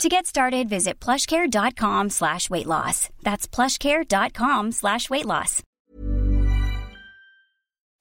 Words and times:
To 0.00 0.08
get 0.08 0.26
started, 0.26 0.68
visit 0.68 0.94
plushcare.com 1.00 2.10
slash 2.10 2.50
weight 2.50 2.66
loss. 2.66 3.08
That's 3.22 3.46
plushcare.com 3.46 4.72
slash 4.72 5.08
weight 5.10 5.26
loss. 5.26 5.62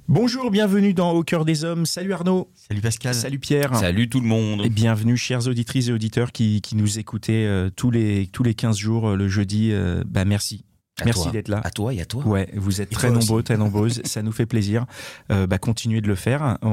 Bonjour, 0.07 0.51
bienvenue 0.51 0.93
dans 0.93 1.12
Au 1.12 1.23
cœur 1.23 1.45
des 1.45 1.63
hommes. 1.63 1.85
Salut 1.85 2.12
Arnaud. 2.13 2.49
Salut 2.55 2.81
Pascal. 2.81 3.13
Salut 3.13 3.39
Pierre. 3.39 3.75
Salut 3.75 4.09
tout 4.09 4.20
le 4.20 4.25
monde. 4.27 4.62
Et 4.65 4.70
bienvenue, 4.70 5.15
chères 5.15 5.48
auditrices 5.48 5.89
et 5.89 5.93
auditeurs 5.93 6.31
qui, 6.31 6.62
qui 6.62 6.75
nous 6.75 6.98
écoutez 6.98 7.45
euh, 7.45 7.70
tous, 7.70 7.91
les, 7.91 8.27
tous 8.27 8.43
les 8.43 8.53
15 8.55 8.77
jours 8.77 9.09
euh, 9.09 9.15
le 9.15 9.27
jeudi. 9.29 9.70
euh, 9.71 10.03
bah, 10.05 10.26
merci. 10.26 10.65
À 11.01 11.05
Merci 11.05 11.29
d'être 11.31 11.47
là. 11.47 11.61
À 11.63 11.71
toi 11.71 11.93
et 11.93 12.01
à 12.01 12.05
toi. 12.05 12.25
Ouais, 12.25 12.47
vous 12.55 12.79
êtes 12.81 12.91
Et 12.91 12.95
très 12.95 13.09
aussi. 13.09 13.19
nombreux, 13.19 13.43
très 13.43 13.57
nombreuses. 13.57 14.01
Ça 14.05 14.21
nous 14.21 14.31
fait 14.31 14.45
plaisir. 14.45 14.85
Euh, 15.31 15.47
bah, 15.47 15.57
continuez 15.57 16.01
de 16.01 16.07
le 16.07 16.15
faire. 16.15 16.57
On, 16.61 16.67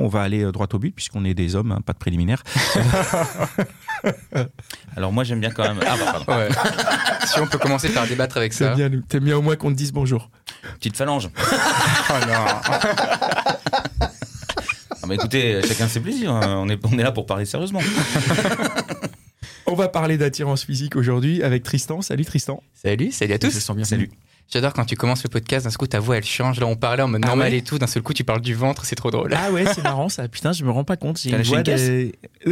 on 0.00 0.08
va 0.08 0.22
aller 0.22 0.42
euh, 0.42 0.52
droit 0.52 0.66
au 0.72 0.78
but 0.78 0.92
puisqu'on 0.94 1.24
est 1.24 1.34
des 1.34 1.54
hommes, 1.54 1.72
hein, 1.72 1.80
pas 1.84 1.92
de 1.92 1.98
préliminaire. 1.98 2.42
Alors 4.96 5.12
moi 5.12 5.24
j'aime 5.24 5.40
bien 5.40 5.50
quand 5.50 5.62
même. 5.64 5.78
Ah 5.86 5.96
bah, 5.98 6.12
pardon. 6.24 6.32
Ouais. 6.42 6.48
si 7.26 7.40
on 7.40 7.46
peut 7.46 7.58
commencer 7.58 7.88
par 7.90 8.06
débattre 8.06 8.36
avec 8.38 8.52
ça. 8.52 8.74
bien, 8.74 8.90
t'aimes 9.08 9.24
bien 9.24 9.36
au 9.36 9.42
moins 9.42 9.56
qu'on 9.56 9.70
te 9.70 9.76
dise 9.76 9.92
bonjour. 9.92 10.30
Petite 10.78 10.96
phalange. 10.96 11.28
Oh 12.10 12.14
non. 12.26 12.44
Bah 15.06 15.14
écoutez, 15.14 15.60
chacun 15.66 15.88
ses 15.88 16.00
plaisirs. 16.00 16.32
hein. 16.32 16.56
On 16.58 16.68
est, 16.68 16.78
on 16.84 16.98
est 16.98 17.02
là 17.02 17.12
pour 17.12 17.24
parler 17.24 17.46
sérieusement. 17.46 17.80
On 19.78 19.82
va 19.82 19.88
parler 19.88 20.18
d'attirance 20.18 20.64
physique 20.64 20.96
aujourd'hui 20.96 21.40
avec 21.44 21.62
Tristan. 21.62 22.02
Salut 22.02 22.24
Tristan. 22.24 22.60
Salut, 22.74 23.12
salut 23.12 23.34
à 23.34 23.36
Je 23.36 23.40
tous. 23.46 23.50
sens 23.60 23.76
bien. 23.76 23.84
Salut. 23.84 24.10
J'adore 24.52 24.72
quand 24.72 24.84
tu 24.84 24.96
commences 24.96 25.22
le 25.22 25.28
podcast, 25.28 25.66
d'un 25.66 25.70
seul 25.70 25.76
coup 25.78 25.86
ta 25.86 26.00
voix 26.00 26.16
elle 26.16 26.24
change. 26.24 26.58
Là 26.58 26.66
on 26.66 26.74
parlait 26.74 27.04
en 27.04 27.06
mode 27.06 27.20
Ah 27.22 27.28
normal 27.28 27.52
ouais 27.52 27.58
et 27.58 27.62
tout, 27.62 27.78
d'un 27.78 27.86
seul 27.86 28.02
coup 28.02 28.12
tu 28.12 28.24
parles 28.24 28.40
du 28.40 28.54
ventre, 28.54 28.84
c'est 28.86 28.96
trop 28.96 29.12
drôle. 29.12 29.32
Ah 29.36 29.52
ouais, 29.52 29.66
c'est 29.72 29.84
marrant 29.84 30.08
ça. 30.08 30.26
Putain, 30.26 30.50
je 30.50 30.64
me 30.64 30.70
rends 30.72 30.82
pas 30.82 30.96
compte. 30.96 31.20
J'ai 31.20 31.30
une 31.30 31.42
voix 31.42 31.62
de- 31.62 32.10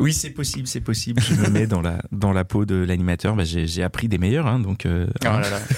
oui, 0.00 0.12
c'est 0.12 0.30
possible, 0.30 0.66
c'est 0.66 0.80
possible. 0.80 1.22
Je 1.22 1.34
me 1.34 1.48
mets 1.50 1.68
dans 1.68 1.82
la, 1.82 2.02
dans 2.10 2.32
la 2.32 2.44
peau 2.44 2.64
de 2.64 2.74
l'animateur. 2.74 3.36
Bah, 3.36 3.44
j'ai 3.44 3.68
j'ai 3.68 3.84
appris 3.84 4.08
des 4.08 4.18
meilleurs, 4.18 4.48
hein, 4.48 4.58
donc. 4.58 4.86
euh, 4.86 5.06
Oh 5.20 5.24
là 5.26 5.40
là. 5.50 5.60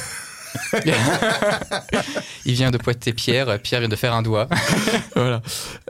Il 2.44 2.54
vient 2.54 2.70
de 2.70 2.78
pointer 2.78 3.12
Pierre, 3.12 3.58
Pierre 3.60 3.80
vient 3.80 3.88
de 3.88 3.96
faire 3.96 4.14
un 4.14 4.22
doigt. 4.22 4.48
voilà. 5.16 5.42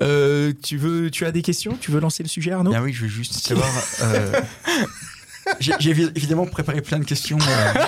Euh, 0.02 0.52
tu 0.62 0.76
veux, 0.76 1.10
tu 1.10 1.24
as 1.26 1.32
des 1.32 1.42
questions? 1.42 1.76
Tu 1.80 1.90
veux 1.90 2.00
lancer 2.00 2.22
le 2.22 2.28
sujet, 2.28 2.52
Arnaud? 2.52 2.70
Bien 2.70 2.82
oui, 2.82 2.92
je 2.92 3.02
veux 3.02 3.08
juste 3.08 3.34
savoir. 3.34 3.68
euh, 4.02 4.40
j'ai 5.60 5.72
j'ai 5.80 5.92
évi- 5.94 6.12
évidemment 6.14 6.46
préparé 6.46 6.80
plein 6.82 6.98
de 6.98 7.04
questions. 7.04 7.38
euh, 7.40 7.80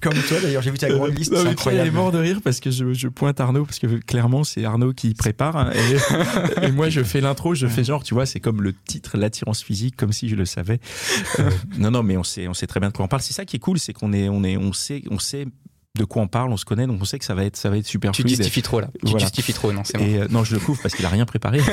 comme 0.00 0.14
toi 0.14 0.38
d'ailleurs, 0.40 0.62
j'ai 0.62 0.70
vu 0.70 0.78
ta 0.78 0.88
grande 0.88 1.14
liste, 1.16 1.30
Non, 1.30 1.40
il 1.42 1.46
est 1.46 1.50
incroyable. 1.50 1.90
mort 1.92 2.10
de 2.10 2.16
rire 2.18 2.40
parce 2.42 2.58
que 2.58 2.70
je, 2.70 2.94
je 2.94 3.08
pointe 3.08 3.38
Arnaud 3.38 3.66
parce 3.66 3.78
que 3.78 3.86
clairement 4.00 4.44
c'est 4.44 4.64
Arnaud 4.64 4.94
qui 4.94 5.12
prépare 5.12 5.58
hein, 5.58 5.70
et, 6.62 6.66
et 6.68 6.70
moi 6.72 6.88
je 6.88 7.02
fais 7.02 7.20
l'intro, 7.20 7.54
je 7.54 7.66
fais 7.66 7.84
genre 7.84 8.02
tu 8.02 8.14
vois 8.14 8.24
c'est 8.24 8.40
comme 8.40 8.62
le 8.62 8.72
titre 8.72 9.18
l'attirance 9.18 9.62
physique 9.62 9.96
comme 9.96 10.12
si 10.12 10.30
je 10.30 10.36
le 10.36 10.46
savais. 10.46 10.80
Euh, 11.38 11.50
non 11.76 11.90
non 11.90 12.02
mais 12.02 12.16
on 12.16 12.24
sait 12.24 12.48
on 12.48 12.54
sait 12.54 12.66
très 12.66 12.80
bien 12.80 12.88
de 12.88 12.94
quoi 12.96 13.04
on 13.04 13.08
parle. 13.08 13.20
C'est 13.22 13.34
ça 13.34 13.44
qui 13.44 13.56
est 13.56 13.60
cool, 13.60 13.78
c'est 13.78 13.92
qu'on 13.92 14.14
est 14.14 14.30
on 14.30 14.42
est 14.42 14.56
on 14.56 14.72
sait 14.72 15.02
on 15.10 15.18
sait 15.18 15.46
de 15.98 16.04
quoi 16.04 16.22
on 16.22 16.28
parle, 16.28 16.52
on 16.52 16.56
se 16.56 16.64
connaît 16.64 16.86
donc 16.86 16.98
on 17.02 17.04
sait 17.04 17.18
que 17.18 17.24
ça 17.24 17.34
va 17.34 17.44
être 17.44 17.56
ça 17.56 17.68
va 17.68 17.76
être 17.76 17.86
super 17.86 18.12
Tu 18.12 18.22
fluide. 18.22 18.36
justifies 18.36 18.62
trop 18.62 18.80
là. 18.80 18.88
Tu 18.94 19.10
Voilà. 19.10 19.18
justifies 19.24 19.52
trop, 19.52 19.72
non, 19.72 19.82
c'est 19.84 19.98
bon. 19.98 20.04
Et 20.06 20.18
euh, 20.18 20.28
non, 20.30 20.44
je 20.44 20.54
le 20.54 20.60
couvre 20.60 20.80
parce 20.80 20.94
qu'il 20.94 21.04
a 21.04 21.08
rien 21.08 21.26
préparé. 21.26 21.58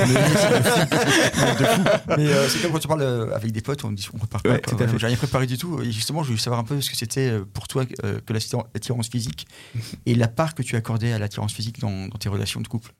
Mais 2.17 2.27
euh, 2.27 2.47
c'est 2.49 2.59
comme 2.61 2.71
quand 2.71 2.79
tu 2.79 2.87
parles 2.87 3.01
euh, 3.03 3.35
avec 3.35 3.51
des 3.51 3.61
potes, 3.61 3.83
on 3.83 3.91
dit 3.91 4.07
on 4.13 4.17
repart 4.17 4.43
pas. 4.43 4.53
Ouais. 4.53 4.61
J'ai 4.97 5.07
rien 5.07 5.15
préparé 5.17 5.45
du 5.45 5.57
tout. 5.57 5.81
Et 5.81 5.91
justement, 5.91 6.23
je 6.23 6.29
voulais 6.29 6.39
savoir 6.41 6.59
un 6.59 6.63
peu 6.63 6.81
ce 6.81 6.89
que 6.89 6.95
c'était 6.97 7.31
pour 7.53 7.67
toi 7.67 7.83
euh, 8.03 8.19
que 8.25 8.33
l'attirance 8.33 8.65
l'attirance 8.73 9.07
physique 9.09 9.47
et 10.05 10.15
la 10.15 10.27
part 10.27 10.55
que 10.55 10.63
tu 10.63 10.75
accordais 10.75 11.13
à 11.13 11.19
l'attirance 11.19 11.53
physique 11.53 11.79
dans, 11.79 12.07
dans 12.07 12.17
tes 12.17 12.29
relations 12.29 12.61
de 12.61 12.67
couple. 12.67 12.93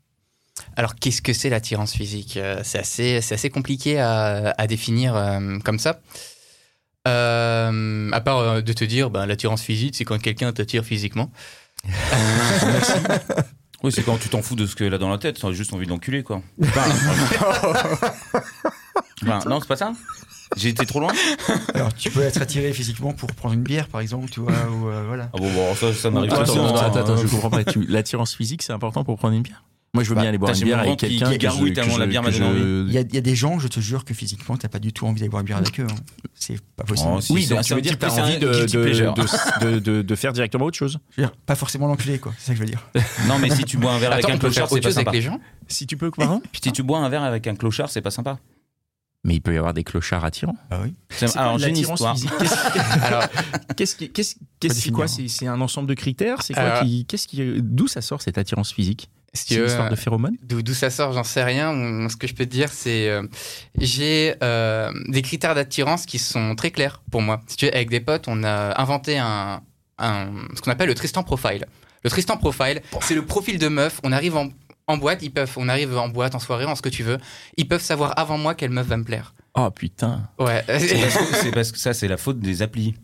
Alors, 0.75 0.95
qu'est-ce 0.95 1.21
que 1.21 1.33
c'est 1.33 1.49
l'attirance 1.49 1.93
physique 1.93 2.39
C'est 2.63 2.79
assez, 2.79 3.21
c'est 3.21 3.35
assez 3.35 3.49
compliqué 3.51 3.99
à, 3.99 4.53
à 4.57 4.67
définir 4.67 5.15
euh, 5.15 5.59
comme 5.63 5.77
ça. 5.79 5.99
Euh, 7.07 8.09
à 8.11 8.21
part 8.21 8.39
euh, 8.39 8.61
de 8.61 8.73
te 8.73 8.83
dire, 8.83 9.09
ben, 9.09 9.25
l'attirance 9.25 9.61
physique, 9.61 9.95
c'est 9.95 10.05
quand 10.05 10.21
quelqu'un 10.21 10.51
t'attire 10.53 10.83
physiquement. 10.83 11.31
Oui, 13.83 13.91
c'est 13.91 14.01
quand 14.01 14.17
tu 14.17 14.27
t'en 14.27 14.41
fous 14.41 14.55
de 14.55 14.65
ce 14.65 14.75
qu'elle 14.75 14.91
a 14.95 14.97
dans 14.97 15.07
la 15.09 15.19
tête, 15.19 15.37
t'as 15.39 15.51
juste 15.51 15.71
envie 15.71 15.85
de 15.85 15.91
l'enculer 15.91 16.23
quoi. 16.23 16.41
Enfin, 16.63 16.81
non, 19.47 19.59
c'est 19.59 19.67
pas 19.67 19.75
ça 19.75 19.93
J'ai 20.55 20.69
été 20.69 20.83
trop 20.87 20.99
loin 20.99 21.13
Alors, 21.75 21.93
tu 21.93 22.09
peux 22.09 22.23
être 22.23 22.41
attiré 22.41 22.73
physiquement 22.73 23.13
pour 23.13 23.31
prendre 23.33 23.53
une 23.53 23.61
bière, 23.61 23.87
par 23.87 24.01
exemple, 24.01 24.29
tu 24.31 24.39
vois, 24.39 24.51
ou 24.71 24.89
euh, 24.89 25.03
voilà. 25.07 25.29
Ah 25.31 25.37
bon, 25.37 25.51
bon, 25.53 25.75
ça, 25.75 25.93
ça 25.93 26.09
m'arrive 26.09 26.31
Attends, 26.33 26.37
pas 26.37 26.43
attends, 26.51 26.53
souvent, 26.53 26.75
attends, 26.75 26.95
hein. 26.97 27.01
attends, 27.01 27.17
je 27.17 27.27
comprends 27.27 27.49
pas. 27.51 27.63
Tu- 27.63 27.85
L'attirance 27.85 28.33
physique, 28.33 28.63
c'est 28.63 28.73
important 28.73 29.03
pour 29.03 29.15
prendre 29.19 29.35
une 29.35 29.43
bière? 29.43 29.63
Moi, 29.93 30.03
je 30.03 30.09
veux 30.09 30.15
Bah, 30.15 30.21
bien 30.21 30.29
aller 30.29 30.37
boire 30.37 30.53
une 30.53 30.63
bière 30.63 30.79
avec 30.79 30.99
qui- 30.99 31.07
quelqu'un 31.17 31.37
qui 31.37 31.67
je- 31.67 31.73
tellement 31.73 31.97
la 31.97 32.05
bière 32.05 32.21
m'a 32.21 32.29
donné 32.29 32.85
Il 32.87 32.93
y, 32.93 32.97
a, 32.97 33.01
il 33.01 33.15
y 33.15 33.17
a 33.17 33.21
des 33.21 33.35
gens, 33.35 33.57
je 33.57 33.67
te 33.67 33.79
jure, 33.79 34.05
que 34.05 34.13
physiquement, 34.13 34.55
t'as 34.57 34.67
pas 34.67 34.79
du 34.79 34.93
tout 34.93 35.07
envie 35.07 35.19
d'aller 35.21 35.29
boire 35.29 35.39
une 35.41 35.47
bière 35.47 35.57
avec 35.57 35.79
eux. 35.79 35.87
hein. 35.89 35.95
C'est 36.35 36.61
pas 36.75 36.83
possible. 36.83 37.09
Oh, 37.13 37.21
si, 37.21 37.31
Oui, 37.33 37.43
c'est- 37.43 37.55
donc 37.55 37.63
tu 37.63 37.73
un 37.73 37.75
veux 37.77 37.81
dire 37.81 37.93
que 37.97 37.99
tu 37.99 38.05
as 38.05 38.09
peu- 38.15 38.21
envie 38.21 38.37
de, 38.37 38.47
un 38.47 38.51
guilty 38.51 38.75
de, 38.77 38.83
pleasure. 38.83 39.13
de, 39.15 39.69
de- 39.71 39.79
de- 39.79 40.01
de 40.03 40.15
faire 40.15 40.33
directement 40.33 40.65
autre 40.65 40.77
chose 40.77 40.99
Je 41.15 41.21
veux 41.21 41.27
dire, 41.27 41.35
pas 41.45 41.55
forcément 41.55 41.87
l'enculer, 41.87 42.19
quoi. 42.19 42.33
C'est 42.37 42.47
ça 42.47 42.51
que 42.53 42.57
je 42.57 42.63
veux 42.63 42.69
dire. 42.69 42.85
Non, 43.27 43.39
mais 43.39 43.49
si 43.49 43.63
tu 43.63 43.77
bois 43.77 43.93
un 43.93 43.97
verre 43.97 44.11
avec 44.11 44.29
un 44.29 44.37
clochard, 44.37 44.69
c'est 44.69 44.81
pas 44.81 44.91
sympa. 44.91 45.11
les 45.11 45.21
gens 45.21 45.39
Si 45.67 45.87
tu 45.87 45.97
peux, 45.97 46.11
pardon 46.11 46.41
Si 46.61 46.71
tu 46.71 46.83
bois 46.83 46.99
un 46.99 47.09
verre 47.09 47.23
avec 47.23 47.47
un 47.47 47.55
clochard, 47.55 47.89
c'est 47.89 48.01
pas 48.01 48.11
sympa. 48.11 48.37
Mais 49.23 49.35
il 49.35 49.41
peut 49.41 49.53
y 49.53 49.57
avoir 49.57 49.73
des 49.73 49.83
clochards 49.83 50.23
attirants. 50.23 50.55
Ah 50.69 50.79
oui. 50.83 50.93
Alors 51.35 51.53
quoi 51.53 51.57
j'ai 51.59 51.69
une 51.69 51.77
histoire. 51.77 52.15
Alors, 53.01 53.23
Qu'est-ce 53.75 53.95
qui- 53.95 54.09
qu'est-ce- 54.09 54.35
qu'est-ce- 54.59 54.75
c'est 54.79 54.91
quoi 54.91 55.05
hein. 55.05 55.25
C'est 55.27 55.47
un 55.47 55.59
ensemble 55.59 55.89
de 55.89 55.95
critères 55.95 56.43
C'est 56.43 56.53
quoi 56.53 56.81
qui 56.83 57.05
Qu'est-ce 57.05 57.27
qui 57.27 57.41
D'où 57.61 57.87
ça 57.87 58.01
sort 58.01 58.21
cette 58.21 58.37
attirance 58.37 58.71
physique? 58.71 59.09
Si 59.37 59.45
C'est 59.49 59.55
une 59.55 59.61
veux, 59.61 59.67
histoire 59.67 59.89
de 59.89 59.95
phéromones 59.95 60.35
D'où 60.43 60.61
d'où 60.61 60.73
ça 60.73 60.89
sort, 60.89 61.13
j'en 61.13 61.23
sais 61.23 61.43
rien. 61.43 61.71
Ce 62.09 62.15
que 62.17 62.27
je 62.27 62.33
peux 62.35 62.45
te 62.45 62.51
dire, 62.51 62.69
c'est 62.71 63.09
euh, 63.09 63.23
j'ai 63.79 64.35
euh, 64.43 64.91
des 65.07 65.21
critères 65.21 65.55
d'attirance 65.55 66.05
qui 66.05 66.19
sont 66.19 66.55
très 66.55 66.71
clairs 66.71 67.01
pour 67.11 67.21
moi. 67.21 67.41
Si 67.47 67.57
tu 67.57 67.65
veux, 67.65 67.73
avec 67.73 67.89
des 67.89 67.99
potes, 67.99 68.27
on 68.27 68.43
a 68.43 68.79
inventé 68.81 69.17
un, 69.17 69.61
un- 69.97 70.27
ce 70.55 70.61
qu'on 70.61 70.71
appelle 70.71 70.89
le 70.89 70.95
Tristan 70.95 71.23
Profile. 71.23 71.65
Le 72.03 72.09
Tristan 72.09 72.37
Profile, 72.37 72.81
c'est 73.01 73.15
le 73.15 73.25
profil 73.25 73.57
de 73.59 73.67
meuf. 73.67 73.99
On 74.03 74.11
arrive 74.11 74.35
en, 74.37 74.49
en 74.87 74.97
boîte, 74.97 75.19
ils 75.23 75.31
peuvent, 75.31 75.51
on 75.57 75.67
arrive 75.69 75.97
en 75.97 76.09
boîte, 76.09 76.35
en 76.35 76.39
soirée, 76.39 76.65
en 76.65 76.75
ce 76.75 76.81
que 76.81 76.89
tu 76.89 77.03
veux. 77.03 77.17
Ils 77.57 77.67
peuvent 77.67 77.81
savoir 77.81 78.13
avant 78.17 78.37
moi 78.37 78.55
quelle 78.55 78.69
meuf 78.71 78.87
va 78.87 78.97
me 78.97 79.03
plaire. 79.03 79.33
Oh 79.55 79.69
putain 79.71 80.29
Ouais. 80.39 80.63
C'est 80.67 80.99
parce, 81.01 81.17
que, 81.17 81.35
c'est 81.41 81.51
parce 81.51 81.71
que 81.71 81.79
ça, 81.79 81.93
c'est 81.93 82.07
la 82.07 82.17
faute 82.17 82.39
des 82.39 82.61
applis. 82.61 82.95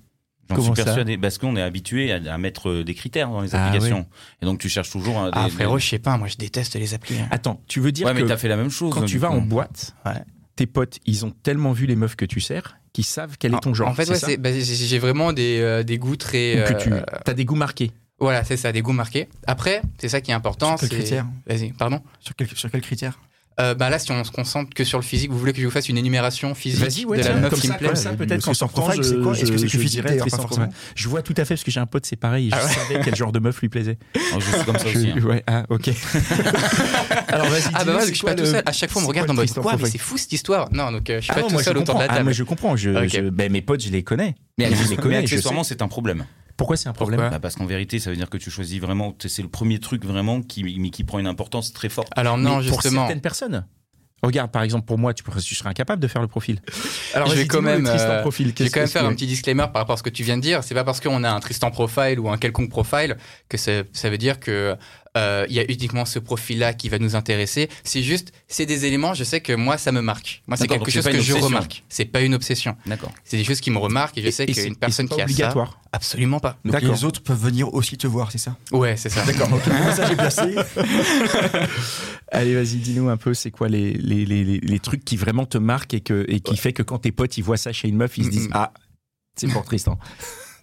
J'en 0.49 0.55
Comment 0.57 0.67
suis 0.73 0.75
ça 0.81 0.85
persuadé. 0.85 1.17
Parce 1.17 1.37
qu'on 1.37 1.55
est 1.55 1.61
habitué 1.61 2.11
à, 2.11 2.33
à 2.33 2.37
mettre 2.37 2.69
euh, 2.69 2.83
des 2.83 2.93
critères 2.93 3.29
dans 3.29 3.41
les 3.41 3.55
Ah 3.55 3.67
applications. 3.67 4.05
Et 4.41 4.45
donc, 4.45 4.59
tu 4.59 4.69
cherches 4.69 4.89
toujours 4.91 5.17
un. 5.19 5.29
ah 5.33 5.45
des- 5.45 5.49
frérot, 5.51 5.77
des- 5.77 5.81
je 5.81 5.89
sais 5.89 5.99
pas, 5.99 6.17
moi 6.17 6.27
je 6.27 6.35
déteste 6.37 6.75
les 6.75 6.93
applis. 6.93 7.17
hein. 7.17 7.27
Attends, 7.31 7.61
tu 7.67 7.79
veux 7.79 7.91
dire 7.91 8.05
Ouais, 8.07 8.13
mais 8.13 8.21
que 8.23 8.27
t'as 8.27 8.37
fait 8.37 8.47
la 8.49 8.57
même 8.57 8.69
chose. 8.69 8.93
quand 8.93 9.01
hein, 9.03 9.05
tu 9.05 9.17
vas 9.17 9.29
coup. 9.29 9.35
en 9.35 9.41
boîte, 9.41 9.95
Ouais. 10.05 10.11
tes 10.55 10.65
potes, 10.67 10.99
ils 11.05 11.25
ont 11.25 11.31
tellement 11.31 11.71
vu 11.71 11.85
les 11.85 11.95
meufs 11.95 12.15
que 12.15 12.25
tu 12.25 12.39
sers 12.41 12.77
qu'ils 12.91 13.05
savent 13.05 13.37
quel 13.39 13.55
est 13.55 13.59
ton 13.59 13.73
genre. 13.73 13.87
En 13.87 13.93
fait, 13.95 14.07
ouais, 14.09 14.37
bah, 14.37 14.49
j'ai 14.53 14.99
vraiment 14.99 15.33
des, 15.33 15.59
euh, 15.61 15.81
des 15.83 15.97
goûts 15.97 16.15
très. 16.17 16.63
Que 16.67 16.73
tu 16.81 16.91
euh, 16.93 17.01
as 17.25 17.33
des 17.33 17.45
goûts 17.45 17.55
marqués. 17.55 17.91
Voilà, 18.19 18.43
c'est 18.43 18.55
ça, 18.57 18.71
des 18.71 18.81
goûts 18.81 18.91
marqués. 18.93 19.27
Après, 19.47 19.81
c'est 19.97 20.09
ça 20.09 20.21
qui 20.21 20.29
est 20.31 20.33
important. 20.35 20.77
Sur 20.77 20.87
quel 20.87 20.99
critère? 20.99 21.25
Vas-y, 21.47 21.71
pardon. 21.71 22.01
Sur 22.19 22.35
quel, 22.35 22.47
sur 22.47 22.69
quel 22.69 22.81
critère? 22.81 23.19
Euh, 23.59 23.75
bah 23.75 23.89
là, 23.91 23.99
si 23.99 24.11
on 24.11 24.23
se 24.23 24.31
concentre 24.31 24.73
que 24.73 24.83
sur 24.83 24.97
le 24.97 25.03
physique, 25.03 25.29
vous 25.31 25.37
voulez 25.37 25.53
que 25.53 25.59
je 25.61 25.65
vous 25.65 25.71
fasse 25.71 25.87
une 25.87 25.97
énumération 25.97 26.55
physique 26.55 26.79
Vas-y, 26.81 27.05
ouais, 27.05 27.19
de 27.19 27.23
la 27.23 27.35
meuf 27.35 27.49
comme 27.51 27.59
qui 27.59 27.67
ça, 27.67 27.73
me 27.73 27.77
plaît 27.77 27.87
comme 27.87 27.95
ça, 27.95 28.09
Ouais, 28.11 28.17
peut-être 28.17 28.43
qu'en 28.43 28.53
sortant, 28.55 28.89
je, 28.91 29.01
c'est 29.03 29.21
quoi 29.21 29.33
Est-ce 29.33 29.51
que 29.51 29.57
c'est 29.59 29.67
je 29.67 29.77
que 29.77 29.83
dirais 29.83 30.07
physique, 30.09 30.19
Tristan 30.21 30.37
pas 30.37 30.43
forcément. 30.47 30.69
Je 30.95 31.07
vois 31.07 31.21
tout 31.21 31.33
à 31.37 31.45
fait 31.45 31.53
parce 31.53 31.63
que 31.63 31.69
j'ai 31.69 31.79
un 31.79 31.85
pote, 31.85 32.05
c'est 32.05 32.15
pareil. 32.15 32.49
Je 32.49 32.55
Ah 32.59 32.65
ouais. 32.65 32.71
savais 32.73 33.01
quel 33.03 33.15
genre 33.15 33.31
de 33.31 33.37
meuf 33.39 33.61
lui 33.61 33.69
plaisait. 33.69 33.97
Je 34.15 34.55
suis 34.55 34.65
comme 34.65 34.79
ça 34.79 34.85
Je- 34.91 34.97
aussi. 34.97 35.11
hein. 35.15 35.21
ouais, 35.21 35.43
ah, 35.45 35.65
ok. 35.69 35.89
Alors 37.27 37.47
vas-y. 37.47 37.63
Ah 37.73 37.83
bah 37.83 37.97
c'est 38.01 38.09
je 38.09 38.13
suis 38.15 38.25
pas 38.25 38.35
tout 38.35 38.45
seul. 38.45 38.63
À 38.65 38.71
chaque 38.71 38.89
fois, 38.89 39.01
on 39.01 39.03
me 39.03 39.09
regarde 39.09 39.29
en 39.29 39.33
le 39.33 39.37
mode 39.37 39.49
quoi, 39.53 39.75
mais 39.79 39.89
c'est 39.89 39.97
fou 39.97 40.17
cette 40.17 40.33
histoire. 40.33 40.69
Non, 40.71 40.91
donc 40.91 41.09
euh, 41.09 41.17
je 41.19 41.23
suis 41.25 41.31
Ah 41.31 41.35
pas 41.41 41.47
tout 41.47 41.57
je 41.57 41.63
seul 41.63 41.77
autour 41.77 41.95
de 41.95 41.99
la 41.99 42.05
Ah, 42.05 42.13
table. 42.13 42.23
moi, 42.23 42.33
je 42.33 42.43
comprends. 42.43 42.75
Je, 42.75 43.07
je- 43.07 43.29
ben, 43.29 43.51
mes 43.51 43.61
potes, 43.61 43.83
je 43.83 43.89
les 43.91 44.03
connais. 44.03 44.35
Mais, 44.57 44.65
je 44.73 44.83
les 44.83 44.89
mais 44.89 44.95
connais. 44.95 45.21
je 45.21 45.27
sais. 45.27 45.33
accessoirement, 45.35 45.63
c'est 45.63 45.81
un 45.81 45.87
problème. 45.87 46.25
Pourquoi 46.63 46.77
c'est 46.77 46.87
un 46.87 46.93
problème 46.93 47.19
Bah, 47.19 47.39
parce 47.41 47.55
qu'en 47.55 47.65
vérité, 47.65 47.99
ça 47.99 48.09
veut 48.09 48.15
dire 48.15 48.29
que 48.29 48.37
tu 48.37 48.49
choisis 48.49 48.79
vraiment. 48.79 49.13
C'est 49.19 49.41
le 49.41 49.49
premier 49.49 49.79
truc 49.79 50.05
vraiment 50.05 50.41
qui, 50.41 50.91
qui 50.91 51.03
prend 51.03 51.19
une 51.19 51.27
importance 51.27 51.73
très 51.73 51.89
forte. 51.89 52.07
Alors 52.15 52.37
non, 52.37 52.59
Mais 52.59 52.69
pour 52.69 52.81
justement. 52.81 53.01
certaines 53.01 53.19
personnes. 53.19 53.65
Regarde, 54.21 54.49
par 54.49 54.63
exemple, 54.63 54.85
pour 54.85 54.97
moi, 54.97 55.13
tu, 55.13 55.21
serais 55.55 55.69
incapable 55.69 56.01
de 56.01 56.07
faire 56.07 56.21
le 56.21 56.29
profil. 56.29 56.61
Alors, 57.13 57.27
Je 57.27 57.35
vais 57.35 57.47
quand 57.47 57.61
même, 57.61 57.85
euh, 57.85 58.21
profil. 58.21 58.45
Je 58.45 58.51
vais 58.51 58.55
Qu'est-ce 58.55 58.71
quand 58.73 58.79
même 58.79 58.87
faire 58.87 59.05
un 59.05 59.13
petit 59.13 59.27
disclaimer 59.27 59.65
par 59.73 59.81
rapport 59.81 59.95
à 59.95 59.97
ce 59.97 60.03
que 60.03 60.09
tu 60.09 60.23
viens 60.23 60.37
de 60.37 60.41
dire. 60.41 60.63
C'est 60.63 60.73
pas 60.73 60.85
parce 60.85 61.01
qu'on 61.01 61.25
a 61.25 61.29
un 61.29 61.39
Tristan 61.41 61.69
Profile 61.69 62.17
ou 62.21 62.29
un 62.29 62.37
quelconque 62.37 62.69
profile 62.69 63.17
que 63.49 63.57
ça, 63.57 63.83
ça 63.91 64.09
veut 64.09 64.17
dire 64.17 64.39
que 64.39 64.77
euh, 65.15 65.45
il 65.47 65.55
y 65.55 65.59
a 65.59 65.63
uniquement 65.71 66.05
ce 66.05 66.17
profil-là 66.19 66.73
qui 66.73 66.89
va 66.89 66.97
nous 66.97 67.15
intéresser. 67.15 67.69
C'est 67.83 68.01
juste, 68.01 68.31
c'est 68.47 68.65
des 68.65 68.85
éléments, 68.85 69.13
je 69.13 69.23
sais 69.23 69.41
que 69.41 69.53
moi, 69.53 69.77
ça 69.77 69.91
me 69.91 70.01
marque. 70.01 70.41
Moi, 70.47 70.57
c'est 70.57 70.67
quelque 70.67 70.89
chose 70.89 71.05
que 71.05 71.11
je 71.11 71.17
obsession. 71.33 71.41
remarque. 71.45 71.83
C'est 71.89 72.05
pas 72.05 72.21
une 72.21 72.33
obsession. 72.33 72.75
D'accord. 72.87 73.11
C'est 73.23 73.37
des 73.37 73.43
choses 73.43 73.61
qui 73.61 73.69
me 73.69 73.77
remarquent 73.77 74.17
et 74.17 74.23
je 74.23 74.31
sais 74.31 74.45
Et- 74.47 74.53
c'est- 74.53 74.63
qu'une 74.63 74.73
et 74.73 74.75
personne 74.77 75.07
qui 75.07 75.21
a 75.21 75.25
obligatoire. 75.25 75.71
ça, 75.83 75.89
absolument 75.91 76.39
pas. 76.39 76.57
Donc 76.65 76.73
D'accord. 76.73 76.91
les 76.93 77.03
autres 77.05 77.21
peuvent 77.21 77.39
venir 77.39 77.71
aussi 77.73 77.97
te 77.97 78.07
voir, 78.07 78.31
c'est 78.31 78.37
ça? 78.39 78.57
Ouais, 78.71 78.97
c'est 78.97 79.09
ça. 79.09 79.23
D'accord, 79.25 79.53
ok, 79.53 79.65
le 79.67 79.85
message 79.85 80.11
est 80.11 80.15
placé. 80.15 80.55
Allez, 82.31 82.55
vas-y, 82.55 82.77
dis-nous 82.77 83.09
un 83.09 83.17
peu, 83.17 83.33
c'est 83.33 83.51
quoi 83.51 83.67
les, 83.69 83.93
les, 83.93 84.25
les, 84.25 84.43
les- 84.43 84.59
les 84.59 84.79
trucs 84.79 85.05
qui 85.05 85.17
vraiment 85.17 85.45
te 85.45 85.57
marquent 85.57 85.93
et, 85.93 86.01
que, 86.01 86.25
et 86.27 86.39
qui 86.39 86.57
fait 86.57 86.73
que 86.73 86.81
quand 86.81 86.97
tes 86.99 87.11
potes 87.11 87.37
ils 87.37 87.43
voient 87.43 87.57
ça 87.57 87.71
chez 87.71 87.87
une 87.87 87.97
meuf, 87.97 88.17
ils 88.17 88.25
se 88.25 88.29
disent. 88.29 88.49
Ah, 88.53 88.73
c'est 89.35 89.47
pour 89.47 89.63
Tristan. 89.63 89.97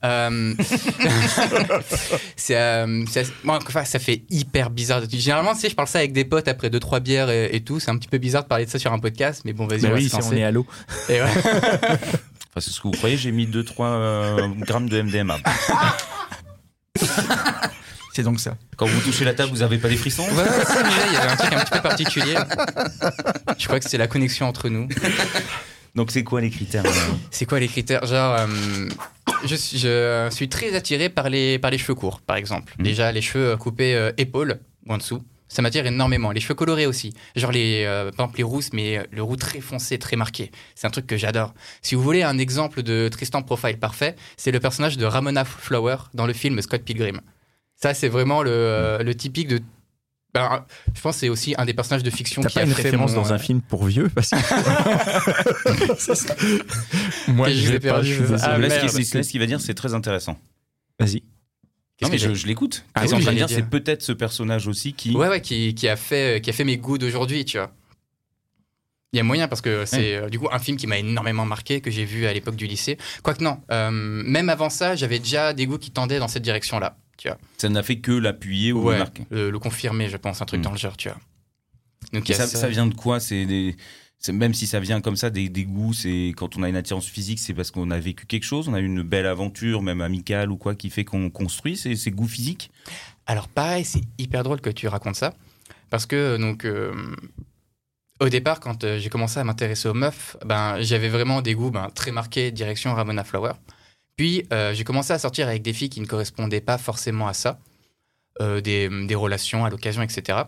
Euh, 0.05 0.55
c'est, 2.37 2.57
euh, 2.57 3.05
c'est- 3.11 3.27
enfin, 3.47 3.85
ça 3.85 3.99
fait 3.99 4.23
hyper 4.31 4.71
bizarre. 4.71 5.03
de- 5.07 5.17
Généralement, 5.17 5.55
tu 5.55 5.61
sais, 5.61 5.69
je 5.71 5.75
parle 5.75 5.89
ça 5.89 5.99
avec 5.99 6.13
des 6.13 6.25
potes 6.25 6.49
après 6.49 6.69
2-3 6.71 7.01
bières 7.01 7.29
et, 7.31 7.51
et 7.55 7.61
tout. 7.63 7.81
C'est 7.81 7.91
un 7.91 7.99
petit 7.99 8.09
peu 8.09 8.19
bizarre 8.19 8.45
de 8.45 8.49
parler 8.49 8.65
de 8.67 8.71
ça 8.71 8.79
sur 8.79 8.93
un 8.93 8.99
podcast, 8.99 9.43
mais 9.45 9.53
bon, 9.53 9.67
vas-y, 9.67 9.81
Bah 9.83 9.89
on 9.89 9.93
va 9.93 9.97
oui, 9.99 10.09
se 10.09 10.17
si 10.17 10.23
on 10.23 10.33
est 10.33 10.45
à 10.45 10.51
l'eau. 10.51 10.67
Et 11.09 11.21
ouais. 11.21 11.29
Enfin, 12.53 12.61
c'est 12.63 12.71
ce 12.73 12.79
que 12.81 12.89
vous 12.89 12.95
croyez, 12.95 13.17
j'ai 13.17 13.31
mis 13.31 13.47
2-3 13.47 14.65
grammes 14.65 14.89
de 14.89 15.01
MDMA. 15.03 15.39
C'est 18.13 18.25
donc 18.25 18.41
ça. 18.41 18.57
Quand 18.77 18.87
vous 18.87 19.01
touchez 19.03 19.25
la 19.25 19.35
table, 19.35 19.51
vous 19.53 19.63
avez 19.63 19.79
pas 19.79 19.89
des 19.89 19.97
frissons? 19.97 20.25
Ouais, 20.25 20.45
il 21.09 21.13
y 21.13 21.17
avait 21.17 21.31
un 21.31 21.37
truc 21.37 21.53
un 21.53 21.61
petit 21.61 21.71
peu 21.71 21.81
particulier. 21.81 22.35
Je 23.57 23.67
crois 23.67 23.79
que 23.79 23.89
c'est 23.89 23.99
la 23.99 24.09
connexion 24.09 24.47
entre 24.49 24.69
nous. 24.69 24.89
Donc 25.95 26.11
c'est 26.11 26.25
quoi 26.25 26.41
les 26.41 26.51
critères 26.51 26.85
euh 26.85 26.91
C'est 27.31 27.47
quoi 27.47 27.61
les 27.61 27.69
critères? 27.69 28.05
Genre, 28.07 28.35
euh, 28.37 28.89
je, 29.45 29.55
suis, 29.55 29.79
je 29.79 30.29
suis 30.31 30.49
très 30.49 30.75
attiré 30.75 31.09
par 31.09 31.29
les, 31.29 31.59
par 31.59 31.71
les 31.71 31.79
cheveux 31.79 31.95
courts, 31.95 32.21
par 32.21 32.37
exemple. 32.37 32.75
Mhm. 32.79 32.85
Déjà, 32.85 33.13
les 33.13 33.23
cheveux 33.23 33.57
coupés 33.57 33.95
euh, 33.95 34.13
épaules 34.17 34.61
ou 34.87 34.93
en 34.93 34.99
dessous. 34.99 35.23
Ça 35.51 35.63
m'attire 35.63 35.85
énormément. 35.85 36.31
Les 36.31 36.41
cheveux 36.41 36.55
colorés 36.55 36.87
aussi. 36.87 37.13
Genre, 37.35 37.51
les, 37.51 37.83
euh, 37.85 38.05
par 38.13 38.27
exemple, 38.27 38.39
les 38.39 38.45
rousses, 38.45 38.73
mais 38.73 38.99
euh, 38.99 39.03
le 39.11 39.23
roux 39.23 39.37
très 39.37 39.61
foncé, 39.61 39.99
très 39.99 40.17
marqué. 40.17 40.53
C'est 40.77 40.87
un 40.87 40.91
truc 40.91 41.09
que 41.09 41.17
j'adore. 41.17 41.55
Si 41.83 41.97
vous 41.97 42.03
voulez 42.03 42.23
un 42.23 42.39
exemple 42.39 42.85
de 42.85 43.09
Tristan 43.09 43.43
Profile 43.43 43.77
parfait, 43.77 44.15
c'est 44.37 44.53
le 44.53 44.61
personnage 44.61 44.97
de 44.97 45.05
Ramona 45.05 45.45
Flower 45.45 45.97
dans 46.15 46.27
le 46.27 46.33
film 46.33 46.63
Scott 46.63 46.83
Pilgrim. 46.83 47.21
Ça, 47.75 47.95
c'est 47.95 48.09
vraiment 48.09 48.45
le, 48.45 48.51
euh, 48.53 49.03
le 49.03 49.15
typique 49.15 49.49
de. 49.49 49.61
Ben, 50.33 50.65
je 50.95 51.01
pense 51.01 51.17
que 51.17 51.21
c'est 51.21 51.29
aussi 51.29 51.55
un 51.59 51.65
des 51.65 51.75
personnages 51.75 52.05
de 52.05 52.11
fiction 52.11 52.41
qui 52.43 52.55
pas 52.55 52.61
a 52.61 52.65
une 52.65 52.73
référence 52.73 53.11
mon, 53.13 53.23
dans 53.23 53.33
un 53.33 53.37
euh, 53.37 53.39
film 53.39 53.61
pour 53.61 53.85
vieux 53.85 54.09
parce 54.15 54.31
que... 54.31 54.37
Moi, 57.33 57.51
je 57.51 57.55
l'ai 57.55 57.73
vais 57.73 57.81
pas, 57.81 57.95
perdu, 57.95 58.15
je. 58.15 58.23
Ah, 58.41 58.57
Là, 58.57 58.71
ce 58.71 59.17
là, 59.17 59.23
qu'il 59.25 59.41
va 59.41 59.47
dire, 59.47 59.61
c'est 59.61 59.75
très 59.75 59.93
intéressant. 59.93 60.39
Vas-y. 61.01 61.25
Non, 62.03 62.09
mais 62.09 62.19
je, 62.19 62.47
l'écoute. 62.47 62.85
Ah 62.95 63.03
oui, 63.05 63.13
en 63.13 63.21
train 63.21 63.33
de 63.33 63.37
dire, 63.37 63.49
c'est 63.49 63.69
peut-être 63.69 64.03
ce 64.03 64.13
personnage 64.13 64.69
aussi 64.69 64.93
qui. 64.93 65.15
Ouais, 65.15 65.29
ouais, 65.29 65.41
qui, 65.41 65.75
qui 65.75 65.89
a 65.89 65.97
fait, 65.97 66.41
qui 66.41 66.51
a 66.51 66.53
fait 66.53 66.65
mes 66.65 66.77
goûts 66.79 66.99
d'aujourd'hui, 66.99 67.45
tu 67.45 67.59
vois. 67.59 67.73
Il 69.13 69.17
y 69.17 69.21
a 69.21 69.25
moyen 69.25 69.49
parce 69.49 69.61
que 69.61 69.85
c'est 69.87 70.15
euh, 70.15 70.29
du 70.29 70.39
coup 70.39 70.47
un 70.53 70.61
film 70.61 70.77
qui 70.77 70.87
m'a 70.87 70.99
énormément 70.99 71.45
marqué, 71.45 71.81
que 71.81 71.91
j'ai 71.91 72.05
vu 72.05 72.27
à 72.27 72.33
l'époque 72.33 72.55
du 72.55 72.67
lycée. 72.67 72.97
Quoique 73.25 73.43
non, 73.43 73.61
euh, 73.73 73.91
même 73.91 74.49
avant 74.49 74.71
ça, 74.71 74.95
j'avais 74.95 75.19
déjà 75.19 75.53
des 75.53 75.67
goûts 75.67 75.79
qui 75.79 75.91
tendaient 75.91 76.21
dans 76.21 76.29
cette 76.29 76.45
direction-là, 76.45 76.97
tu 77.21 77.29
vois. 77.29 77.37
Ça 77.59 77.69
n'a 77.69 77.83
fait 77.83 77.99
que 78.01 78.13
l'appuyer 78.13 78.73
ou 78.73 78.83
Ouais, 78.85 78.95
le 78.95 78.99
marquer. 79.01 79.27
le, 79.31 79.51
le 79.51 79.59
confirmer, 79.59 80.09
je 80.09 80.17
pense, 80.17 80.41
un 80.41 80.47
truc 80.47 80.61
Mm. 80.61 80.65
dans 80.65 80.73
le 80.73 80.79
genre, 80.79 80.97
tu 80.97 81.09
vois. 81.11 81.19
Donc 82.15 82.27
ça, 82.29 82.47
ça 82.47 82.69
vient 82.69 82.87
de 82.87 82.95
quoi? 82.95 83.21
C'est 83.21 83.45
des. 83.45 83.77
Même 84.33 84.53
si 84.55 84.67
ça 84.67 84.81
vient 84.81 85.01
comme 85.01 85.17
ça, 85.17 85.31
des, 85.31 85.49
des 85.49 85.65
goûts, 85.65 85.93
c'est 85.95 86.35
quand 86.37 86.57
on 86.57 86.63
a 86.63 86.69
une 86.69 86.77
attirance 86.77 87.07
physique, 87.07 87.39
c'est 87.39 87.55
parce 87.55 87.71
qu'on 87.71 87.91
a 87.91 87.99
vécu 87.99 88.27
quelque 88.27 88.45
chose, 88.45 88.69
on 88.69 88.75
a 88.75 88.81
eu 88.81 88.85
une 88.85 89.03
belle 89.03 89.27
aventure, 89.27 89.81
même 89.83 90.01
amicale 90.03 90.51
ou 90.51 90.57
quoi, 90.59 90.75
qui 90.75 90.91
fait 90.91 91.05
qu'on 91.05 91.31
construit 91.31 91.77
ces, 91.77 91.97
ces 91.97 92.11
goûts 92.11 92.27
physiques? 92.29 92.71
Alors 93.27 93.49
pareil, 93.49 93.85
c'est 93.85 94.03
hyper 94.19 94.43
drôle 94.43 94.61
que 94.61 94.69
tu 94.71 94.89
racontes 94.89 95.17
ça, 95.17 95.33
parce 95.89 96.05
que 96.05 96.37
donc 96.37 96.65
euh, 96.67 96.93
au 98.21 98.29
départ, 98.29 98.61
quand 98.61 98.85
euh, 98.85 98.99
j'ai 98.99 99.09
commencé 99.09 99.41
à 99.41 99.45
m'intéresser 99.45 99.89
aux 99.89 99.95
meufs, 99.95 100.37
ben 100.45 100.81
j'avais 100.83 101.09
vraiment 101.09 101.41
des 101.41 101.55
goûts 101.55 101.71
ben, 101.71 101.89
très 101.95 102.13
marqués 102.13 102.51
direction 102.51 102.93
Ramona 102.95 103.25
Flower. 103.25 103.53
Puis 104.17 104.47
euh, 104.53 104.75
j'ai 104.75 104.85
commencé 104.85 105.13
à 105.13 105.19
sortir 105.19 105.49
avec 105.49 105.63
des 105.63 105.73
filles 105.73 105.91
qui 105.91 106.01
ne 106.01 106.07
correspondaient 106.07 106.61
pas 106.61 106.79
forcément 106.79 107.29
à 107.29 107.35
ça, 107.35 107.59
euh, 108.41 108.61
des, 108.61 109.15
relations 109.15 109.65
à 109.65 109.71
l'occasion, 109.71 110.03
etc. 110.03 110.39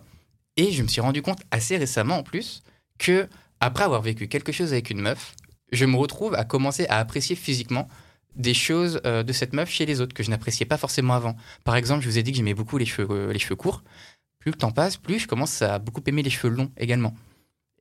Et 0.56 0.73
je 0.73 0.82
me 0.82 0.88
suis 0.88 1.00
rendu 1.00 1.23
compte 1.23 1.41
assez 1.50 1.76
récemment 1.76 2.19
en 2.19 2.23
plus 2.23 2.62
que 2.99 3.29
après 3.61 3.85
avoir 3.85 4.03
vécu 4.03 4.29
quelque 4.29 4.53
chose 4.53 4.73
avec 4.73 4.91
une 4.91 5.00
meuf, 5.00 5.35
je 5.73 5.85
me 5.87 5.97
retrouve 5.97 6.35
à 6.35 6.44
commencer 6.44 6.87
à 6.88 6.99
apprécier 6.99 7.37
physiquement 7.37 7.88
des 8.37 8.55
choses 8.55 9.00
euh, 9.06 9.23
de 9.23 9.32
cette 9.32 9.53
meuf 9.53 9.70
chez 9.70 9.87
les 9.87 10.00
autres 10.00 10.15
que 10.15 10.23
je 10.23 10.31
n'appréciais 10.31 10.67
pas 10.67 10.76
forcément 10.76 11.15
avant. 11.15 11.37
Par 11.65 11.76
exemple, 11.76 12.03
je 12.03 12.08
vous 12.08 12.19
ai 12.19 12.23
dit 12.23 12.32
que 12.32 12.37
j'aimais 12.37 12.55
beaucoup 12.55 12.79
les 12.79 12.87
cheveux, 12.87 13.31
les 13.31 13.38
cheveux 13.38 13.56
courts. 13.56 13.82
Plus 14.38 14.50
le 14.50 14.56
temps 14.56 14.73
passe, 14.73 14.97
plus 14.97 15.20
je 15.20 15.29
commence 15.29 15.62
à 15.62 15.79
beaucoup 15.79 16.03
aimer 16.06 16.23
les 16.23 16.31
cheveux 16.31 16.53
longs 16.53 16.70
également. 16.76 17.15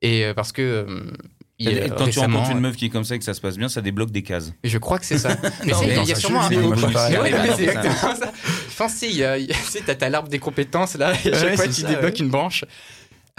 Et 0.00 0.32
parce 0.34 0.52
que 0.52 1.12
Et 1.58 1.88
quand 1.96 2.08
tu 2.08 2.18
rencontres 2.18 2.50
une 2.50 2.60
meuf 2.60 2.76
qui 2.76 2.86
est 2.86 2.88
comme 2.88 3.04
ça 3.04 3.14
et 3.14 3.18
que 3.18 3.24
ça 3.24 3.34
se 3.34 3.40
passe 3.40 3.56
bien, 3.56 3.68
ça 3.68 3.80
débloque 3.80 4.10
des 4.10 4.22
cases. 4.22 4.52
je 4.64 4.78
crois 4.78 4.98
que 4.98 5.06
c'est 5.06 5.18
ça. 5.18 5.36
mais 5.64 5.72
il 6.02 6.08
y 6.08 6.12
a 6.12 6.16
sûrement 6.16 6.42
un. 6.42 6.50
je 6.50 8.76
pense 8.76 8.92
si, 8.94 9.18
sais, 9.18 9.82
t'as 9.84 9.94
ta 9.94 10.08
l'arbre 10.08 10.28
des 10.28 10.38
compétences 10.38 10.96
là, 10.96 11.12
et 11.24 11.32
à 11.32 11.38
chaque 11.38 11.56
fois 11.56 11.68
tu 11.68 11.82
débloques 11.82 12.18
une 12.18 12.30
branche. 12.30 12.64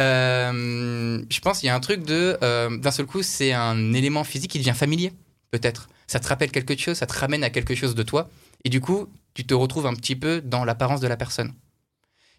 Euh, 0.02 1.22
je 1.30 1.40
pense 1.40 1.60
qu'il 1.60 1.68
y 1.68 1.70
a 1.70 1.76
un 1.76 1.80
truc 1.80 2.04
de. 2.04 2.38
euh, 2.42 2.78
D'un 2.78 2.92
seul 2.92 3.06
coup, 3.06 3.22
c'est 3.22 3.54
un 3.54 3.94
élément 3.94 4.24
physique 4.24 4.52
qui 4.52 4.60
devient 4.60 4.74
familier, 4.76 5.14
peut-être. 5.52 5.90
Ça 6.08 6.20
te 6.20 6.28
rappelle 6.28 6.52
quelque 6.52 6.78
chose, 6.78 6.98
ça 6.98 7.06
te 7.06 7.18
ramène 7.18 7.44
à 7.44 7.50
quelque 7.50 7.76
chose 7.76 7.96
de 7.96 8.04
toi. 8.04 8.30
Et 8.66 8.70
du 8.70 8.82
coup, 8.82 9.08
tu 9.34 9.46
te 9.46 9.54
retrouves 9.54 9.86
un 9.86 9.94
petit 9.94 10.16
peu 10.16 10.42
dans 10.42 10.66
l'apparence 10.66 11.00
de 11.00 11.08
la 11.08 11.18
personne. 11.18 11.54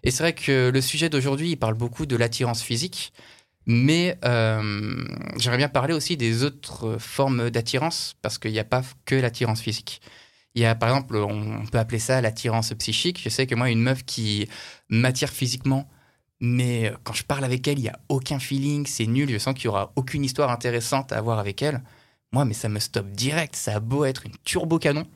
Et 0.03 0.11
c'est 0.11 0.23
vrai 0.23 0.35
que 0.35 0.71
le 0.73 0.81
sujet 0.81 1.09
d'aujourd'hui, 1.09 1.51
il 1.51 1.57
parle 1.57 1.75
beaucoup 1.75 2.07
de 2.07 2.17
l'attirance 2.17 2.63
physique. 2.63 3.13
Mais 3.67 4.19
euh, 4.25 5.05
j'aimerais 5.39 5.59
bien 5.59 5.69
parler 5.69 5.95
aussi 5.95 6.17
des 6.17 6.45
autres 6.45 6.97
formes 6.99 7.51
d'attirance, 7.51 8.15
parce 8.23 8.39
qu'il 8.39 8.53
n'y 8.53 8.59
a 8.59 8.65
pas 8.65 8.83
que 9.05 9.15
l'attirance 9.15 9.61
physique. 9.61 10.01
Il 10.55 10.63
y 10.63 10.67
a, 10.67 10.75
par 10.75 10.91
exemple, 10.91 11.17
on 11.17 11.67
peut 11.67 11.79
appeler 11.79 11.99
ça 11.99 12.21
l'attirance 12.21 12.73
psychique. 12.75 13.21
Je 13.23 13.29
sais 13.29 13.47
que 13.47 13.55
moi, 13.55 13.71
une 13.71 13.83
meuf 13.83 14.05
qui 14.05 14.49
m'attire 14.89 15.31
physiquement, 15.31 15.89
mais 16.41 16.93
quand 17.05 17.15
je 17.15 17.25
parle 17.25 17.45
avec 17.45 17.67
elle, 17.67 17.79
il 17.79 17.83
n'y 17.83 17.89
a 17.89 17.99
aucun 18.09 18.39
feeling, 18.39 18.87
c'est 18.87 19.07
nul, 19.07 19.31
je 19.31 19.39
sens 19.39 19.55
qu'il 19.55 19.69
n'y 19.69 19.75
aura 19.75 19.93
aucune 19.97 20.25
histoire 20.25 20.51
intéressante 20.51 21.13
à 21.13 21.19
avoir 21.19 21.39
avec 21.39 21.63
elle. 21.63 21.83
Moi, 22.33 22.45
mais 22.45 22.55
ça 22.55 22.69
me 22.69 22.81
stoppe 22.81 23.11
direct. 23.13 23.55
Ça 23.57 23.77
a 23.77 23.81
beau 23.81 24.05
être 24.05 24.27
une 24.27 24.37
turbo 24.45 24.79
canon. 24.79 25.07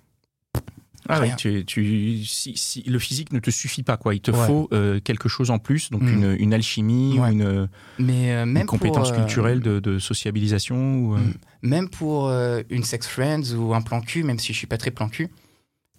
Ah 1.08 1.20
oui, 1.22 1.30
tu, 1.36 1.64
tu, 1.64 2.24
si, 2.24 2.56
si 2.56 2.82
le 2.82 2.98
physique 2.98 3.32
ne 3.32 3.38
te 3.40 3.50
suffit 3.50 3.82
pas, 3.82 3.96
quoi. 3.96 4.14
Il 4.14 4.20
te 4.20 4.30
Ouais. 4.30 4.46
faut 4.46 4.68
euh, 4.72 5.00
quelque 5.00 5.28
chose 5.28 5.50
en 5.50 5.58
plus, 5.58 5.90
donc 5.90 6.02
Mm. 6.02 6.08
une, 6.08 6.36
une 6.38 6.54
alchimie 6.54 7.18
Ouais. 7.18 7.28
ou 7.28 7.32
une, 7.32 7.68
Mais 7.98 8.32
euh, 8.32 8.44
même 8.46 8.62
une 8.62 8.66
compétence 8.66 9.08
pour, 9.10 9.18
euh, 9.18 9.24
culturelle 9.24 9.60
de, 9.60 9.80
de 9.80 9.98
sociabilisation. 9.98 10.98
Ou, 10.98 11.14
euh, 11.14 11.18
Mm. 11.18 11.34
Même 11.62 11.88
pour 11.88 12.28
euh, 12.28 12.62
une 12.70 12.84
sex 12.84 13.06
friends 13.08 13.52
ou 13.56 13.74
un 13.74 13.80
plan 13.82 14.00
cul, 14.00 14.22
même 14.22 14.38
si 14.38 14.52
je 14.52 14.58
suis 14.58 14.66
pas 14.66 14.76
très 14.78 14.90
plan 14.90 15.08
cul, 15.08 15.28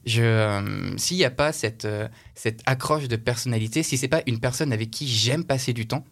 je, 0.05 0.21
euh, 0.23 0.97
s'il 0.97 1.17
n'y 1.17 1.25
a 1.25 1.31
pas 1.31 1.51
cette, 1.51 1.85
euh, 1.85 2.07
cette 2.35 2.61
accroche 2.65 3.07
de 3.07 3.15
personnalité, 3.17 3.83
si 3.83 3.97
c'est 3.97 4.07
pas 4.07 4.21
une 4.27 4.39
personne 4.39 4.71
avec 4.71 4.89
qui 4.91 5.07
j'aime 5.07 5.43
passer 5.43 5.73
du 5.73 5.85
temps, 5.87 6.05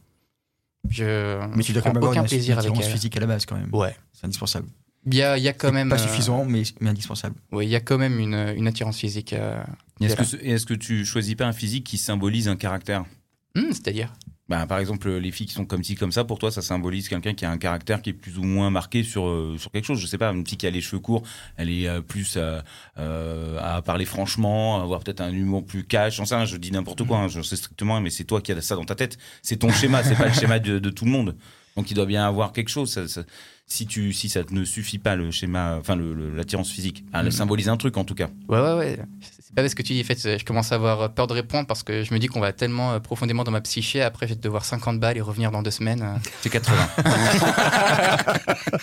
je 0.89 1.39
Mais 1.56 1.63
tu 1.63 1.72
dois 1.74 1.82
prends 1.82 1.92
quand 1.92 1.96
même 1.96 1.98
avoir 2.04 2.12
aucun 2.12 2.22
une 2.24 2.27
plaisir 2.27 2.60
avec 2.60 2.72
elle. 2.75 2.84
physique 2.84 3.16
à 3.18 3.20
la 3.20 3.27
base 3.27 3.46
quand 3.46 3.56
même. 3.56 3.70
Ouais. 3.74 3.96
C'est 4.13 4.25
indispensable. 4.25 4.68
Il 5.10 5.16
y 5.16 5.22
a, 5.22 5.38
il 5.38 5.44
y 5.44 5.48
a 5.48 5.54
quand 5.54 5.72
même. 5.72 5.90
Pas 5.90 5.96
euh, 5.96 6.08
suffisant, 6.08 6.44
mais, 6.46 6.64
mais 6.82 6.90
indispensable. 6.90 7.36
ouais, 7.52 7.66
il 7.66 7.70
y 7.70 7.76
a 7.76 7.80
quand 7.80 7.98
même 7.98 8.20
une, 8.20 8.54
une 8.58 8.68
attirance 8.68 8.98
physique. 8.98 9.34
euh, 9.34 9.64
Et 10.02 10.06
Est-ce 10.06 10.36
que, 10.36 10.44
est-ce 10.46 10.66
que 10.66 10.74
tu 10.74 11.06
choisis 11.06 11.36
pas 11.36 11.46
un 11.46 11.54
physique 11.54 11.86
qui 11.86 11.98
symbolise 11.98 12.48
un 12.48 12.56
caractère? 12.58 13.06
Hmm, 13.56 13.72
C'est-à-dire? 13.72 14.14
Bah, 14.50 14.66
par 14.66 14.80
exemple, 14.80 15.10
les 15.12 15.32
filles 15.32 15.48
qui 15.48 15.54
sont 15.54 15.66
comme 15.66 15.84
ci, 15.84 15.96
comme 15.96 16.14
ça, 16.14 16.24
pour 16.24 16.40
toi, 16.40 16.52
ça 16.52 16.62
symbolise 16.62 17.10
quelqu'un 17.10 17.34
qui 17.34 17.44
a 17.44 17.52
un 17.52 17.58
caractère 17.58 18.02
qui 18.02 18.12
est 18.12 18.14
plus 18.14 18.38
ou 18.38 18.44
moins 18.44 18.70
marqué 18.70 19.04
sur, 19.04 19.28
euh, 19.28 19.58
sur 19.58 19.72
quelque 19.72 19.84
chose. 19.86 20.00
Je 20.00 20.08
sais 20.08 20.18
pas, 20.18 20.30
une 20.32 20.48
fille 20.48 20.58
qui 20.58 20.66
a 20.68 20.70
les 20.70 20.80
cheveux 20.80 21.02
courts, 21.02 21.24
elle 21.58 21.70
est 21.70 21.86
euh, 21.88 22.00
plus 22.02 22.36
euh, 22.38 22.62
euh, 22.98 23.60
à 23.62 23.82
parler 23.82 24.06
franchement, 24.06 24.80
à 24.80 24.84
avoir 24.84 25.02
peut-être 25.02 25.20
un 25.22 25.34
humour 25.34 25.66
plus 25.66 25.84
cash. 25.84 26.20
Rien, 26.22 26.46
je 26.46 26.56
dis 26.58 26.72
n'importe 26.72 27.04
quoi, 27.06 27.18
hein, 27.18 27.28
je 27.28 27.42
sais 27.42 27.58
strictement, 27.58 28.00
mais 28.00 28.10
c'est 28.10 28.24
toi 28.24 28.40
qui 28.42 28.52
as 28.54 28.62
ça 28.62 28.76
dans 28.76 28.86
ta 28.86 28.96
tête. 28.96 29.18
C'est 29.42 29.58
ton 29.58 29.70
schéma, 29.72 30.02
c'est 30.04 30.16
pas 30.16 30.28
le 30.28 30.34
schéma 30.34 30.60
de, 30.60 30.80
de 30.80 30.90
tout 30.90 31.04
le 31.06 31.12
monde. 31.12 31.36
Donc 31.76 31.92
il 31.92 31.94
doit 31.94 32.06
bien 32.06 32.26
avoir 32.26 32.54
quelque 32.54 32.70
chose. 32.70 32.92
ça- 32.92 33.08
ça- 33.08 33.24
si, 33.70 33.86
tu, 33.86 34.14
si 34.14 34.30
ça 34.30 34.42
ne 34.50 34.64
suffit 34.64 34.98
pas, 34.98 35.16
le 35.16 35.30
schéma, 35.30 35.76
enfin 35.80 35.98
l'attirance 36.36 36.72
physique, 36.72 37.04
elle 37.14 37.26
Mhm. 37.26 37.32
symbolise 37.32 37.68
un 37.70 37.76
truc 37.78 37.98
en 37.98 38.06
tout 38.06 38.16
cas. 38.16 38.30
Ouais, 38.48 38.60
ouais, 38.60 38.74
ouais. 38.76 39.00
C'est 39.22 39.54
pas 39.56 39.62
parce 39.62 39.76
que 39.76 39.82
tu 39.82 39.94
dis, 39.94 40.02
en 40.02 40.04
fait, 40.06 40.38
je 40.40 40.44
commence 40.46 40.72
à 40.72 40.76
avoir 40.76 41.14
peur 41.14 41.28
de 41.28 41.34
répondre 41.34 41.68
parce 41.68 41.84
que 41.84 42.04
je 42.04 42.14
me 42.14 42.20
dis 42.20 42.28
qu'on 42.28 42.40
va 42.40 42.54
tellement 42.54 42.94
euh, 42.94 43.00
profondément 43.00 43.44
dans 43.44 43.52
ma 43.52 43.62
psyché. 43.62 44.02
Après, 44.02 44.28
je 44.28 44.34
vais 44.34 44.40
devoir 44.40 44.64
50 44.66 45.00
balles 45.00 45.18
et 45.18 45.22
revenir 45.22 45.52
dans 45.52 45.62
deux 45.62 45.72
semaines. 45.72 46.02
euh. 46.02 46.18
C'est 46.42 46.50
80. 46.50 46.88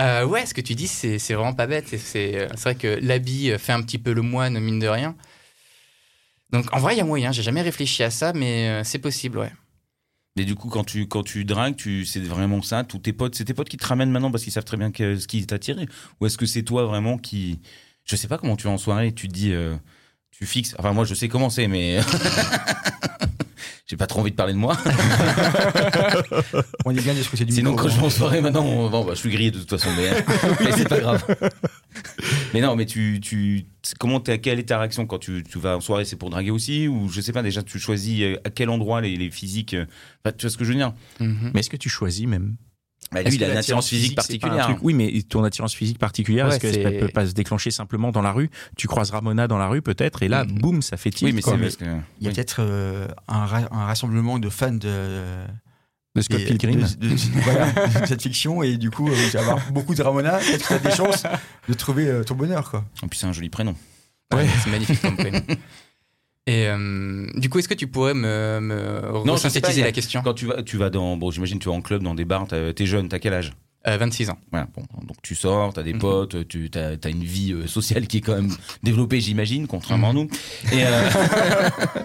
Euh, 0.00 0.24
ouais, 0.24 0.46
ce 0.46 0.54
que 0.54 0.60
tu 0.60 0.76
dis, 0.76 0.86
c'est 0.86 1.18
vraiment 1.34 1.54
pas 1.54 1.66
bête. 1.66 1.86
C'est 1.98 2.36
euh, 2.36 2.46
c'est 2.50 2.62
vrai 2.62 2.74
que 2.76 2.98
l'habit 3.02 3.50
fait 3.58 3.72
un 3.72 3.82
petit 3.82 3.98
peu 3.98 4.12
le 4.12 4.22
moine, 4.22 4.56
mine 4.60 4.78
de 4.78 4.86
rien. 4.86 5.16
Donc, 6.52 6.72
en 6.72 6.78
vrai, 6.78 6.94
il 6.94 6.98
y 6.98 7.00
a 7.00 7.04
moyen. 7.04 7.32
J'ai 7.32 7.42
jamais 7.42 7.62
réfléchi 7.62 8.04
à 8.04 8.10
ça, 8.10 8.32
mais 8.32 8.82
c'est 8.84 9.00
possible, 9.00 9.38
ouais. 9.38 9.50
Et 10.38 10.44
du 10.44 10.54
coup, 10.54 10.68
quand 10.68 10.84
tu, 10.84 11.06
quand 11.06 11.22
tu 11.22 11.44
dragues, 11.44 11.76
tu, 11.76 12.04
c'est 12.04 12.20
vraiment 12.20 12.62
ça 12.62 12.84
Tous 12.84 12.98
tes 12.98 13.12
potes, 13.12 13.34
c'est 13.34 13.44
tes 13.44 13.54
potes 13.54 13.68
qui 13.68 13.76
te 13.76 13.86
ramènent 13.86 14.10
maintenant 14.10 14.30
parce 14.30 14.44
qu'ils 14.44 14.52
savent 14.52 14.64
très 14.64 14.76
bien 14.76 14.90
ce 14.94 15.26
qui 15.26 15.46
t'a 15.46 15.56
attiré 15.56 15.86
Ou 16.20 16.26
est-ce 16.26 16.38
que 16.38 16.46
c'est 16.46 16.62
toi 16.62 16.86
vraiment 16.86 17.18
qui. 17.18 17.60
Je 18.04 18.16
sais 18.16 18.28
pas 18.28 18.38
comment 18.38 18.56
tu 18.56 18.66
es 18.66 18.70
en 18.70 18.78
soirée 18.78 19.12
tu 19.12 19.28
te 19.28 19.32
dis. 19.32 19.52
euh, 19.52 19.76
tu 20.30 20.46
fixes. 20.46 20.76
Enfin, 20.78 20.92
moi, 20.92 21.04
je 21.04 21.14
sais 21.14 21.28
comment 21.28 21.50
c'est, 21.50 21.66
mais. 21.66 21.98
J'ai 23.90 23.96
pas 23.96 24.06
trop 24.06 24.20
envie 24.20 24.30
de 24.30 24.36
parler 24.36 24.52
de 24.52 24.58
moi. 24.58 24.76
On 26.84 26.90
est 26.94 27.00
bien 27.00 27.14
de 27.14 27.22
ce 27.22 27.30
côté 27.30 27.46
du 27.46 27.54
Sinon, 27.54 27.70
micro, 27.70 27.84
quand 27.86 27.90
je 27.90 27.96
vais 27.96 28.02
hein. 28.02 28.06
en 28.06 28.10
soirée, 28.10 28.40
maintenant, 28.42 28.64
on- 28.64 28.90
bon, 28.90 29.02
bah, 29.04 29.12
je 29.14 29.18
suis 29.20 29.30
grillé 29.30 29.50
de 29.50 29.58
toute 29.58 29.70
façon, 29.70 29.88
mais, 29.96 30.10
mais 30.60 30.72
c'est 30.72 30.88
pas 30.88 31.00
grave. 31.00 31.24
Mais 32.52 32.60
non, 32.60 32.76
mais 32.76 32.84
tu, 32.84 33.18
tu, 33.22 33.64
comment 33.98 34.20
t'es, 34.20 34.40
quelle 34.40 34.58
est 34.58 34.64
ta 34.68 34.78
réaction 34.78 35.06
quand 35.06 35.18
tu, 35.18 35.42
tu 35.42 35.58
vas 35.58 35.78
en 35.78 35.80
soirée? 35.80 36.04
C'est 36.04 36.16
pour 36.16 36.28
draguer 36.28 36.50
aussi? 36.50 36.86
Ou 36.86 37.08
je 37.08 37.20
sais 37.22 37.32
pas 37.32 37.42
déjà 37.42 37.62
tu 37.62 37.78
choisis 37.78 38.20
euh, 38.20 38.36
à 38.44 38.50
quel 38.50 38.68
endroit 38.68 39.00
les, 39.00 39.16
les 39.16 39.30
physiques 39.30 39.72
euh, 39.74 39.86
enfin, 40.24 40.34
Tu 40.36 40.44
vois 40.46 40.50
ce 40.50 40.58
que 40.58 40.64
je 40.64 40.70
veux 40.72 40.76
dire? 40.76 40.92
Mhm. 41.20 41.52
Mais 41.54 41.60
est-ce 41.60 41.70
que 41.70 41.76
tu 41.78 41.88
choisis 41.88 42.26
même 42.26 42.56
bah, 43.12 43.22
Lui, 43.22 43.36
il 43.36 43.44
a 43.44 43.50
une 43.50 43.56
attirance 43.56 43.88
physique 43.88 44.14
particulière. 44.14 44.64
truc- 44.66 44.78
Oui, 44.82 44.92
mais 44.94 45.22
ton 45.28 45.42
attirance 45.44 45.74
physique 45.74 45.98
particulière, 45.98 46.46
Ouais, 46.46 46.52
est-ce 46.52 46.60
qu'elle 46.60 46.74
c'est- 46.74 46.98
peut 46.98 47.08
pas 47.08 47.26
se 47.26 47.32
déclencher 47.32 47.70
simplement 47.70 48.10
dans 48.12 48.22
la 48.22 48.32
rue? 48.32 48.50
Tu 48.76 48.86
croises 48.86 49.10
Ramona 49.10 49.48
dans 49.48 49.56
la 49.58 49.68
rue 49.68 49.80
peut-être, 49.82 50.22
et 50.22 50.28
là, 50.28 50.44
Mm. 50.44 50.58
boum, 50.58 50.82
ça 50.82 50.96
fait 50.96 51.10
tilt. 51.10 51.30
Oui, 51.30 51.32
mais 51.34 51.40
quoi. 51.42 51.54
c'est 51.54 51.60
parce 51.62 51.76
que. 51.76 51.84
Il 51.84 52.24
y 52.24 52.26
a 52.26 52.30
oui. 52.30 52.34
peut-être 52.34 52.56
euh, 52.60 53.08
un, 53.28 53.46
ra- 53.46 53.68
un 53.70 53.84
rassemblement 53.86 54.38
de 54.38 54.48
fans 54.50 54.72
de, 54.72 55.44
de 56.16 56.20
Scott 56.20 56.44
Pilgrim. 56.44 56.80
de, 56.80 57.08
de- 57.08 57.16
voilà, 57.42 57.72
de 58.00 58.06
cette 58.06 58.22
fiction 58.22 58.62
et 58.62 58.76
du 58.76 58.90
coup, 58.90 59.08
euh, 59.08 59.14
tu 59.30 59.36
vas 59.36 59.40
avoir 59.40 59.72
beaucoup 59.72 59.94
de 59.94 60.02
Ramona. 60.02 60.38
Peut-être 60.38 60.62
que 60.62 60.66
tu 60.68 60.72
as 60.74 60.78
des 60.78 60.94
chances 60.96 61.22
de 61.68 61.74
trouver 61.74 62.08
euh, 62.08 62.24
ton 62.24 62.34
bonheur. 62.34 62.70
Quoi? 62.70 62.84
En 63.02 63.08
plus, 63.08 63.18
c'est 63.18 63.26
un 63.26 63.32
joli 63.32 63.48
prénom. 63.48 63.74
Ouais, 64.34 64.46
c'est 64.62 64.70
magnifique 64.70 65.00
comme 65.00 65.16
prénom. 65.16 65.40
Et 66.48 66.66
euh, 66.66 67.26
du 67.34 67.50
coup, 67.50 67.58
est-ce 67.58 67.68
que 67.68 67.74
tu 67.74 67.88
pourrais 67.88 68.14
me, 68.14 68.58
me 68.60 69.02
Non, 69.26 69.36
je 69.36 69.42
sais 69.42 69.48
pas, 69.48 69.50
synthétiser 69.50 69.82
la 69.82 69.92
question 69.92 70.22
Quand 70.24 70.32
tu 70.32 70.46
vas, 70.46 70.62
tu 70.62 70.78
vas 70.78 70.88
dans. 70.88 71.18
Bon, 71.18 71.30
j'imagine, 71.30 71.58
tu 71.58 71.68
vas 71.68 71.74
en 71.74 71.82
club, 71.82 72.02
dans 72.02 72.14
des 72.14 72.24
bars, 72.24 72.46
t'es 72.48 72.86
jeune, 72.86 73.08
t'as 73.10 73.18
quel 73.18 73.34
âge? 73.34 73.52
Euh, 73.86 73.98
26 73.98 74.30
ans. 74.30 74.38
Voilà, 74.50 74.66
bon, 74.74 74.82
donc 75.06 75.18
tu 75.22 75.34
sors, 75.34 75.74
t'as 75.74 75.82
des 75.82 75.92
Mhm. 75.92 75.98
potes, 76.00 76.48
tu 76.48 76.70
as, 76.74 77.08
une 77.08 77.22
vie 77.22 77.52
euh, 77.52 77.66
sociale 77.66 78.06
qui 78.06 78.18
est 78.18 78.20
quand 78.22 78.34
même 78.34 78.50
développée, 78.82 79.20
j'imagine, 79.20 79.66
contrairement 79.66 80.10
à 80.10 80.12
nous. 80.14 80.28
Et, 80.72 80.84
euh, 80.84 81.08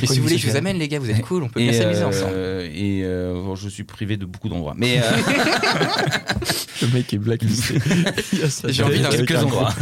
Mais 0.00 0.06
quoi 0.06 0.14
si 0.14 0.18
vous 0.18 0.22
voulez, 0.22 0.38
je 0.38 0.48
vous 0.48 0.56
amène, 0.56 0.78
les 0.78 0.88
gars, 0.88 0.98
vous 0.98 1.10
êtes 1.10 1.20
cool, 1.22 1.42
on 1.42 1.48
peut 1.48 1.60
et, 1.60 1.68
bien 1.68 1.72
s'amuser 1.72 2.04
ensemble. 2.04 2.34
Et 2.72 3.02
euh, 3.04 3.34
bon, 3.34 3.54
je 3.54 3.68
suis 3.68 3.84
privé 3.84 4.16
de 4.16 4.24
beaucoup 4.24 4.48
d'endroits. 4.48 4.74
Mais 4.76 5.00
euh, 5.00 5.02
Le 6.82 6.88
mec 6.88 7.12
est 7.12 7.18
blacklisté. 7.18 7.74
Il 8.32 8.40
y 8.40 8.42
a 8.42 8.50
ça. 8.50 8.68
J'ai 8.70 8.82
envie 8.82 9.00
d'un 9.00 9.10
quelques 9.10 9.36
endroits. 9.36 9.74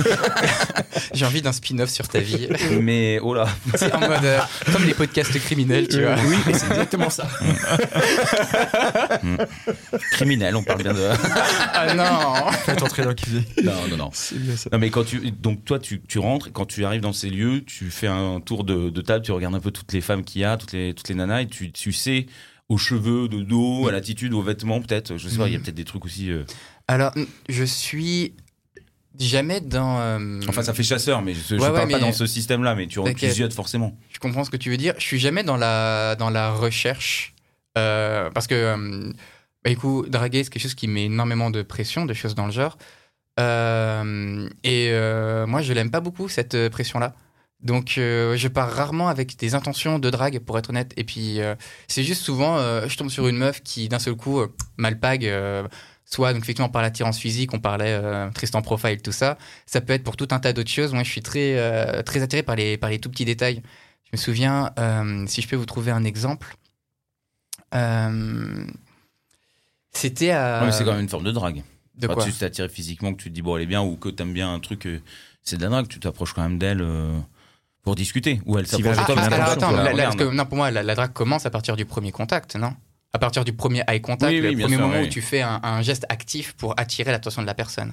J'ai 1.15 1.25
envie 1.25 1.43
d'un 1.43 1.53
spin-off 1.53 1.91
sur 1.91 2.09
ta 2.09 2.21
vie. 2.21 2.49
mais 2.81 3.19
oh 3.23 3.35
là, 3.35 3.49
C'est 3.75 3.93
en 3.93 4.01
mode 4.01 4.25
euh, 4.25 4.39
comme 4.73 4.85
les 4.85 4.95
podcasts 4.95 5.39
criminels, 5.41 5.89
tu 5.89 6.03
vois. 6.03 6.17
Oui, 6.27 6.37
mais 6.47 6.55
c'est 6.55 6.67
exactement 6.67 7.11
ça. 7.11 7.29
criminel, 10.13 10.57
on 10.57 10.63
parle 10.63 10.83
bien 10.83 10.93
de. 10.93 11.09
Ah 11.73 11.95
non 11.95 12.51
Faites 12.65 12.83
entrer 12.83 13.03
dans 13.03 13.09
l'accusé. 13.09 13.43
non, 13.63 13.73
non, 13.91 13.97
non. 13.97 14.11
C'est 14.13 14.39
bien 14.39 14.57
ça. 14.57 14.71
Non, 14.73 14.79
mais 14.79 14.91
quand 14.91 15.05
tu. 15.05 15.31
Donc, 15.31 15.65
toi, 15.65 15.79
tu, 15.79 16.01
tu 16.01 16.19
rentres, 16.19 16.53
quand 16.53 16.67
tu 16.67 16.85
arrives 16.85 17.01
dans 17.01 17.13
ces 17.13 17.31
lieux, 17.31 17.63
tu 17.65 17.91
fais 17.91 18.07
un 18.09 18.41
tour 18.41 18.65
de, 18.65 18.91
de 18.91 19.01
table, 19.01 19.25
tu 19.25 19.33
regardes 19.33 19.55
un 19.55 19.61
peu 19.61 19.71
toutes 19.71 19.93
les 19.93 20.01
femmes 20.01 20.25
qu'il 20.25 20.43
y 20.43 20.45
a, 20.45 20.57
toutes 20.57 20.73
les, 20.73 20.95
toutes 20.95 21.09
les 21.09 21.15
nanas, 21.15 21.43
et 21.43 21.47
tu, 21.47 21.73
tu 21.73 21.93
sais 21.93 22.27
aux 22.73 22.79
cheveux, 22.79 23.29
de 23.29 23.41
dos, 23.43 23.87
à 23.89 23.93
l'attitude, 23.93 24.33
aux 24.33 24.43
vêtements, 24.43 24.81
peut-être. 24.81 25.17
Je 25.17 25.29
sais 25.29 25.37
pas, 25.37 25.47
il 25.49 25.53
y 25.53 25.57
a 25.57 25.59
peut-être 25.59 25.75
des 25.75 25.85
trucs 25.85 26.05
aussi. 26.05 26.31
euh, 26.31 26.45
Alors, 26.89 27.13
je 27.49 27.65
suis 27.65 28.35
jamais 29.19 29.61
dans. 29.61 30.01
euh, 30.01 30.41
Enfin, 30.49 30.63
ça 30.63 30.73
fait 30.73 30.83
chasseur, 30.83 31.21
mais 31.23 31.35
je, 31.35 31.41
je 31.41 31.55
Ouais, 31.57 31.71
parle 31.73 31.91
pas 31.91 31.99
dans 31.99 32.13
ce 32.13 32.27
système-là, 32.27 32.75
mais 32.75 32.87
tu, 32.87 32.99
T'inquiète. 33.03 33.33
ziotes 33.35 33.53
forcément. 33.53 33.97
Je 34.11 34.19
comprends 34.19 34.45
ce 34.45 34.51
que 34.51 34.57
tu 34.57 34.71
veux 34.71 34.77
dire. 34.79 34.95
Je 34.99 35.03
suis 35.05 35.19
jamais 35.19 35.45
dans 35.45 35.57
la, 35.57 36.17
dans 36.17 36.31
la 36.31 36.51
recherche. 36.51 37.35
euh, 37.79 38.31
parce 38.31 38.47
que, 38.47 38.55
euh, 38.55 39.13
bah, 39.65 39.71
écoute, 39.71 40.09
draguer, 40.11 40.43
c'est 40.45 40.51
quelque 40.51 40.63
chose 40.63 40.75
qui 40.75 40.89
met 40.89 41.05
énormément 41.05 41.51
de 41.51 41.63
pression, 41.63 42.05
de 42.07 42.15
choses 42.15 42.35
dans 42.35 42.47
le 42.47 42.53
genre. 42.53 42.77
Euh, 43.41 44.49
et 44.65 44.89
euh, 44.91 45.47
moi, 45.47 45.63
je 45.63 45.73
l'aime 45.73 45.91
pas 45.91 46.01
beaucoup, 46.01 46.29
cette 46.29 46.55
euh, 46.55 46.69
pression-là. 46.71 47.15
Donc, 47.63 47.97
euh, 47.97 48.37
je 48.37 48.49
pars 48.49 48.71
rarement 48.71 49.09
avec 49.09 49.37
des 49.39 49.55
intentions 49.55 49.99
de 49.99 50.11
drague, 50.11 50.41
pour 50.41 50.59
être 50.59 50.71
honnête. 50.71 50.93
Et 50.97 51.05
puis, 51.05 51.41
euh, 51.41 51.55
c'est 51.87 52.03
juste 52.03 52.23
souvent, 52.23 52.59
euh, 52.59 52.89
je 52.89 52.97
tombe 52.97 53.09
sur 53.09 53.29
une 53.29 53.37
meuf 53.37 53.63
qui, 53.63 53.89
d'un 53.89 54.01
seul 54.01 54.17
coup, 54.17 54.43
m'alpague. 54.77 55.31
soit, 56.05 56.33
donc, 56.33 56.43
effectivement, 56.43 56.69
par 56.69 56.83
l'attirance 56.83 57.19
physique, 57.19 57.55
on 57.55 57.61
parlait 57.61 58.01
Tristan 58.35 58.63
Profile, 58.63 59.01
tout 59.01 59.13
ça. 59.13 59.39
Ça 59.67 59.81
peut 59.81 59.93
être 59.93 60.03
pour 60.03 60.17
tout 60.17 60.29
un 60.33 60.41
tas 60.41 60.53
d'autres 60.53 60.71
choses. 60.71 60.93
Moi, 60.93 61.05
je 61.05 61.11
suis 61.11 61.23
très, 61.23 62.03
très 62.03 62.23
attiré 62.23 62.43
par 62.43 62.57
les, 62.57 62.77
par 62.77 62.91
les 62.91 62.99
tout 62.99 63.11
petits 63.11 63.25
détails. 63.25 63.63
Je 64.05 64.11
me 64.13 64.19
souviens, 64.19 64.73
si 65.27 65.41
je 65.41 65.49
peux 65.49 65.57
vous 65.57 65.67
trouver 65.67 65.93
un 65.93 66.05
exemple, 66.05 66.57
c'était 69.93 70.31
à. 70.31 70.61
Ouais, 70.61 70.67
mais 70.67 70.73
c'est 70.73 70.85
quand 70.85 70.93
même 70.93 71.01
une 71.01 71.09
forme 71.09 71.25
de 71.25 71.33
drague. 71.33 71.63
De 71.95 72.07
Quand 72.07 72.15
quoi 72.15 72.25
tu 72.25 72.33
t'es 72.33 72.47
attiré 72.47 72.69
physiquement, 72.69 73.13
que 73.13 73.23
tu 73.23 73.29
te 73.29 73.35
dis 73.35 73.43
bon, 73.43 73.57
elle 73.57 73.63
est 73.63 73.67
bien, 73.67 73.83
ou 73.83 73.97
que 73.97 74.09
t'aimes 74.09 74.33
bien 74.33 74.53
un 74.53 74.59
truc, 74.59 74.89
c'est 75.43 75.59
de 75.59 75.63
la 75.63 75.69
drague, 75.69 75.89
tu 75.89 76.01
t'approches 76.01 76.33
quand 76.33 76.43
même 76.43 76.59
d'elle 76.59 76.83
pour 77.83 77.95
discuter. 77.95 78.41
Ou 78.47 78.59
elle 78.59 78.67
s'approche 78.67 78.97
Ah, 78.99 79.05
parce 79.07 79.53
attends, 79.53 79.71
tu 79.71 79.77
la- 79.77 79.83
la 79.85 79.93
la- 79.93 80.03
parce 80.05 80.17
que, 80.17 80.21
regardes. 80.23 80.37
non, 80.37 80.45
pour 80.47 80.57
moi, 80.57 80.71
la, 80.71 80.83
la 80.83 80.95
drague 80.95 81.13
commence 81.13 81.47
à 81.47 81.51
partir 81.51 81.77
du 81.77 81.85
premier 81.85 82.13
contact, 82.13 82.57
non? 82.57 82.75
À 83.13 83.19
partir 83.19 83.45
du 83.45 83.53
premier 83.53 83.83
eye 83.89 84.01
contact, 84.01 84.33
Oui, 84.33 84.41
le 84.41 84.49
oui, 84.51 84.55
bien 84.57 84.65
premier 84.67 84.77
sûr, 84.79 84.87
moment 84.87 85.01
oui. 85.01 85.07
où 85.07 85.11
tu 85.11 85.21
fais 85.21 85.43
un, 85.43 85.61
un 85.63 85.83
geste 85.83 86.07
actif 86.09 86.55
pour 86.55 86.79
attirer 86.79 87.11
l'attention 87.11 87.43
de 87.43 87.47
la 87.47 87.55
personne. 87.55 87.93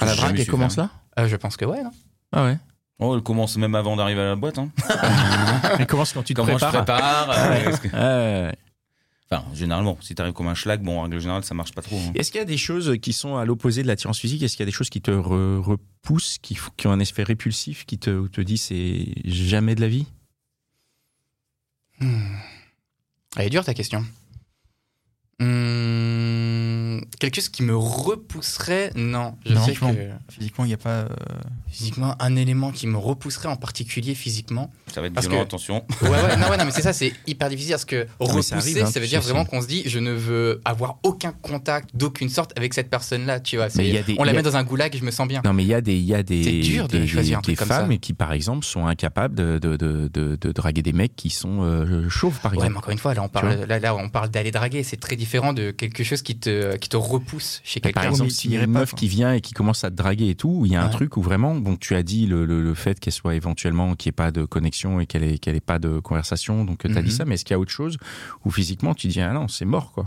À 0.00 0.04
la 0.04 0.14
drague, 0.14 0.38
elle 0.38 0.46
commence 0.46 0.76
là? 0.76 0.90
Euh, 1.18 1.26
je 1.28 1.36
pense 1.36 1.56
que 1.56 1.64
ouais, 1.64 1.82
non? 1.82 1.90
Ah 2.32 2.44
ouais. 2.44 2.58
Oh, 2.98 3.14
elle 3.16 3.22
commence 3.22 3.56
même 3.56 3.74
avant 3.74 3.96
d'arriver 3.96 4.20
à 4.20 4.24
la 4.26 4.36
boîte. 4.36 4.58
Hein. 4.58 4.70
Elle 5.78 5.86
commence 5.86 6.14
quand 6.14 6.22
tu 6.22 6.32
te 6.32 6.40
Comment 6.40 6.52
prépares. 6.56 6.72
je 6.72 6.76
prépare 6.78 7.30
euh, 7.30 7.76
que- 7.76 7.88
Ah. 7.92 8.52
Enfin, 9.30 9.44
généralement, 9.54 9.98
si 10.00 10.14
t'arrives 10.14 10.34
comme 10.34 10.46
un 10.46 10.54
schlag, 10.54 10.82
bon, 10.82 10.98
en 11.00 11.02
règle 11.02 11.18
générale, 11.18 11.42
ça 11.44 11.52
marche 11.54 11.72
pas 11.72 11.82
trop. 11.82 11.96
hein. 11.96 12.12
Est-ce 12.14 12.30
qu'il 12.30 12.38
y 12.38 12.42
a 12.42 12.44
des 12.46 12.56
choses 12.56 12.96
qui 13.02 13.12
sont 13.12 13.36
à 13.36 13.44
l'opposé 13.44 13.82
de 13.82 13.88
l'attirance 13.88 14.20
physique? 14.20 14.42
Est-ce 14.42 14.56
qu'il 14.56 14.62
y 14.62 14.68
a 14.68 14.70
des 14.70 14.72
choses 14.72 14.88
qui 14.88 15.00
te 15.00 15.10
re- 15.10 15.58
repoussent, 15.58 16.38
qui 16.40 16.56
ont 16.86 16.92
un 16.92 17.00
effet 17.00 17.24
répulsif, 17.24 17.86
qui 17.86 17.98
te, 17.98 18.28
te 18.28 18.40
dit 18.40 18.56
c'est 18.56 19.06
jamais 19.24 19.74
de 19.74 19.80
la 19.80 19.88
vie? 19.88 20.06
Hmm. 21.98 22.36
Elle 23.36 23.46
est 23.46 23.50
dure 23.50 23.64
ta 23.64 23.74
question. 23.74 24.04
Hmm, 25.38 27.00
quelque 27.20 27.36
chose 27.36 27.48
qui 27.50 27.62
me 27.62 27.76
repousserait 27.76 28.90
Non, 28.96 29.34
je 29.44 29.52
Non, 29.52 29.64
sais 29.64 29.74
franchement. 29.74 29.94
que 30.28 30.32
Physiquement, 30.34 30.64
il 30.64 30.68
n'y 30.68 30.74
a 30.74 30.78
pas. 30.78 30.88
euh, 30.90 31.08
physiquement, 31.70 32.14
un 32.20 32.36
élément 32.36 32.72
qui 32.72 32.86
me 32.86 32.96
repousserait 32.96 33.48
en 33.48 33.56
particulier 33.56 34.14
physiquement. 34.14 34.72
Ça 34.92 35.00
va 35.00 35.08
être 35.08 35.12
Parce 35.14 35.26
violent, 35.26 35.42
que- 35.42 35.46
attention. 35.48 35.84
Ouais, 36.02 36.08
ouais, 36.08 36.36
non, 36.38 36.48
ouais, 36.48 36.56
non, 36.56 36.64
mais 36.64 36.70
c'est 36.70 36.80
ça, 36.82 36.92
c'est 36.92 37.12
hyper 37.26 37.48
difficile 37.50 37.72
parce 37.72 37.84
que 37.84 38.06
repousser, 38.18 38.48
ça 38.50 38.56
arrive, 38.56 38.78
hein, 38.82 38.86
ça 38.86 39.00
veut 39.00 39.06
dire 39.06 39.22
sais, 39.22 39.28
vraiment 39.30 39.44
qu'on 39.44 39.60
se 39.60 39.66
dit, 39.66 39.82
je 39.86 39.98
ne 39.98 40.12
veux 40.12 40.60
avoir 40.64 40.98
aucun 41.02 41.32
contact 41.32 41.90
d'aucune 41.94 42.28
sorte 42.30 42.52
avec 42.56 42.72
cette 42.72 42.88
personne-là, 42.88 43.40
tu 43.40 43.56
vois. 43.56 43.68
c'est- 43.68 43.78
Mais 43.78 43.88
il 43.88 43.94
y 43.94 43.98
a 43.98 44.02
des- 44.02 44.16
on 44.18 44.24
la 44.24 44.32
il 44.32 44.34
y 44.34 44.38
a- 44.38 44.42
met 44.42 44.42
dans 44.50 44.56
un 44.56 44.64
goulag 44.64 44.94
et 44.94 44.98
je 44.98 45.04
me 45.04 45.10
sens 45.10 45.28
bien. 45.28 45.42
Non, 45.44 45.52
mais 45.52 45.64
il 45.64 45.68
y 45.68 45.74
a 45.74 45.80
des, 45.82 45.94
il 45.96 46.04
y 46.04 46.14
a 46.14 46.22
des, 46.22 46.42
C'est 46.44 46.52
dur 46.60 46.88
de 46.88 46.98
des, 46.98 47.06
choisir 47.06 47.38
un 47.38 47.40
des 47.42 47.56
comme 47.56 47.68
femmes 47.68 47.90
ça. 47.92 47.98
qui, 47.98 48.14
par 48.14 48.32
exemple, 48.32 48.64
sont 48.64 48.86
incapables 48.86 49.34
de, 49.34 49.58
de, 49.58 49.76
de, 49.76 50.08
de, 50.12 50.36
de 50.36 50.52
draguer 50.52 50.82
des 50.82 50.92
mecs 50.92 51.14
qui 51.16 51.28
sont 51.30 51.62
euh, 51.62 52.08
chauves, 52.08 52.38
par 52.40 52.52
Ouais, 52.52 52.56
exemple. 52.58 52.72
mais 52.72 52.78
encore 52.78 52.90
une 52.92 52.98
fois, 52.98 53.12
là, 53.14 53.22
on 53.22 53.28
parle, 53.28 53.64
là, 53.68 53.78
là, 53.78 53.94
on 53.94 54.08
parle 54.08 54.30
d'aller 54.30 54.50
draguer. 54.50 54.82
C'est 54.82 54.96
très 54.98 55.16
différent 55.26 55.52
de 55.52 55.72
quelque 55.72 56.04
chose 56.04 56.22
qui 56.22 56.38
te, 56.38 56.76
qui 56.76 56.88
te 56.88 56.96
repousse 56.96 57.60
chez 57.64 57.80
Mais 57.84 57.90
Par 57.92 58.02
quelqu'un. 58.04 58.14
exemple, 58.14 58.30
s'il 58.30 58.52
y 58.52 58.56
a 58.56 58.62
une 58.62 58.70
meuf 58.70 58.94
qui 58.94 59.08
vient 59.08 59.32
et 59.34 59.40
qui 59.40 59.52
commence 59.52 59.82
à 59.82 59.90
te 59.90 59.96
draguer 59.96 60.30
et 60.30 60.34
tout, 60.36 60.62
il 60.64 60.72
y 60.72 60.76
a 60.76 60.82
un 60.82 60.86
Ouais. 60.86 60.90
truc 60.92 61.16
où 61.16 61.22
vraiment, 61.22 61.54
bon, 61.56 61.76
tu 61.76 61.94
as 61.96 62.02
dit 62.04 62.26
le, 62.26 62.44
le, 62.46 62.62
le 62.62 62.74
fait 62.74 63.00
qu'elle 63.00 63.12
soit 63.12 63.34
éventuellement, 63.34 63.94
qu'il 63.96 64.08
n'y 64.10 64.14
ait 64.14 64.22
pas 64.24 64.30
de 64.30 64.44
connexion 64.44 65.00
et 65.00 65.06
qu'elle 65.06 65.24
ait, 65.24 65.38
qu'elle 65.38 65.56
ait 65.56 65.60
pas 65.60 65.78
de 65.80 65.98
conversation, 65.98 66.64
donc 66.64 66.78
tu 66.86 66.86
as 66.96 67.02
dit 67.02 67.10
Mhm. 67.10 67.16
ça, 67.16 67.24
mais 67.24 67.34
est-ce 67.34 67.44
qu'il 67.44 67.54
y 67.54 67.56
a 67.56 67.58
autre 67.58 67.72
chose 67.72 67.96
où 68.44 68.50
physiquement 68.50 68.94
tu 68.94 69.08
dis, 69.08 69.20
ah 69.20 69.32
non, 69.32 69.48
c'est 69.48 69.64
mort, 69.64 69.90
quoi? 69.92 70.04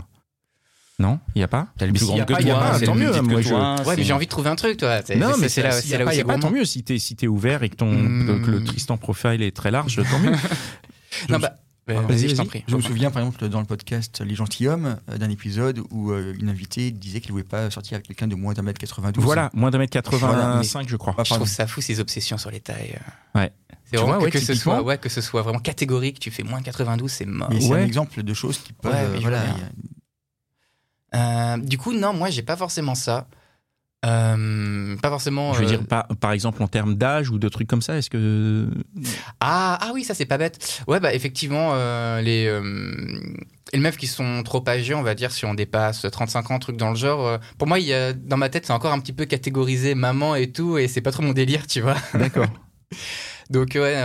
Non, 0.98 1.18
il 1.34 1.38
n'y 1.38 1.44
a 1.44 1.48
pas? 1.48 1.68
T'as 1.78 1.86
les 1.86 1.92
Mais 1.92 1.98
plus 1.98 2.04
a 2.06 2.08
grandes 2.08 2.26
que 2.26 2.32
toi, 2.42 2.58
pas, 2.60 2.78
c'est 2.78 2.84
tant 2.86 2.94
mieux, 2.94 3.22
moi, 3.22 3.40
je-. 3.40 3.86
Ouais, 3.88 3.96
mais 3.96 4.02
j'ai 4.04 4.12
envie 4.12 4.26
de 4.26 4.30
trouver 4.30 4.50
un 4.50 4.56
truc, 4.56 4.76
toi. 4.76 5.00
Non, 5.16 5.36
mais 5.38 5.48
c'est 5.48 5.62
là, 5.62 5.72
c'est 5.72 5.94
a 5.94 5.98
là 5.98 6.04
où 6.04 6.06
pas, 6.08 6.12
il 6.14 6.16
y 6.16 6.18
c'est 6.18 6.22
a 6.22 6.26
pas, 6.26 6.32
gros 6.34 6.40
tant 6.42 6.50
mieux 6.50 6.64
si 6.66 6.82
t'es 6.82 6.98
si 6.98 7.16
t'es 7.16 7.26
ouvert 7.26 7.62
et 7.62 7.68
que 7.70 7.76
ton 7.76 7.90
Hmm. 7.90 8.42
que 8.42 8.50
le 8.50 8.62
Tristan 8.64 8.96
profile 8.98 9.42
est 9.42 9.54
très 9.56 9.70
large, 9.70 10.00
tant 10.10 10.18
mieux. 10.18 10.32
Non, 11.28 11.38
bah, 11.38 11.54
euh, 11.96 12.00
Vas-y, 12.02 12.26
vas-y, 12.26 12.36
je 12.36 12.42
prie. 12.42 12.64
Je 12.68 12.76
me 12.76 12.80
souviens, 12.80 13.10
par 13.10 13.22
exemple, 13.22 13.48
dans 13.48 13.60
le 13.60 13.66
podcast 13.66 14.20
Les 14.20 14.34
Gentilshommes, 14.34 14.98
euh, 15.08 15.18
d'un 15.18 15.30
épisode 15.30 15.80
où 15.90 16.10
euh, 16.12 16.34
une 16.40 16.48
invitée 16.48 16.90
disait 16.90 17.20
qu'elle 17.20 17.30
ne 17.30 17.32
voulait 17.34 17.44
pas 17.44 17.70
sortir 17.70 17.94
avec 17.96 18.06
quelqu'un 18.06 18.28
de 18.28 18.34
moins 18.34 18.52
d'un 18.54 18.62
mètre 18.62 18.78
92. 18.80 19.24
Voilà, 19.24 19.50
moins 19.54 19.70
d'un 19.70 19.78
mètre 19.78 19.92
85, 19.92 20.88
je 20.88 20.96
crois. 20.96 21.14
Ah, 21.18 21.22
Je 21.24 21.28
pardon. 21.30 21.44
trouve 21.44 21.54
ça 21.54 21.66
fou 21.66 21.80
ces 21.80 22.00
obsessions 22.00 22.38
sur 22.38 22.50
les 22.50 22.60
tailles. 22.60 22.96
euh. 23.36 23.40
Ouais. 23.40 23.52
C'est 23.84 23.96
Tu 23.96 23.96
vraiment 23.96 24.18
vois, 24.18 24.18
que, 24.18 24.24
ouais, 24.24 24.30
que 24.30 24.38
ce 24.40 24.54
soit, 24.54 24.82
ouais, 24.82 24.98
que 24.98 25.08
ce 25.08 25.20
soit 25.20 25.42
vraiment 25.42 25.58
catégorique. 25.58 26.20
Tu 26.20 26.30
fais 26.30 26.42
moins 26.44 26.62
92, 26.62 27.10
c'est 27.10 27.24
mort. 27.26 27.48
Mais 27.50 27.60
c'est 27.60 27.68
Ouais. 27.70 27.80
un 27.80 27.84
exemple 27.86 28.22
de 28.22 28.34
choses 28.34 28.58
qui 28.58 28.72
peuvent. 28.72 28.92
Euh, 28.94 29.18
voilà, 29.20 29.42
a- 29.42 29.44
Euh, 31.12 31.56
du 31.58 31.76
coup, 31.78 31.92
non, 31.92 32.12
moi, 32.12 32.30
j'ai 32.30 32.42
pas 32.42 32.56
forcément 32.56 32.94
ça. 32.94 33.26
Euh, 34.06 34.96
pas 34.96 35.10
forcément. 35.10 35.52
Je 35.52 35.58
veux 35.58 35.64
euh, 35.64 35.68
dire, 35.68 35.86
par, 35.86 36.06
par 36.20 36.32
exemple, 36.32 36.62
en 36.62 36.68
termes 36.68 36.94
d'âge 36.94 37.30
ou 37.30 37.38
de 37.38 37.48
trucs 37.48 37.68
comme 37.68 37.82
ça, 37.82 37.98
est-ce 37.98 38.08
que. 38.08 38.68
Ah, 39.40 39.78
ah 39.80 39.90
oui, 39.92 40.04
ça 40.04 40.14
c'est 40.14 40.26
pas 40.26 40.38
bête. 40.38 40.82
Ouais, 40.86 41.00
bah 41.00 41.12
effectivement, 41.12 41.72
euh, 41.74 42.20
les, 42.22 42.50
les 43.72 43.78
meufs 43.78 43.98
qui 43.98 44.06
sont 44.06 44.42
trop 44.42 44.64
âgées, 44.68 44.94
on 44.94 45.02
va 45.02 45.14
dire, 45.14 45.32
si 45.32 45.44
on 45.44 45.54
dépasse 45.54 46.06
35 46.10 46.50
ans, 46.50 46.58
truc 46.58 46.76
dans 46.76 46.90
le 46.90 46.96
genre, 46.96 47.38
pour 47.58 47.68
moi, 47.68 47.78
il 47.78 47.86
y 47.86 47.92
a, 47.92 48.12
dans 48.12 48.38
ma 48.38 48.48
tête, 48.48 48.66
c'est 48.66 48.72
encore 48.72 48.92
un 48.92 49.00
petit 49.00 49.12
peu 49.12 49.26
catégorisé 49.26 49.94
maman 49.94 50.34
et 50.34 50.50
tout, 50.50 50.78
et 50.78 50.88
c'est 50.88 51.02
pas 51.02 51.12
trop 51.12 51.22
mon 51.22 51.32
délire, 51.32 51.66
tu 51.66 51.80
vois. 51.80 51.96
D'accord. 52.14 52.46
Donc, 53.50 53.72
ouais, 53.74 53.96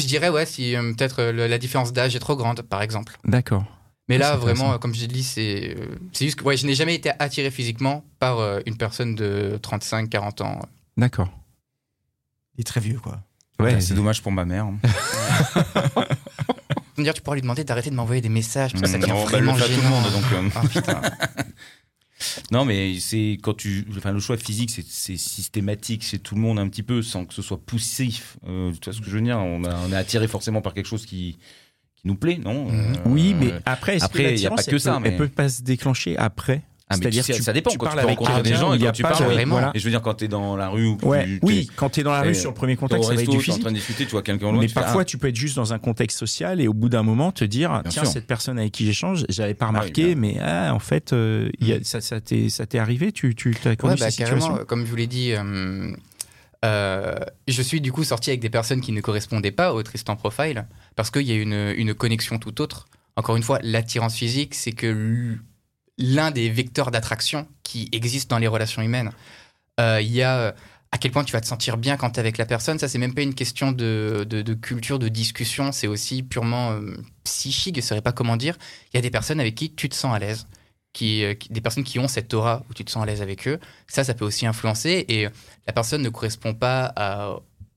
je 0.00 0.06
dirais, 0.06 0.28
ouais, 0.28 0.46
si 0.46 0.74
peut-être 0.96 1.24
la 1.24 1.58
différence 1.58 1.92
d'âge 1.92 2.14
est 2.14 2.20
trop 2.20 2.36
grande, 2.36 2.62
par 2.62 2.82
exemple. 2.82 3.18
D'accord. 3.24 3.64
Mais 4.08 4.16
Ouais, 4.16 4.18
là, 4.18 4.32
c'est 4.32 4.38
vraiment, 4.40 4.78
comme 4.78 4.94
j'ai 4.94 5.06
dit, 5.06 5.22
c'est 5.22 5.76
euh, 5.78 5.86
c'est 6.12 6.26
juste 6.26 6.38
que 6.38 6.44
ouais, 6.44 6.56
je 6.58 6.66
n'ai 6.66 6.74
jamais 6.74 6.94
été 6.94 7.10
attiré 7.18 7.50
physiquement 7.50 8.04
par 8.18 8.38
euh, 8.38 8.60
une 8.66 8.76
personne 8.76 9.14
de 9.14 9.58
35-40 9.62 10.42
ans. 10.42 10.60
D'accord. 10.96 11.30
Il 12.56 12.60
est 12.60 12.64
très 12.64 12.80
vieux, 12.80 12.98
quoi. 13.00 13.22
Ouais, 13.58 13.80
c'est 13.80 13.94
dommage 13.94 14.20
pour 14.22 14.32
ma 14.32 14.44
mère. 14.44 14.66
hein. 14.66 14.78
dire, 16.98 17.14
tu 17.14 17.22
pourras 17.22 17.36
lui 17.36 17.42
demander 17.42 17.64
d'arrêter 17.64 17.90
de 17.90 17.94
m'envoyer 17.94 18.20
des 18.20 18.28
messages 18.28 18.72
parce 18.72 18.82
que 18.82 18.88
ça 18.88 18.98
devient 18.98 19.12
Non, 19.12 19.24
bah, 19.24 19.30
elle 19.34 19.44
vraiment 19.44 19.56
le 19.56 19.62
à 19.62 19.64
tout 19.66 19.70
le 19.70 19.76
gênant. 19.82 19.90
monde, 20.00 20.12
donc, 20.12 20.24
euh, 20.32 20.48
Ah, 20.54 20.62
putain. 20.68 21.00
Non, 22.50 22.64
mais 22.64 22.98
c'est 23.00 23.38
quand 23.42 23.54
tu. 23.54 23.86
Enfin, 23.98 24.12
le 24.12 24.20
choix 24.20 24.36
physique, 24.38 24.70
c'est- 24.70 24.86
c'est 24.88 25.16
systématique 25.16 26.02
chez 26.04 26.18
tout 26.18 26.34
le 26.36 26.40
monde 26.40 26.58
un 26.58 26.68
petit 26.68 26.82
peu, 26.82 27.02
sans 27.02 27.26
que 27.26 27.34
ce 27.34 27.42
soit 27.42 27.58
poussif. 27.60 28.38
Euh, 28.46 28.72
tu 28.80 28.84
vois 28.88 28.92
ce 28.94 29.00
que 29.00 29.10
je 29.10 29.16
veux 29.16 29.20
dire? 29.20 29.36
On, 29.38 29.64
a- 29.64 29.76
on 29.86 29.92
est 29.92 29.96
attiré 29.96 30.26
forcément 30.28 30.62
par 30.62 30.72
quelque 30.72 30.86
chose 30.86 31.04
qui, 31.04 31.38
qui 32.04 32.08
nous 32.08 32.14
plaît, 32.16 32.38
non 32.44 32.66
Mhm. 32.66 32.70
Euh, 32.74 32.94
Oui, 33.06 33.34
mais 33.38 33.52
après, 33.64 33.96
est-ce 33.96 34.04
après, 34.04 34.24
que 34.24 34.28
il 34.30 34.40
y 34.40 34.46
a 34.46 34.50
pas 34.50 34.62
que 34.62 34.70
elle 34.70 34.80
ça, 34.80 34.92
peut- 34.94 34.98
mais- 35.02 35.08
Elle 35.10 35.16
peut 35.16 35.28
pas 35.28 35.48
se 35.48 35.62
déclencher 35.62 36.16
après? 36.18 36.62
Ah, 36.90 36.96
mais 36.96 37.02
C'est-à-dire 37.04 37.24
tu 37.24 37.32
sais, 37.32 37.38
tu- 37.38 37.42
ça 37.42 37.54
dépend 37.54 37.70
tu 37.70 37.78
quand 37.78 37.86
parles 37.86 38.00
tu 38.00 38.04
avec 38.04 38.18
rencontrer 38.18 38.42
des 38.42 38.54
gens 38.54 38.74
il 38.74 38.82
y 38.82 38.86
a 38.86 38.92
tu 38.92 39.02
pas 39.02 39.12
parles. 39.12 39.24
vraiment. 39.32 39.54
voilà. 39.54 39.70
Et 39.74 39.78
je 39.78 39.84
veux 39.84 39.90
dire, 39.90 40.02
quand 40.02 40.12
t'es 40.12 40.28
dans 40.28 40.54
la 40.54 40.68
rue 40.68 40.86
ou 40.86 40.96
que 40.96 41.06
Ouais, 41.06 41.24
tu- 41.24 41.38
oui, 41.42 41.70
quand 41.76 41.88
tu 41.88 42.00
es 42.00 42.02
dans 42.02 42.12
la 42.12 42.20
rue 42.20 42.34
sur 42.34 42.50
le 42.50 42.54
premier 42.54 42.74
t'es 42.74 42.80
contact, 42.80 43.02
ça 43.04 43.14
va 43.14 43.22
être 43.22 43.28
es 43.32 43.52
en 43.52 43.58
train 43.58 43.70
de 43.70 43.76
discuter, 43.76 44.04
tu 44.04 44.10
vois 44.10 44.22
quelqu'un 44.22 44.52
loin, 44.52 44.60
Mais 44.60 44.66
tu 44.66 44.74
fais, 44.74 44.80
parfois, 44.80 45.00
ah, 45.00 45.04
tu 45.06 45.16
peux 45.16 45.28
être 45.28 45.34
juste 45.34 45.56
dans 45.56 45.72
un 45.72 45.78
contexte 45.78 46.18
social 46.18 46.60
et 46.60 46.68
au 46.68 46.74
bout 46.74 46.90
d'un 46.90 47.02
moment 47.02 47.32
te 47.32 47.42
dire 47.44 47.70
Bien 47.70 47.82
tiens, 47.88 48.02
sûr. 48.04 48.12
cette 48.12 48.26
personne 48.26 48.58
avec 48.58 48.72
qui 48.72 48.84
j'échange, 48.84 49.24
j'avais 49.30 49.54
pas 49.54 49.64
oui, 49.64 49.68
remarqué, 49.70 50.14
mais 50.14 50.36
ah, 50.42 50.74
en 50.74 50.78
fait, 50.78 51.14
euh, 51.14 51.48
y 51.58 51.72
a- 51.72 51.78
ça, 51.82 52.02
ça 52.02 52.20
t'est 52.66 52.78
arrivé 52.78 53.12
Tu, 53.12 53.34
tu 53.34 53.54
as 53.64 53.76
connu 53.76 53.94
Ouais, 53.94 53.98
bah, 53.98 54.10
situation? 54.10 54.56
euh, 54.58 54.64
comme 54.64 54.84
je 54.84 54.90
vous 54.90 54.96
l'ai 54.96 55.06
dit, 55.06 55.32
euh, 55.32 55.90
euh, 56.64 57.14
je 57.46 57.62
suis 57.62 57.80
du 57.80 57.92
coup 57.92 58.04
sorti 58.04 58.30
avec 58.30 58.40
des 58.40 58.50
personnes 58.50 58.80
qui 58.80 58.92
ne 58.92 59.00
correspondaient 59.00 59.52
pas 59.52 59.72
au 59.74 59.82
Tristan 59.82 60.16
Profile 60.16 60.66
parce 60.96 61.10
qu'il 61.10 61.22
y 61.22 61.32
a 61.32 61.36
une, 61.36 61.74
une 61.76 61.94
connexion 61.94 62.38
tout 62.38 62.60
autre. 62.60 62.86
Encore 63.16 63.36
une 63.36 63.42
fois, 63.42 63.58
l'attirance 63.62 64.16
physique, 64.16 64.54
c'est 64.54 64.72
que 64.72 65.36
l'un 65.98 66.30
des 66.30 66.48
vecteurs 66.50 66.90
d'attraction 66.90 67.46
qui 67.62 67.88
existent 67.92 68.34
dans 68.34 68.40
les 68.40 68.48
relations 68.48 68.82
humaines. 68.82 69.12
Euh, 69.78 70.00
Il 70.00 70.10
y 70.10 70.22
a 70.22 70.38
euh, 70.38 70.52
à 70.90 70.98
quel 70.98 71.10
point 71.10 71.24
tu 71.24 71.32
vas 71.32 71.40
te 71.40 71.46
sentir 71.46 71.76
bien 71.76 71.96
quand 71.96 72.10
tu 72.10 72.16
es 72.16 72.20
avec 72.20 72.38
la 72.38 72.46
personne. 72.46 72.78
Ça, 72.78 72.88
c'est 72.88 72.98
même 72.98 73.14
pas 73.14 73.22
une 73.22 73.34
question 73.34 73.70
de, 73.72 74.24
de- 74.28 74.54
culture, 74.54 74.98
de 74.98 75.08
discussion. 75.08 75.70
C'est 75.72 75.88
aussi 75.88 76.22
purement 76.22 76.78
psychique. 77.24 77.74
Je 77.76 77.80
ne 77.80 77.84
saurais 77.84 78.02
pas 78.02 78.12
comment 78.12 78.36
dire. 78.36 78.56
Il 78.92 78.96
y 78.96 78.98
a 78.98 79.02
des 79.02 79.10
personnes 79.10 79.40
avec 79.40 79.54
qui 79.54 79.74
tu 79.74 79.88
te 79.88 79.94
sens 79.94 80.14
à 80.14 80.18
l'aise. 80.18 80.46
Euh, 81.02 81.34
qui- 81.34 81.48
des 81.50 81.60
personnes 81.60 81.84
qui 81.84 81.98
ont 81.98 82.08
cette 82.08 82.32
aura 82.34 82.62
où 82.70 82.74
tu 82.74 82.84
te 82.84 82.90
sens 82.90 83.02
à 83.02 83.06
l'aise 83.06 83.20
avec 83.22 83.48
eux. 83.48 83.58
Ça, 83.88 84.04
ça 84.04 84.14
peut 84.14 84.24
aussi 84.24 84.46
influencer. 84.46 85.04
Et 85.08 85.26
euh, 85.26 85.30
la 85.66 85.72
personne 85.72 86.02
ne 86.02 86.08
correspond 86.08 86.54
pas 86.54 86.94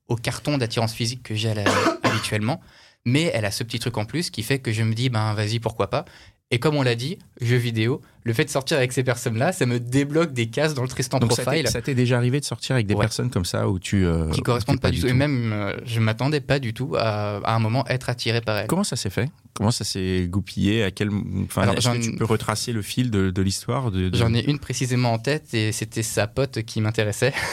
au 0.07 0.15
carton 0.15 0.57
d'attirance 0.57 0.93
physique 0.93 1.23
que 1.23 1.35
j'ai 1.35 1.53
habituellement. 2.03 2.61
Mais 3.05 3.31
elle 3.33 3.45
a 3.45 3.51
ce 3.51 3.63
petit 3.63 3.79
truc 3.79 3.97
en 3.97 4.05
plus 4.05 4.29
qui 4.29 4.43
fait 4.43 4.59
que 4.59 4.71
je 4.71 4.83
me 4.83 4.93
dis, 4.93 5.09
ben 5.09 5.33
vas-y, 5.33 5.59
pourquoi 5.59 5.89
pas. 5.89 6.05
Et 6.49 6.59
comme 6.59 6.75
on 6.75 6.81
l'a 6.81 6.95
dit, 6.95 7.19
jeux 7.41 7.57
vidéo, 7.57 8.01
le 8.23 8.31
fait 8.31 8.45
de 8.45 8.49
sortir 8.49 8.77
avec 8.77 8.93
ces 8.93 9.03
personnes-là, 9.03 9.51
ça 9.51 9.65
me 9.65 9.81
débloque 9.81 10.31
des 10.31 10.47
cases 10.47 10.73
dans 10.73 10.81
le 10.81 10.87
Tristan 10.87 11.19
Donc 11.19 11.35
Profile 11.35 11.67
ça 11.67 11.81
t'est 11.81 11.93
déjà 11.93 12.15
arrivé 12.15 12.39
de 12.39 12.45
sortir 12.45 12.75
avec 12.75 12.87
des 12.87 12.93
Ouais. 12.93 13.01
personnes 13.01 13.29
comme 13.29 13.43
ça 13.43 13.67
où 13.67 13.79
tu 13.79 14.05
euh, 14.05 14.29
qui 14.31 14.39
correspondent 14.41 14.79
pas, 14.79 14.89
du 14.89 15.01
tout. 15.01 15.07
Et 15.07 15.13
même, 15.13 15.51
euh, 15.51 15.73
je 15.85 15.99
m'attendais 15.99 16.39
pas 16.39 16.59
du 16.59 16.73
tout 16.73 16.95
à, 16.97 17.39
à 17.43 17.53
un 17.53 17.59
moment 17.59 17.85
être 17.89 18.09
attiré 18.09 18.39
par 18.39 18.57
elle. 18.59 18.67
Comment 18.67 18.85
ça 18.85 18.95
s'est 18.95 19.09
fait? 19.09 19.29
Comment 19.55 19.71
ça 19.71 19.83
s'est 19.83 20.25
goupillé? 20.29 20.83
À 20.83 20.91
quel 20.91 21.09
enfin, 21.43 21.69
est-ce 21.73 21.89
que 21.89 22.01
tu 22.11 22.15
peux 22.15 22.23
retracer 22.25 22.71
le 22.71 22.81
fil 22.81 23.11
de, 23.11 23.29
de 23.29 23.41
l'histoire 23.41 23.91
de, 23.91 24.07
de- 24.07 24.17
J'en 24.17 24.33
ai 24.33 24.45
une 24.49 24.59
précisément 24.59 25.11
en 25.13 25.19
tête 25.19 25.53
et 25.53 25.73
c'était 25.73 26.03
sa 26.03 26.27
pote 26.27 26.61
qui 26.63 26.79
m'intéressait. 26.79 27.33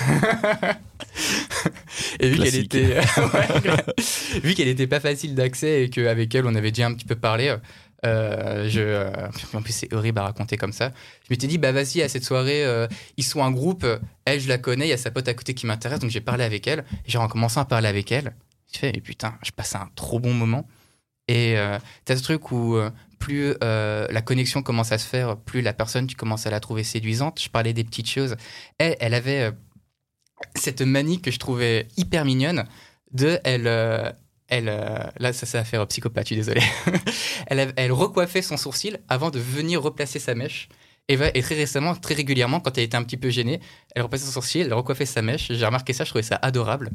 et 2.21 2.29
vu 2.31 2.39
qu'elle 2.39 2.55
était, 2.57 2.99
Ouais, 3.19 4.41
vu 4.43 4.55
qu'elle 4.55 4.69
était 4.69 4.87
pas 4.87 5.01
facile 5.01 5.35
d'accès 5.35 5.85
et 5.85 5.91
qu'avec 5.91 6.35
elle 6.35 6.47
on 6.47 6.55
avait 6.55 6.71
déjà 6.71 6.87
un 6.87 6.95
petit 6.95 7.05
peu 7.07 7.17
parlé, 7.17 7.55
euh, 8.05 8.69
je, 8.69 8.81
euh, 8.81 9.11
en 9.55 9.63
plus 9.63 9.73
c'est 9.73 9.93
horrible 9.93 10.19
à 10.19 10.25
raconter 10.25 10.57
comme 10.57 10.73
ça. 10.73 10.93
Je 11.23 11.27
m'étais 11.31 11.47
dit 11.47 11.59
bah 11.59 11.73
vas-y 11.73 12.03
à 12.03 12.09
cette 12.09 12.25
soirée 12.25 12.65
euh, 12.65 12.87
ils 13.17 13.25
sont 13.25 13.43
un 13.43 13.51
groupe, 13.51 13.87
elle 14.25 14.41
je 14.41 14.49
la 14.49 14.59
connais, 14.59 14.87
il 14.87 14.91
y 14.91 14.93
a 14.93 14.99
sa 14.99 15.11
pote 15.11 15.29
à 15.29 15.35
côté 15.35 15.55
qui 15.55 15.67
m'intéresse 15.67 16.01
donc 16.01 16.11
j'ai 16.11 16.21
parlé 16.21 16.45
avec 16.45 16.67
elle. 16.67 16.85
J'ai 17.07 17.19
en 17.19 17.29
commençant 17.29 17.61
à 17.61 17.65
parler 17.65 17.89
avec 17.89 18.13
elle, 18.13 18.35
je 18.73 18.79
fais 18.79 18.93
putain 18.93 19.39
je 19.43 19.51
passais 19.53 19.77
un 19.77 19.89
trop 19.95 20.19
bon 20.19 20.35
moment. 20.35 20.67
Et 21.27 21.57
t'as 22.05 22.17
ce 22.17 22.23
truc 22.23 22.53
où 22.53 22.79
plus 23.19 23.55
la 23.61 24.23
connexion 24.23 24.63
commence 24.63 24.93
à 24.93 24.99
se 24.99 25.07
faire, 25.07 25.39
plus 25.39 25.63
la 25.63 25.73
personne, 25.73 26.07
tu 26.07 26.17
commences 26.17 26.47
à 26.47 26.51
la 26.51 26.61
trouver 26.61 26.85
séduisante. 26.85 27.41
Je 27.41 27.49
parlais 27.49 27.73
des 27.73 27.85
petites 27.85 28.11
choses. 28.11 28.37
Elle, 28.77 28.97
elle 29.01 29.15
avait 29.15 29.53
cette 30.55 30.83
manie 30.83 31.23
que 31.23 31.31
je 31.31 31.39
trouvais 31.39 31.89
hyper 31.97 32.27
mignonne 32.27 32.67
de 33.13 33.41
elle. 33.45 34.15
Elle, 34.49 34.69
euh, 34.69 34.99
là, 35.19 35.33
ça, 35.33 35.47
ça 35.47 35.59
va 35.59 35.65
faire 35.65 35.87
psychopathe, 35.87 36.25
je 36.25 36.35
suis 36.35 36.37
désolé. 36.37 36.61
elle, 37.47 37.73
elle 37.77 37.93
recoiffait 37.93 38.43
son 38.43 38.57
sourcil 38.57 39.01
avant 39.09 39.31
de 39.31 39.39
venir 39.39 39.83
replacer 39.83 40.19
sa 40.19 40.35
mèche. 40.35 40.69
Et, 41.09 41.17
très 41.17 41.55
récemment, 41.55 41.95
très 41.95 42.15
régulièrement, 42.15 42.61
quand 42.61 42.79
elle 42.79 42.85
était 42.85 42.97
un 42.97 43.03
petit 43.03 43.19
peu 43.19 43.29
gênée, 43.29 43.61
elle 43.95 44.03
replaçait 44.03 44.25
son 44.25 44.33
sourcil, 44.33 44.63
elle 44.63 44.73
recoiffait 44.73 45.07
sa 45.07 45.21
mèche. 45.21 45.53
J'ai 45.53 45.67
remarqué 45.67 45.93
ça, 45.93 46.05
je 46.05 46.11
trouvais 46.11 46.23
ça 46.23 46.39
adorable. 46.41 46.91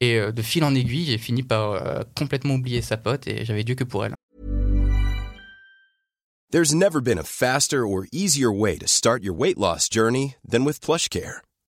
Et 0.00 0.16
euh, 0.16 0.30
de 0.30 0.42
fil 0.42 0.62
en 0.62 0.74
aiguille, 0.74 1.06
j'ai 1.06 1.18
fini 1.18 1.42
par 1.42 1.72
euh, 1.72 2.02
complètement 2.14 2.54
oublier 2.54 2.82
sa 2.82 2.98
pote 2.98 3.26
et 3.26 3.46
j'avais 3.46 3.64
Dieu 3.64 3.74
que 3.74 3.84
pour 3.84 4.04
elle. 4.04 4.14
There's 6.52 6.74
never 6.74 7.00
been 7.00 7.18
a 7.18 7.24
faster 7.24 7.86
or 7.86 8.06
easier 8.12 8.52
way 8.52 8.78
to 8.78 8.86
start 8.86 9.22
your 9.24 9.34
weight 9.34 9.58
loss 9.58 9.88
journey 9.90 10.36
than 10.48 10.64
with 10.64 10.80
PlushCare. 10.80 11.40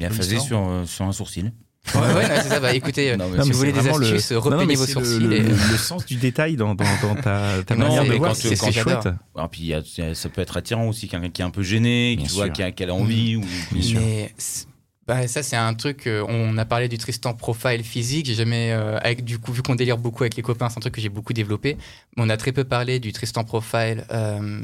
Il 0.00 0.06
a 0.06 0.10
phasé 0.10 0.38
sur, 0.40 0.58
euh, 0.66 0.84
sur 0.86 1.04
un 1.04 1.12
sourcil. 1.12 1.52
Ouais, 1.94 2.00
ouais, 2.14 2.24
c'est 2.42 2.48
ça. 2.48 2.60
Bah, 2.60 2.74
écoutez, 2.74 3.12
euh, 3.12 3.16
Non, 3.16 3.42
si 3.42 3.50
vous 3.52 3.58
voulez 3.58 3.72
des 3.72 3.80
le- 3.82 3.90
astuces, 3.90 4.32
Non, 4.32 4.36
non, 4.36 4.42
repeignez 4.50 4.74
vos 4.74 4.84
le- 4.86 4.92
sourcils. 4.92 5.18
Le, 5.20 5.32
et- 5.32 5.40
le- 5.40 5.48
le 5.48 5.76
sens 5.78 6.04
du 6.04 6.16
détail 6.16 6.56
dans, 6.56 6.74
dans, 6.74 6.84
dans 7.02 7.14
ta, 7.14 7.62
ta 7.64 7.74
Non, 7.74 7.86
manière 7.86 8.02
mais 8.04 8.10
de 8.10 8.14
voir, 8.16 8.30
quand 8.32 8.34
c'est 8.34 8.72
chouette. 8.72 9.08
Ah, 9.36 9.48
puis 9.50 9.60
il 9.62 9.66
y 9.68 9.74
a- 9.74 10.14
ça 10.14 10.28
peut 10.28 10.42
être 10.42 10.56
attirant 10.58 10.86
aussi, 10.88 11.08
quelqu'un 11.08 11.30
qui 11.30 11.40
est 11.42 11.44
un 11.44 11.50
peu 11.50 11.62
gêné, 11.62 12.16
qui 12.20 12.28
voit 12.34 12.46
sûr. 12.54 12.72
qui 12.72 12.84
a, 12.84 12.92
envie. 12.94 13.36
Ou... 13.36 13.44
Bien 13.72 13.82
sûr. 13.82 14.00
Mais 14.00 14.32
c'est- 14.36 14.66
bah, 15.08 15.26
ça, 15.26 15.42
c'est 15.42 15.56
un 15.56 15.72
truc. 15.74 16.06
euh, 16.06 16.24
on 16.28 16.56
a 16.58 16.64
parlé 16.66 16.86
du 16.88 16.98
Tristan 16.98 17.32
profile 17.34 17.82
physique. 17.82 18.26
J'ai 18.26 18.34
jamais, 18.34 18.72
euh, 18.72 18.98
avec 18.98 19.24
du 19.24 19.38
coup, 19.38 19.52
vu 19.52 19.62
qu'on 19.62 19.74
délire 19.74 19.96
beaucoup 19.98 20.22
avec 20.22 20.36
les 20.36 20.42
copains, 20.42 20.68
c'est 20.68 20.76
un 20.78 20.80
truc 20.82 20.94
que 20.94 21.00
j'ai 21.00 21.08
beaucoup 21.08 21.32
développé. 21.32 21.76
On 22.18 22.28
a 22.28 22.36
très 22.36 22.52
peu 22.52 22.62
parlé 22.64 23.00
du 23.00 23.12
Tristan 23.12 23.42
profile 23.42 24.04
euh, 24.12 24.60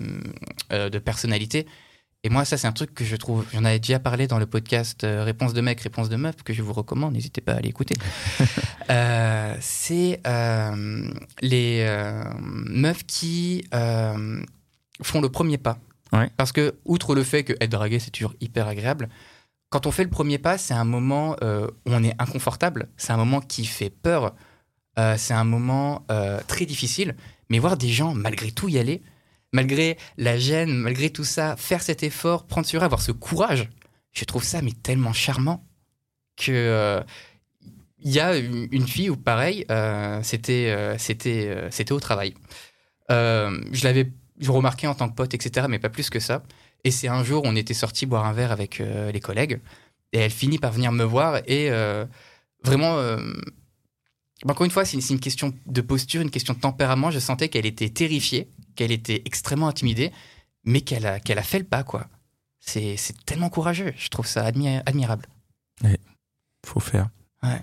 euh, 0.72 0.88
de 0.90 0.99
personnalité. 0.99 1.66
Et 2.26 2.28
moi, 2.28 2.44
ça, 2.44 2.56
c'est 2.56 2.66
un 2.66 2.72
truc 2.72 2.92
que 2.92 3.04
je 3.04 3.14
trouve. 3.14 3.46
J'en 3.52 3.64
avais 3.64 3.78
déjà 3.78 4.00
parlé 4.00 4.26
dans 4.26 4.40
le 4.40 4.46
podcast 4.46 5.04
euh, 5.04 5.22
Réponse 5.22 5.52
de 5.52 5.60
mec, 5.60 5.80
Réponse 5.80 6.08
de 6.08 6.16
meuf, 6.16 6.42
que 6.42 6.52
je 6.52 6.60
vous 6.60 6.72
recommande. 6.72 7.12
N'hésitez 7.12 7.40
pas 7.40 7.52
à 7.52 7.56
aller 7.58 7.68
écouter. 7.68 7.94
Euh, 8.88 9.56
c'est 9.60 10.20
euh, 10.28 11.10
les 11.40 11.80
euh, 11.80 12.22
meufs 12.38 13.04
qui 13.04 13.64
font 13.72 15.20
le 15.20 15.28
premier 15.28 15.58
pas. 15.58 15.78
Ouais. 16.12 16.30
Parce 16.36 16.52
que, 16.52 16.76
outre 16.84 17.16
le 17.16 17.24
fait 17.24 17.42
que 17.42 17.52
être 17.54 17.70
dragué, 17.70 17.98
c'est 17.98 18.12
toujours 18.12 18.34
hyper 18.40 18.68
agréable, 18.68 19.08
quand 19.70 19.88
on 19.88 19.90
fait 19.90 20.04
le 20.04 20.10
premier 20.10 20.38
pas, 20.38 20.56
c'est 20.56 20.72
un 20.72 20.84
moment 20.84 21.34
où 21.42 21.90
on 21.90 22.04
est 22.04 22.14
inconfortable, 22.20 22.86
c'est 22.96 23.12
un 23.12 23.16
moment 23.16 23.40
qui 23.40 23.64
fait 23.64 23.90
peur, 23.90 24.36
c'est 25.16 25.34
un 25.34 25.42
moment 25.42 26.06
très 26.46 26.64
difficile, 26.64 27.16
mais 27.50 27.58
voir 27.58 27.76
des 27.76 27.88
gens 27.88 28.14
malgré 28.14 28.52
tout 28.52 28.68
y 28.68 28.78
aller, 28.78 29.02
malgré 29.57 29.97
la 30.19 30.38
gêne, 30.38 30.75
malgré 30.75 31.09
tout 31.09 31.25
ça, 31.25 31.57
faire 31.57 31.83
cet 31.83 32.03
effort, 32.03 32.47
prendre 32.47 32.66
sur 32.66 32.83
eux, 32.83 32.85
avoir 32.85 33.01
ce 33.01 33.11
courage, 33.11 33.71
je 34.12 34.25
trouve 34.25 34.45
ça 34.45 34.61
mais 34.61 34.73
tellement 34.73 35.14
charmant 35.14 35.66
que 36.37 36.53
euh, 36.53 37.03
il 37.99 38.12
y 38.12 38.21
a 38.21 38.37
une, 38.37 38.87
fille 38.87 39.09
où 39.09 39.16
pareil, 39.16 39.64
euh, 39.71 40.21
c'était 40.23 40.66
euh, 40.69 40.99
c'était 40.99 41.47
euh, 41.49 41.71
c'était 41.71 41.92
au 41.92 42.01
travail. 42.01 42.35
Euh, 43.11 43.59
je 43.73 43.85
l'avais 43.85 44.12
remarqué 44.47 44.87
en 44.87 44.95
tant 44.95 45.09
que 45.09 45.14
pote, 45.14 45.33
etc., 45.33 45.66
mais 45.71 45.79
pas 45.79 45.88
plus 45.88 46.11
que 46.11 46.21
ça. 46.21 46.42
Et 46.85 46.90
c'est 46.90 47.09
un 47.09 47.25
jour, 47.25 47.42
on 47.47 47.57
était 47.57 47.75
sorti 47.75 48.05
boire 48.05 48.27
un 48.27 48.35
verre 48.35 48.53
avec 48.53 48.81
euh, 48.81 49.11
les 49.11 49.21
collègues, 49.21 49.61
et 50.12 50.19
elle 50.19 50.31
finit 50.31 50.59
par 50.59 50.73
venir 50.73 50.92
me 50.92 51.05
voir, 51.05 51.38
et 51.47 51.71
euh, 51.71 52.05
vraiment, 52.62 53.01
bah, 54.44 54.53
encore 54.53 54.64
une 54.64 54.70
fois, 54.70 54.85
c'est 54.85 54.99
une, 54.99 55.20
question 55.20 55.55
de 55.66 55.81
posture, 55.81 56.20
une 56.20 56.31
question 56.31 56.55
de 56.55 56.61
tempérament. 56.61 57.11
Je 57.11 57.18
sentais 57.18 57.49
qu'elle 57.49 57.66
était 57.66 57.88
terrifiée, 57.88 58.51
qu'elle 58.75 58.92
était 58.92 59.22
extrêmement 59.25 59.68
intimidée, 59.68 60.12
mais 60.64 60.83
qu'elle 60.83 61.07
a, 61.07 61.14
a 61.14 61.42
fait 61.42 61.59
le 61.59 61.64
pas, 61.64 61.83
quoi. 61.83 62.09
C'est 62.61 62.96
tellement 63.25 63.49
courageux, 63.49 63.94
je 63.96 64.09
trouve 64.09 64.27
ça 64.27 64.49
admi- 64.51 64.83
admirable. 64.85 65.27
faut 66.66 66.81
faire. 66.81 67.11
Ouais. 67.42 67.61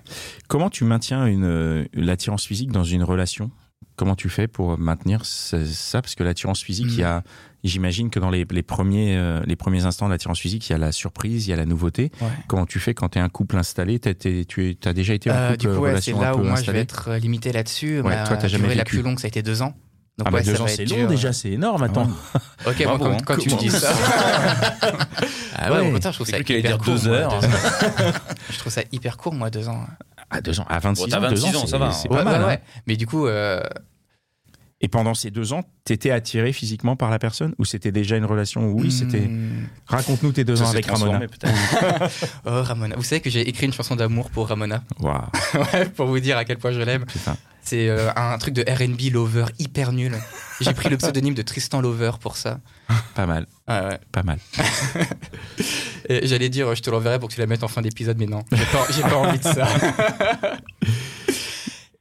Comment 0.48 0.70
tu 0.70 0.86
maintiens 0.86 1.26
une, 1.26 1.88
l'attirance 1.94 2.46
physique 2.46 2.72
dans 2.72 2.86
une 2.86 3.04
relation? 3.04 3.52
Comment 3.96 4.16
tu 4.16 4.30
fais 4.30 4.48
pour 4.48 4.78
maintenir 4.80 5.26
ça? 5.26 6.02
Parce 6.02 6.16
que 6.16 6.24
l'attirance 6.24 6.62
physique, 6.64 6.88
il 6.90 7.00
y 7.00 7.04
a, 7.04 7.22
j'imagine 7.64 8.10
que 8.10 8.20
dans 8.20 8.32
les, 8.32 8.46
les 8.50 8.64
premiers, 8.64 9.16
euh, 9.18 9.40
les 9.46 9.56
premiers 9.56 9.86
instants 9.86 10.08
de 10.08 10.12
l'attirance 10.12 10.40
physique, 10.40 10.68
il 10.70 10.74
y 10.74 10.76
a 10.76 10.80
la 10.80 10.92
surprise, 10.92 11.46
il 11.48 11.52
y 11.52 11.54
a 11.54 11.56
la 11.58 11.66
nouveauté. 11.66 12.12
Ouais. 12.22 12.28
Comment 12.48 12.66
tu 12.66 12.80
fais 12.80 12.94
quand 12.96 13.10
tu 13.10 13.20
es 13.20 13.22
un 13.22 13.30
couple 13.30 13.56
installé? 13.58 14.00
Tu 14.00 14.78
as 14.86 14.94
déjà 14.94 15.14
été 15.14 15.30
en 15.30 15.34
Euh, 15.36 15.48
couple, 15.52 15.60
du 15.60 15.68
coup, 15.68 15.74
ouais, 15.84 16.02
c'est 16.02 16.12
là 16.14 16.36
où 16.36 16.40
moi 16.40 16.56
je 16.56 16.62
installée? 16.62 16.78
vais 16.80 16.84
être 16.84 17.10
euh, 17.10 17.18
limité 17.20 17.52
là-dessus. 17.52 18.02
Ouais, 18.02 18.16
Ma 18.16 18.26
toi, 18.28 18.38
t'as 18.38 18.48
jamais 18.48 18.64
durée 18.64 18.76
la 18.76 18.84
vécu. 18.84 18.96
plus 18.98 19.04
longue, 19.04 19.20
ça 19.20 19.26
a 19.26 19.30
été 19.30 19.42
deux 19.44 19.62
ans. 19.62 19.76
Donc, 20.18 20.28
Ah 20.28 20.32
bah 20.32 20.38
ouais, 20.40 20.44
deux 20.44 20.62
ans, 20.62 20.68
c'est 20.68 20.86
long 20.86 20.96
dur. 20.96 21.08
déjà, 21.08 21.34
c'est 21.34 21.50
énorme. 21.52 21.82
Attends. 21.84 22.08
Ok, 22.66 22.82
bon, 22.86 22.98
quand, 22.98 23.12
hein. 23.12 23.18
quand 23.26 23.36
tu 23.38 23.50
me 23.50 23.58
dis 23.60 23.70
ça. 23.70 23.92
Ah 25.56 25.72
ouais, 25.72 25.80
ouais. 25.80 25.90
au 25.90 25.92
contraire, 25.94 26.12
je 26.12 26.18
trouve 26.18 26.28
ça 26.28 26.40
hyper 26.40 26.62
dire 26.62 26.78
court. 26.78 26.96
deux 26.96 27.08
moi, 27.10 27.18
heures. 27.18 27.40
deux 27.40 27.48
ans. 27.48 27.52
je 28.50 28.58
trouve 28.60 28.72
ça 28.72 28.82
hyper 28.92 29.18
court, 29.18 29.34
moi, 29.34 29.50
deux 29.50 29.68
ans. 29.70 29.86
À 30.34 30.41
deux 30.41 30.60
ans, 30.60 30.65
à 30.67 30.80
26 30.80 31.02
Bon, 31.10 31.15
ans, 31.15 31.22
deux 31.22 31.28
26 31.28 31.56
ans, 31.56 31.60
c'est- 31.62 31.67
ça 31.67 31.78
va, 31.78 31.91
C'est 31.91 32.08
hein. 32.08 32.10
pas 32.10 32.17
Ouais, 32.17 32.24
mal. 32.24 32.43
ouais, 32.46 32.54
hein. 32.54 32.82
Mais 32.88 32.96
du 32.98 33.06
coup, 33.08 33.28
euh, 33.28 33.62
Et 34.86 34.89
pendant 34.89 35.13
ces 35.13 35.32
deux 35.32 35.54
ans, 35.54 35.63
t'étais 35.86 36.12
attiré 36.12 36.52
physiquement 36.52 36.98
par 36.98 37.10
la 37.10 37.17
personne 37.17 37.56
ou 37.58 37.63
c'était 37.63 37.93
déjà 37.93 38.17
une 38.17 38.26
relation 38.26 38.65
où 38.67 38.82
oui, 38.82 38.91
c'était. 38.91 39.22
hmm, 39.22 39.65
Raconte-nous 39.88 40.34
tes 40.34 40.43
deux 40.43 40.58
Ça 40.58 40.65
ans 40.65 40.69
avec 40.72 40.86
Ramona. 40.86 41.22
Oh, 42.46 42.62
Ramona. 42.62 42.96
Vous 42.98 43.04
savez 43.04 43.22
que 43.22 43.30
j'ai 43.30 43.48
écrit 43.48 43.65
une 43.65 43.72
chanson 43.72 43.96
d'amour 43.96 44.30
pour 44.30 44.50
Ramona. 44.50 44.84
Waouh, 45.00 45.22
Ouais, 45.74 45.86
pour 45.86 46.08
vous 46.08 46.19
dire 46.19 46.38
à 46.38 46.43
quel 46.43 46.58
point 46.58 46.72
je 46.74 46.82
l'aime. 46.82 47.06
C'est 47.62 47.88
euh, 47.88 48.12
un 48.17 48.38
truc 48.39 48.54
de 48.54 48.62
RB 48.63 49.13
Lover 49.13 49.46
hyper 49.58 49.93
nul. 49.93 50.17
J'ai 50.60 50.74
pris 50.74 50.89
le 50.89 50.98
pseudonyme 50.98 51.34
de 51.34 51.41
Tristan 51.43 51.80
Lover 51.80 52.12
pour 52.19 52.36
ça. 52.36 52.60
Pas 53.15 53.26
mal, 53.26 53.48
Ouais, 53.69 53.80
ouais. 53.80 54.00
pas 54.12 54.24
mal. 54.24 54.38
J'allais 56.10 56.50
dire, 56.50 56.76
je 56.76 56.82
te 56.82 56.89
l'enverrai 56.89 57.19
pour 57.19 57.30
que 57.30 57.34
tu 57.36 57.39
la 57.39 57.48
mettes 57.48 57.63
en 57.63 57.69
fin 57.69 57.82
d'épisode, 57.82 58.17
mais 58.19 58.26
non, 58.26 58.43
j'ai 58.52 58.65
pas, 58.65 58.86
j'ai 58.91 59.02
pas 59.02 59.15
envie 59.15 59.39
de 59.39 59.43
ça. 59.43 59.65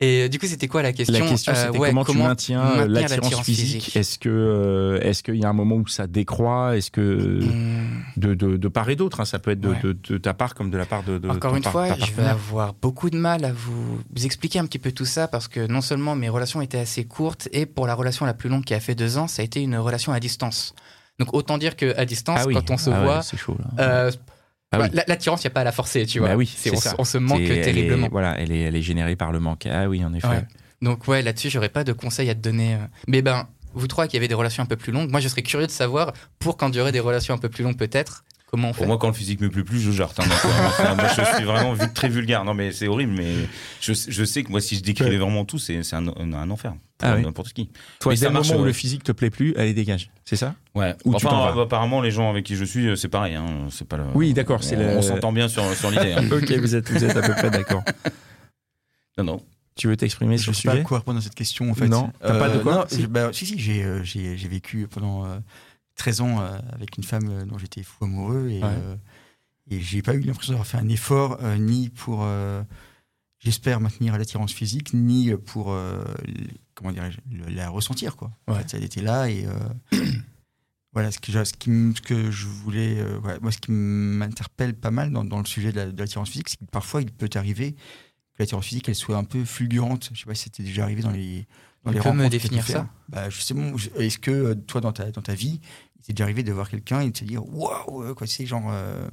Et 0.03 0.23
euh, 0.25 0.29
du 0.29 0.39
coup, 0.41 0.47
c'était 0.47 0.67
quoi 0.67 0.83
la 0.83 0.93
question 0.93 1.13
La 1.25 1.31
question, 1.31 1.53
Euh, 1.53 1.67
c'était 1.67 1.79
ouais, 1.79 1.89
comment, 1.91 2.05
tu 2.05 2.19
maintiens 2.19 2.61
euh, 2.81 2.89
l'attirance 2.89 3.41
physique, 3.43 3.95
Est-ce 3.97 4.19
que 4.19 4.99
est-ce 5.01 5.23
qu'il 5.23 5.37
y 5.37 5.45
a 5.45 5.49
un 5.49 5.53
moment 5.53 5.77
où 5.77 5.87
ça 5.87 6.07
décroît? 6.09 6.77
Est-ce 6.77 6.91
que 6.91 7.39
Hmm, 7.41 8.03
de, 8.17 8.35
de, 8.35 8.57
de 8.57 8.69
part 8.69 8.91
et 8.91 8.97
d'autre 8.97 9.21
hein, 9.21 9.25
Ça 9.25 9.39
peut 9.39 9.53
être 9.53 9.61
de, 9.61 9.69
Ouais. 9.69 9.81
de, 9.83 9.93
de 9.93 10.19
ta 10.19 10.35
part 10.35 10.55
comme 10.57 10.71
de 10.71 10.77
la 10.79 10.87
part 10.87 11.05
de. 11.05 11.21
Encore 11.29 11.55
une 11.55 11.63
fois, 11.63 11.95
je 11.95 12.11
vais 12.13 12.25
avoir 12.27 12.75
beaucoup 12.75 13.11
de 13.11 13.17
mal 13.17 13.45
à 13.45 13.53
vous 13.53 14.01
vous 14.15 14.25
expliquer 14.27 14.59
un 14.59 14.67
petit 14.67 14.81
peu 14.81 14.91
tout 14.91 15.05
ça 15.07 15.29
parce 15.29 15.47
que 15.47 15.67
non 15.69 15.81
seulement 15.81 16.17
mes 16.17 16.29
relations 16.29 16.61
étaient 16.63 16.81
assez 16.81 17.05
courtes 17.05 17.49
et 17.53 17.65
pour 17.65 17.87
la 17.87 17.95
relation 17.95 18.27
la 18.27 18.35
plus 18.35 18.49
longue 18.49 18.65
qui 18.65 18.75
a 18.75 18.81
fait 18.81 18.97
deux 18.97 19.19
ans, 19.19 19.29
ça 19.29 19.43
a 19.43 19.45
été 19.45 19.61
une 19.63 19.77
relation 19.77 20.13
à 20.13 20.19
distance. 20.19 20.75
Donc 21.21 21.33
autant 21.35 21.59
dire 21.59 21.77
qu'à 21.77 22.05
distance, 22.05 22.41
Ah 22.43 22.47
oui. 22.49 22.55
quand 22.55 22.71
on 22.73 22.77
se 22.77 22.91
Ah 22.91 22.99
ouais, 22.99 23.05
voit, 23.05 23.23
c'est 23.23 23.37
chaud. 23.37 23.57
Là. 23.59 23.85
euh, 23.85 24.11
Ah 24.73 24.79
bah, 24.79 24.85
oui. 24.85 24.91
la- 24.95 25.05
l'attirance, 25.07 25.43
il 25.43 25.47
n'y 25.47 25.53
a 25.53 25.55
pas 25.55 25.61
à 25.61 25.65
la 25.65 25.73
forcer, 25.73 26.07
tu 26.07 26.19
vois. 26.19 26.29
Bah 26.29 26.37
oui, 26.37 26.47
C'est- 26.47 26.71
c'est 26.71 26.77
on, 26.77 26.81
ça. 26.81 26.91
se- 26.91 26.95
on 26.99 27.05
se 27.05 27.19
manque 27.19 27.39
C'est- 27.39 27.45
elle 27.47 27.59
est- 27.59 27.63
terriblement. 27.63 28.09
voilà, 28.11 28.39
elle 28.41 28.51
est, 28.53 28.61
elle 28.61 28.77
est 28.77 28.83
générée 28.83 29.17
par 29.17 29.31
le 29.33 29.39
manque. 29.41 29.67
Ah 29.67 29.89
oui, 29.89 30.05
en 30.05 30.13
effet. 30.15 30.27
Ouais. 30.29 30.45
Donc 30.81 31.07
ouais, 31.09 31.23
là-dessus, 31.23 31.51
j'aurais 31.51 31.69
pas 31.69 31.85
de 31.85 31.93
conseils 31.93 32.31
à 32.31 32.35
te 32.35 32.41
donner. 32.41 32.75
euh. 32.75 32.79
Mais 33.07 33.23
ben, 33.23 33.47
vous 33.75 33.87
trois 33.87 34.07
qui 34.09 34.17
avez 34.17 34.29
des 34.29 34.35
relations 34.35 34.63
un 34.63 34.67
peu 34.67 34.77
plus 34.77 34.93
longues, 34.93 35.11
moi 35.11 35.21
je 35.21 35.29
serais 35.29 35.43
curieux 35.43 35.67
de 35.67 35.71
savoir, 35.73 36.13
pour 36.39 36.57
quand 36.57 36.71
il 36.71 36.77
y 36.77 36.81
aurait 36.81 36.93
des 36.93 37.01
relations 37.01 37.35
un 37.35 37.39
peu 37.39 37.49
plus 37.49 37.63
longues 37.65 37.77
peut-être, 37.77 38.25
comment 38.47 38.71
on 38.71 38.73
fait? 38.73 38.79
Pour 38.79 38.87
moi, 38.89 38.99
quand 38.99 39.07
le 39.09 39.15
physique 39.15 39.41
me 39.41 39.49
plaît 39.49 39.63
plus, 39.65 39.81
je 39.81 39.91
jarte. 39.93 40.19
hein. 40.21 40.25
Euh, 40.27 40.49
enfin, 40.67 40.95
moi, 40.95 41.07
je 41.09 41.37
suis 41.37 41.45
vraiment 41.45 41.73
vu- 41.75 41.93
très 41.95 42.09
vulgaire. 42.09 42.45
Non, 42.45 42.53
mais 42.55 42.73
c'est 42.73 42.89
horrible. 42.89 43.13
Mais 43.13 43.33
je, 43.81 43.93
je 43.95 44.25
sais 44.25 44.43
que 44.43 44.51
moi, 44.51 44.61
si 44.61 44.77
je 44.77 44.83
décrivais 44.83 45.17
vraiment 45.19 45.45
tout, 45.45 45.59
c'est 45.59 45.83
c'est 45.83 45.97
un, 45.97 46.09
un, 46.09 46.33
un 46.33 46.51
enfer. 46.51 46.75
Pour 47.03 47.11
Ah 47.11 47.17
oui. 47.17 47.23
n'importe 47.23 47.53
qui. 47.53 47.69
Toi, 48.01 48.15
dès 48.15 48.27
le 48.27 48.33
moment 48.33 48.49
où 48.55 48.59
ouais. 48.61 48.67
le 48.67 48.73
physique 48.73 49.03
te 49.05 49.13
plaît 49.13 49.31
plus, 49.31 49.55
allez 49.57 49.75
dégage. 49.75 50.11
C'est 50.25 50.37
ça? 50.37 50.55
Ouais. 50.75 50.95
Ou 51.05 51.15
tu 51.17 51.27
enfin, 51.27 51.57
euh, 51.59 51.63
apparemment, 51.65 52.01
les 52.01 52.11
gens 52.11 52.31
avec 52.31 52.45
qui 52.47 52.57
je 52.57 52.65
suis, 52.65 52.87
euh, 52.89 52.97
c'est 52.97 53.09
pareil. 53.09 53.35
Hein. 53.35 53.67
C'est 53.71 53.87
pas 53.87 53.97
le... 53.97 54.05
Oui, 54.15 54.33
d'accord, 54.33 54.61
On, 54.73 54.77
le- 54.79 54.97
on 54.99 55.03
s'entend 55.03 55.33
bien 55.33 55.49
sur, 55.49 55.65
sur 55.75 55.91
l'idée. 55.91 56.13
hein. 56.13 56.23
Ok, 56.33 56.51
vous 56.53 56.75
êtes, 56.77 56.91
vous 56.91 57.05
êtes 57.05 57.17
à 57.17 57.23
peu 57.23 57.33
près 57.35 57.51
d'accord. 57.51 57.83
Non, 59.19 59.25
non. 59.25 59.43
Tu 59.75 59.89
veux 59.89 59.97
t'exprimer 59.97 60.37
Je 60.39 60.43
sur 60.45 60.53
ne 60.53 60.57
le 60.57 60.61
sais 60.61 60.69
pas 60.69 60.73
sujet? 60.73 60.85
quoi 60.85 60.99
répondre 60.99 61.19
à 61.19 61.23
cette 61.23 61.35
question 61.35 61.71
en 61.71 61.75
fait. 61.75 61.89
Non, 61.89 62.13
t'as 62.21 62.39
pas 62.39 62.49
de 62.51 62.59
quoi? 62.59 62.75
non, 62.77 62.85
Si. 62.89 63.03
je- 63.03 63.07
bah, 63.07 63.31
si, 63.33 63.47
si, 63.47 63.59
j'ai 63.59 63.83
euh, 63.83 64.03
j'ai- 64.05 64.37
vécu 64.37 64.87
pendant 64.87 65.25
euh, 65.27 65.39
13 65.97 66.21
ans 66.21 66.41
euh, 66.41 66.59
avec 66.73 66.97
une 66.99 67.05
femme 67.05 67.29
euh, 67.31 67.45
dont 67.45 67.59
j'étais 67.59 67.83
fou 67.83 68.05
amoureux 68.05 68.49
et, 68.51 68.59
Ouais. 68.63 68.65
euh, 68.65 68.97
et 69.71 69.81
j'ai 69.81 70.03
pas 70.03 70.15
eu 70.15 70.21
l'impression 70.21 70.53
d'avoir 70.53 70.67
fait 70.67 70.79
un 70.79 70.89
effort 70.89 71.39
euh, 71.43 71.57
ni 71.57 71.89
pour, 71.89 72.21
euh, 72.23 72.63
j'espère, 73.43 73.81
maintenir 73.81 74.17
l'attirance 74.17 74.53
physique, 74.53 74.93
ni 74.95 75.35
pour, 75.35 75.73
euh, 75.73 76.03
comment 76.75 76.93
dirais-je, 76.93 77.19
la 77.55 77.69
ressentir 77.69 78.17
quoi. 78.17 78.31
En 78.47 78.53
Ouais. 78.55 78.59
fait, 78.61 78.75
elle 78.77 78.85
était 78.85 79.03
là 79.03 79.29
et 79.29 79.47
euh, 79.47 79.99
voilà 80.93 81.11
ce 81.11 81.19
que, 81.19 81.33
ce, 81.33 81.53
qui 81.53 81.71
ce 81.97 82.01
que 82.03 82.31
je 82.31 82.47
voulais, 82.47 82.99
euh, 82.99 83.19
moi 83.41 83.51
ce 83.51 83.59
qui 83.59 83.73
m'interpelle 83.73 84.75
pas 84.75 84.91
mal 84.91 85.11
dans, 85.11 85.25
dans 85.25 85.39
le 85.39 85.47
sujet 85.47 85.73
de 85.73 85.77
la- 85.77 85.91
de 85.91 85.99
l'attirance 85.99 86.29
physique, 86.31 86.49
c'est 86.51 86.59
que 86.59 86.65
parfois 86.71 87.03
il 87.03 87.11
peut 87.11 87.31
arriver 87.35 87.73
que 87.73 88.39
l'attirance 88.41 88.67
physique 88.67 88.89
elle 88.89 88.95
soit 88.95 89.17
un 89.17 89.25
peu 89.25 89.45
fulgurante. 89.45 90.11
Je 90.13 90.21
sais 90.21 90.27
pas 90.27 90.35
si 90.35 90.45
c'était 90.45 90.63
déjà 90.63 90.85
arrivé 90.85 91.03
dans 91.03 91.11
les 91.11 91.47
dans 91.85 91.91
les 91.91 91.99
me 91.99 92.03
rencontres 92.03 92.25
tu 92.25 92.31
définir 92.31 92.65
ça 92.67 92.89
bah, 93.09 93.29
justement, 93.29 93.73
est-ce 93.97 94.19
que 94.19 94.31
euh, 94.31 94.55
toi, 94.55 94.81
dans 94.81 94.93
ta, 94.93 95.11
dans 95.11 95.21
ta 95.21 95.35
vie, 95.35 95.61
il 95.97 96.03
t'est 96.03 96.13
déjà 96.13 96.25
arrivé 96.25 96.43
de 96.45 96.53
voir 96.53 96.71
quelqu'un 96.71 97.01
et 97.01 97.07
de 97.07 97.11
te 97.19 97.25
dire 97.25 97.45
waouh, 97.45 98.05
euh, 98.05 98.15
quoi, 98.15 98.27
c'est 98.29 98.47
genre, 98.47 98.69
euh, 98.71 99.09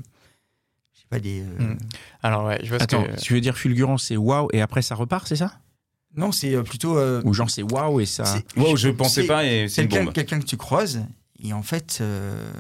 pas, 1.10 1.20
des. 1.20 1.42
euh, 1.42 1.46
Mm. 1.74 1.78
Alors 2.24 2.46
ouais, 2.46 2.60
je 2.64 2.70
vois 2.70 2.80
ce 2.80 2.84
Attends, 2.84 3.04
que... 3.04 3.20
tu 3.20 3.34
veux 3.34 3.42
dire 3.42 3.58
fulgurant, 3.58 3.98
c'est 3.98 4.18
waouh 4.18 4.48
et 4.54 4.62
après 4.62 4.82
ça 4.82 4.96
repart, 4.96 5.28
c'est 5.28 5.36
ça? 5.36 5.54
Non, 6.16 6.32
c'est 6.32 6.56
euh, 6.56 6.64
plutôt. 6.64 6.98
euh, 6.98 7.22
Ou 7.26 7.34
genre 7.34 7.50
c'est 7.50 7.64
waouh 7.64 8.00
et 8.00 8.06
ça. 8.06 8.24
Wow, 8.58 8.76
je 8.78 8.90
pensais 8.90 9.26
pas 9.28 9.46
et 9.46 9.68
c'est 9.68 9.84
une 9.84 9.88
Quelqu'un 9.90 10.06
bombe. 10.06 10.14
quelqu'un 10.14 10.40
que 10.40 10.46
tu 10.46 10.58
croises 10.58 11.06
et 11.44 11.54
en 11.54 11.62
fait, 11.64 12.00
euh, 12.02 12.52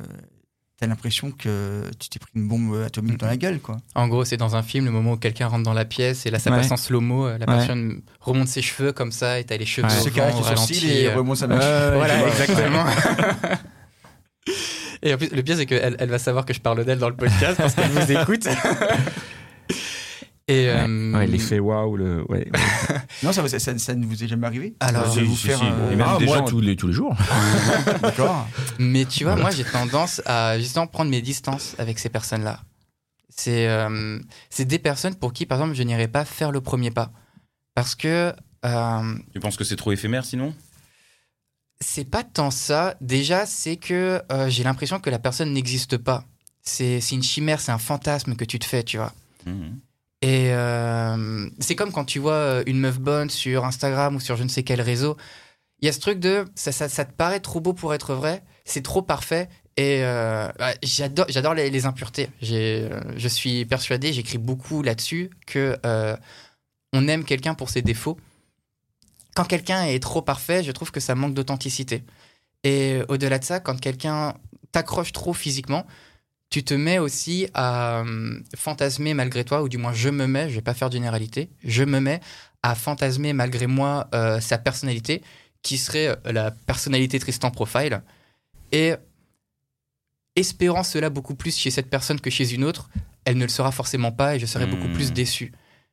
t'as 0.77 0.87
l'impression 0.87 1.31
que 1.31 1.83
tu 1.99 2.07
t'es 2.09 2.19
pris 2.19 2.31
une 2.35 2.47
bombe 2.47 2.73
atomique 2.85 3.17
dans 3.17 3.27
la 3.27 3.35
gueule, 3.37 3.59
quoi. 3.59 3.77
En 3.95 4.07
gros, 4.07 4.23
c'est 4.23 4.37
dans 4.37 4.55
un 4.55 4.63
film, 4.63 4.85
le 4.85 4.91
moment 4.91 5.13
où 5.13 5.17
quelqu'un 5.17 5.47
rentre 5.47 5.63
dans 5.63 5.73
la 5.73 5.83
pièce 5.85 6.25
et 6.25 6.31
là, 6.31 6.39
ça 6.39 6.51
Ouais. 6.51 6.57
passe 6.57 6.71
en 6.71 6.77
slow-mo, 6.77 7.27
la 7.27 7.33
Ouais. 7.39 7.45
personne 7.45 8.01
remonte 8.21 8.47
ses 8.47 8.61
cheveux 8.61 8.93
comme 8.93 9.11
ça 9.11 9.39
et 9.39 9.43
t'as 9.43 9.57
les 9.57 9.65
cheveux 9.65 9.87
Ouais. 9.87 9.93
au 9.93 10.09
vent, 10.31 10.39
au 10.39 10.41
ralenti. 10.43 10.87
et 10.89 11.13
remonte 11.13 11.37
sa 11.37 11.47
Voilà, 11.47 12.27
exactement. 12.29 12.85
Et 15.01 15.13
en 15.13 15.17
plus, 15.17 15.29
le 15.29 15.41
pire, 15.43 15.55
c'est 15.57 15.65
qu'elle 15.65 15.95
elle 15.99 16.09
va 16.09 16.19
savoir 16.19 16.45
que 16.45 16.53
je 16.53 16.59
parle 16.59 16.83
d'elle 16.85 16.99
dans 16.99 17.09
le 17.09 17.15
podcast 17.15 17.57
parce 17.57 17.73
qu'elle 17.75 17.89
vous 17.91 18.11
écoute. 18.11 18.47
Et 20.47 20.65
Ouais, 20.65 20.73
euh, 20.87 21.13
ouais, 21.13 21.27
l'effet 21.27 21.59
waouh, 21.59 21.95
le. 21.95 22.25
Ouais. 22.27 22.47
Non, 23.23 23.31
ça, 23.31 23.47
ça, 23.47 23.59
ça, 23.59 23.77
ça 23.77 23.93
ne 23.95 24.03
vous 24.05 24.23
est 24.23 24.27
jamais 24.27 24.47
arrivé 24.47 24.73
Alors, 24.79 25.13
si, 25.13 25.21
vous 25.21 25.35
faire. 25.35 25.57
si. 25.59 25.63
euh, 25.65 25.91
Et 25.91 25.95
même 25.95 26.07
Ah, 26.09 26.17
des 26.17 26.25
moi, 26.25 26.37
gens- 26.39 26.45
tous 26.45 26.59
les, 26.61 26.75
tous 26.75 26.87
les 26.87 26.93
jours. 26.93 27.15
D'accord. 28.01 28.47
Mais 28.79 29.05
tu 29.05 29.25
vois, 29.25 29.35
moi, 29.35 29.51
j'ai 29.51 29.63
tendance 29.63 30.21
à 30.25 30.57
justement 30.57 30.87
prendre 30.87 31.11
mes 31.11 31.21
distances 31.21 31.75
avec 31.77 31.99
ces 31.99 32.09
personnes-là. 32.09 32.61
C'est 33.29 33.67
euh, 33.67 34.17
c'est 34.49 34.65
des 34.65 34.79
personnes 34.79 35.15
pour 35.15 35.33
qui, 35.33 35.45
par 35.45 35.59
exemple, 35.59 35.75
je 35.75 35.83
n'irai 35.83 36.07
pas 36.07 36.25
faire 36.25 36.51
le 36.51 36.61
premier 36.61 36.89
pas. 36.91 37.11
Parce 37.75 37.93
que 37.93 38.33
euh, 38.65 39.15
Tu 39.33 39.39
penses 39.39 39.55
que 39.55 39.63
c'est 39.63 39.75
trop 39.75 39.91
éphémère 39.91 40.25
sinon? 40.25 40.53
C'est 41.81 42.05
pas 42.05 42.23
tant 42.23 42.51
ça. 42.51 42.95
Déjà, 43.01 43.45
c'est 43.45 43.77
que 43.77 44.21
euh, 44.31 44.49
j'ai 44.49 44.63
l'impression 44.63 44.99
que 44.99 45.09
la 45.09 45.19
personne 45.19 45.53
n'existe 45.53 45.97
pas. 45.97 46.25
C'est 46.61 46.99
une 47.11 47.23
chimère, 47.23 47.61
c'est 47.61 47.71
un 47.71 47.79
fantasme 47.79 48.35
que 48.35 48.45
tu 48.45 48.59
te 48.59 48.65
fais, 48.65 48.83
tu 48.83 48.97
vois. 48.97 49.13
Mhm. 49.45 49.79
Et 50.21 50.51
euh, 50.51 51.49
c'est 51.59 51.75
comme 51.75 51.91
quand 51.91 52.05
tu 52.05 52.19
vois 52.19 52.33
euh, 52.33 52.63
une 52.65 52.79
meuf 52.79 52.99
bonne 52.99 53.29
sur 53.29 53.63
Instagram 53.63 54.15
ou 54.15 54.19
sur 54.19 54.35
je 54.35 54.43
ne 54.43 54.49
sais 54.49 54.63
quel 54.63 54.81
réseau. 54.81 55.15
Il 55.81 55.85
y 55.85 55.89
a 55.89 55.93
ce 55.93 55.99
truc 55.99 56.19
de 56.19 56.45
ça, 56.55 56.73
ça, 56.73 56.89
ça 56.89 57.05
te 57.05 57.13
paraît 57.13 57.39
trop 57.39 57.61
beau 57.61 57.73
pour 57.73 57.93
être 57.93 58.13
vrai, 58.13 58.43
c'est 58.65 58.83
trop 58.83 59.01
parfait. 59.01 59.47
Et 59.77 60.03
euh, 60.03 60.49
ouais, 60.59 60.77
j'adore, 60.83 61.25
j'adore 61.29 61.53
les, 61.53 61.69
les 61.69 61.85
impuretés. 61.85 62.29
Je 62.41 63.27
suis 63.29 63.63
persuadé, 63.65 64.11
j'écris 64.11 64.37
beaucoup 64.37 64.81
là-dessus 64.83 65.29
que 65.47 65.77
on 66.91 67.07
aime 67.07 67.23
quelqu'un 67.23 67.53
pour 67.53 67.69
ses 67.69 67.81
défauts. 67.81 68.17
Quand 69.35 69.45
quelqu'un 69.45 69.83
est 69.85 70.01
trop 70.01 70.21
parfait, 70.21 70.63
je 70.63 70.71
trouve 70.71 70.91
que 70.91 70.99
ça 70.99 71.15
manque 71.15 71.33
d'authenticité. 71.33 72.03
Et 72.63 72.99
au-delà 73.07 73.39
de 73.39 73.43
ça, 73.43 73.59
quand 73.59 73.79
quelqu'un 73.79 74.35
t'accroche 74.71 75.11
trop 75.13 75.33
physiquement, 75.33 75.85
tu 76.49 76.63
te 76.63 76.73
mets 76.73 76.97
aussi 76.99 77.47
à 77.53 77.99
euh, 77.99 78.39
fantasmer 78.55 79.13
malgré 79.13 79.43
toi, 79.45 79.61
ou 79.61 79.69
du 79.69 79.77
moins 79.77 79.93
je 79.93 80.09
me 80.09 80.25
mets, 80.25 80.49
je 80.49 80.55
vais 80.55 80.61
pas 80.61 80.73
faire 80.73 80.89
de 80.89 80.93
généralité, 80.93 81.49
je 81.63 81.83
me 81.83 81.99
mets 81.99 82.21
à 82.63 82.75
fantasmer 82.75 83.33
malgré 83.33 83.67
moi 83.67 84.07
euh, 84.13 84.39
sa 84.39 84.57
personnalité, 84.57 85.21
qui 85.61 85.77
serait 85.77 86.07
euh, 86.07 86.31
la 86.31 86.51
personnalité 86.51 87.19
Tristan 87.19 87.51
Profile, 87.51 88.01
et 88.71 88.95
espérant 90.35 90.83
cela 90.83 91.09
beaucoup 91.09 91.35
plus 91.35 91.55
chez 91.55 91.69
cette 91.71 91.89
personne 91.89 92.19
que 92.19 92.29
chez 92.29 92.53
une 92.53 92.63
autre, 92.63 92.89
elle 93.25 93.37
ne 93.37 93.43
le 93.43 93.49
sera 93.49 93.71
forcément 93.71 94.11
pas 94.11 94.35
et 94.35 94.39
je 94.39 94.45
serai 94.45 94.65
beaucoup 94.65 94.87
Hmm. 94.87 94.93
plus 94.93 95.13
déçu. 95.13 95.51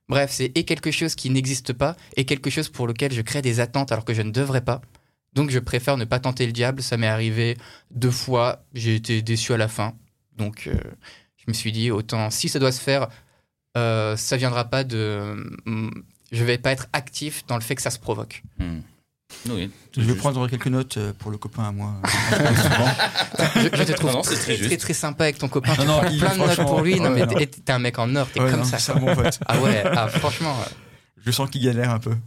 Bref, 0.08 0.30
c'est 0.32 0.52
et 0.56 0.64
quelque 0.64 0.90
chose 0.90 1.14
qui 1.14 1.30
n'existe 1.30 1.72
pas, 1.72 1.96
et 2.16 2.24
quelque 2.24 2.50
chose 2.50 2.68
pour 2.68 2.86
lequel 2.86 3.12
je 3.12 3.22
crée 3.22 3.42
des 3.42 3.60
attentes 3.60 3.90
alors 3.92 4.04
que 4.04 4.14
je 4.14 4.22
ne 4.22 4.30
devrais 4.30 4.60
pas. 4.60 4.80
Donc 5.32 5.50
je 5.50 5.58
préfère 5.58 5.96
ne 5.96 6.04
pas 6.04 6.18
tenter 6.18 6.46
le 6.46 6.52
diable, 6.52 6.82
ça 6.82 6.96
m'est 6.96 7.06
arrivé 7.08 7.56
deux 7.90 8.10
fois, 8.10 8.64
j'ai 8.72 8.94
été 8.94 9.20
déçu 9.22 9.52
à 9.52 9.56
la 9.56 9.68
fin. 9.68 9.94
Donc, 10.36 10.66
euh, 10.66 10.74
je 11.36 11.44
me 11.48 11.52
suis 11.52 11.72
dit, 11.72 11.90
autant, 11.90 12.30
si 12.30 12.48
ça 12.48 12.58
doit 12.58 12.72
se 12.72 12.80
faire, 12.80 13.08
euh, 13.76 14.16
ça 14.16 14.36
viendra 14.36 14.64
pas 14.64 14.84
de. 14.84 15.34
mm, 15.64 15.90
je 16.32 16.44
vais 16.44 16.58
pas 16.58 16.72
être 16.72 16.88
actif 16.92 17.46
dans 17.46 17.56
le 17.56 17.62
fait 17.62 17.74
que 17.74 17.82
ça 17.82 17.90
se 17.90 17.98
provoque. 17.98 18.42
Mhm. 18.58 18.82
Oui. 19.48 19.70
Je 19.94 20.00
vais 20.00 20.06
Juste. 20.06 20.18
prendre 20.18 20.46
quelques 20.48 20.66
notes 20.68 20.96
euh, 20.98 21.12
pour 21.18 21.30
le 21.30 21.38
copain 21.38 21.64
à 21.64 21.72
moi. 21.72 21.94
Je, 22.34 23.60
je 23.76 23.82
te 23.82 23.92
trouve 23.92 24.10
Non, 24.10 24.16
non, 24.18 24.22
c'est 24.22 24.34
très, 24.34 24.42
très 24.44 24.56
très, 24.56 24.68
juste. 24.68 24.80
très, 24.80 24.92
sympa 24.94 25.24
avec 25.24 25.38
ton 25.38 25.48
copain. 25.48 25.74
Non, 25.76 25.82
tu 25.82 25.86
non, 25.86 25.98
prends 26.00 26.08
il- 26.10 26.18
plein 26.18 26.32
de 26.34 26.38
notes 26.38 26.56
pour 26.66 26.80
lui. 26.80 27.00
Non, 27.00 27.10
mais 27.10 27.26
t'es 27.26 27.46
t'es 27.46 27.72
un 27.72 27.78
mec 27.78 27.98
en 27.98 28.14
or, 28.16 28.28
t'es 28.32 28.40
Ouais, 28.40 28.50
comme 28.50 28.60
non, 28.60 28.64
ça. 28.66 28.78
C'est 28.78 28.92
quoi. 28.92 29.00
un 29.02 29.04
bon 29.04 29.14
pote. 29.22 29.38
Ah 29.46 29.58
ouais, 29.60 29.82
ah, 29.84 30.08
franchement. 30.08 30.56
Je 31.24 31.30
sens 31.30 31.50
qu'il 31.50 31.62
galère 31.62 31.90
un 31.90 31.98
peu. 31.98 32.12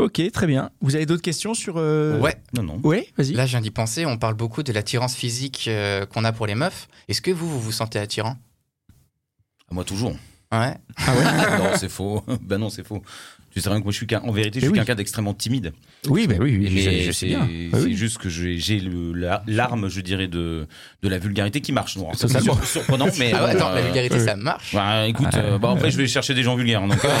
Ok, 0.00 0.20
très 0.32 0.46
bien. 0.46 0.70
Vous 0.80 0.94
avez 0.94 1.06
d'autres 1.06 1.22
questions 1.22 1.54
sur. 1.54 1.74
euh, 1.76 2.20
Ouais. 2.20 2.36
Non, 2.54 2.62
non. 2.62 2.80
Ouais, 2.84 3.08
vas-y. 3.16 3.32
Là, 3.32 3.46
je 3.46 3.50
viens 3.50 3.60
d'y 3.60 3.72
penser. 3.72 4.06
On 4.06 4.16
parle 4.16 4.34
beaucoup 4.34 4.62
de 4.62 4.72
l'attirance 4.72 5.16
physique 5.16 5.64
euh, 5.66 6.06
qu'on 6.06 6.22
a 6.24 6.30
pour 6.30 6.46
les 6.46 6.54
meufs. 6.54 6.86
Est-ce 7.08 7.20
que 7.20 7.32
vous, 7.32 7.48
vous 7.50 7.60
vous 7.60 7.72
sentez 7.72 7.98
attirant? 7.98 8.36
Moi, 9.72 9.82
toujours. 9.82 10.16
Ouais? 10.52 10.76
non, 11.08 11.72
c'est 11.76 11.88
faux. 11.88 12.24
ben 12.42 12.58
non, 12.58 12.70
c'est 12.70 12.86
faux. 12.86 13.02
Tu 13.58 13.62
sais 13.64 13.70
rien 13.70 13.78
que 13.80 13.84
moi, 13.84 13.90
je 13.92 13.96
suis 13.96 14.06
qu'un- 14.06 14.20
en 14.20 14.30
vérité, 14.30 14.60
je 14.60 14.66
Mais 14.66 14.68
suis 14.68 14.72
oui. 14.72 14.78
quelqu'un 14.78 14.94
d'extrêmement 14.94 15.34
timide. 15.34 15.72
Oui, 16.08 16.28
bah 16.28 16.36
oui, 16.38 16.56
oui, 16.60 16.70
Mais 16.72 16.80
je, 16.80 17.06
je 17.06 17.10
sais 17.10 17.12
c'est 17.12 17.26
bien. 17.26 17.40
Bah 17.40 17.78
c'est 17.80 17.86
oui. 17.86 17.96
juste 17.96 18.18
que 18.18 18.28
j'ai 18.28 18.80
la- 19.14 19.42
l'arme, 19.48 19.88
je 19.88 20.00
dirais, 20.00 20.28
de, 20.28 20.68
de 21.02 21.08
la 21.08 21.18
vulgarité 21.18 21.60
qui 21.60 21.72
marche. 21.72 21.96
Non, 21.96 22.10
c'est 22.14 22.28
Totalement. 22.28 22.54
sur- 22.54 22.64
surprenant, 22.66 23.08
mais. 23.18 23.32
Ah 23.34 23.44
ouais, 23.44 23.50
attends, 23.50 23.70
euh, 23.70 23.74
la 23.74 23.82
vulgarité, 23.82 24.14
ouais. 24.14 24.24
ça 24.24 24.36
marche. 24.36 24.72
bah, 24.74 25.08
écoute, 25.08 25.26
euh, 25.34 25.58
bah, 25.58 25.72
après, 25.72 25.90
je 25.90 25.96
vais 25.96 26.06
chercher 26.06 26.34
des 26.34 26.44
gens 26.44 26.54
vulgaires. 26.54 26.80
Donc, 26.86 27.04
euh, 27.04 27.08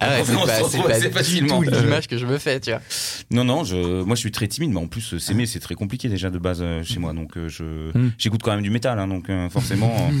Ah 0.00 0.08
ouais, 0.10 0.24
c'est 0.24 0.34
pas, 0.78 0.88
pas 0.88 0.98
du 0.98 1.10
facilement. 1.10 1.62
tout 1.62 1.70
l'image 1.70 2.08
que 2.08 2.18
je 2.18 2.26
me 2.26 2.38
fais, 2.38 2.58
tu 2.58 2.70
vois. 2.70 2.80
non, 3.30 3.44
non, 3.44 3.62
je, 3.64 4.02
moi, 4.02 4.16
je 4.16 4.20
suis 4.20 4.32
très 4.32 4.48
timide, 4.48 4.70
mais 4.72 4.80
en 4.80 4.88
plus, 4.88 5.18
s'aimer, 5.18 5.46
c'est 5.46 5.60
très 5.60 5.74
compliqué 5.76 6.08
déjà 6.08 6.30
de 6.30 6.38
base 6.38 6.58
euh, 6.62 6.82
chez 6.82 6.98
moi. 6.98 7.12
Donc, 7.12 7.36
euh, 7.36 7.48
je 7.48 7.62
Mm. 7.96 8.10
j'écoute 8.18 8.40
quand 8.42 8.50
même 8.52 8.62
du 8.62 8.70
métal, 8.70 8.98
hein, 8.98 9.06
donc 9.06 9.28
euh, 9.30 9.48
forcément. 9.50 10.10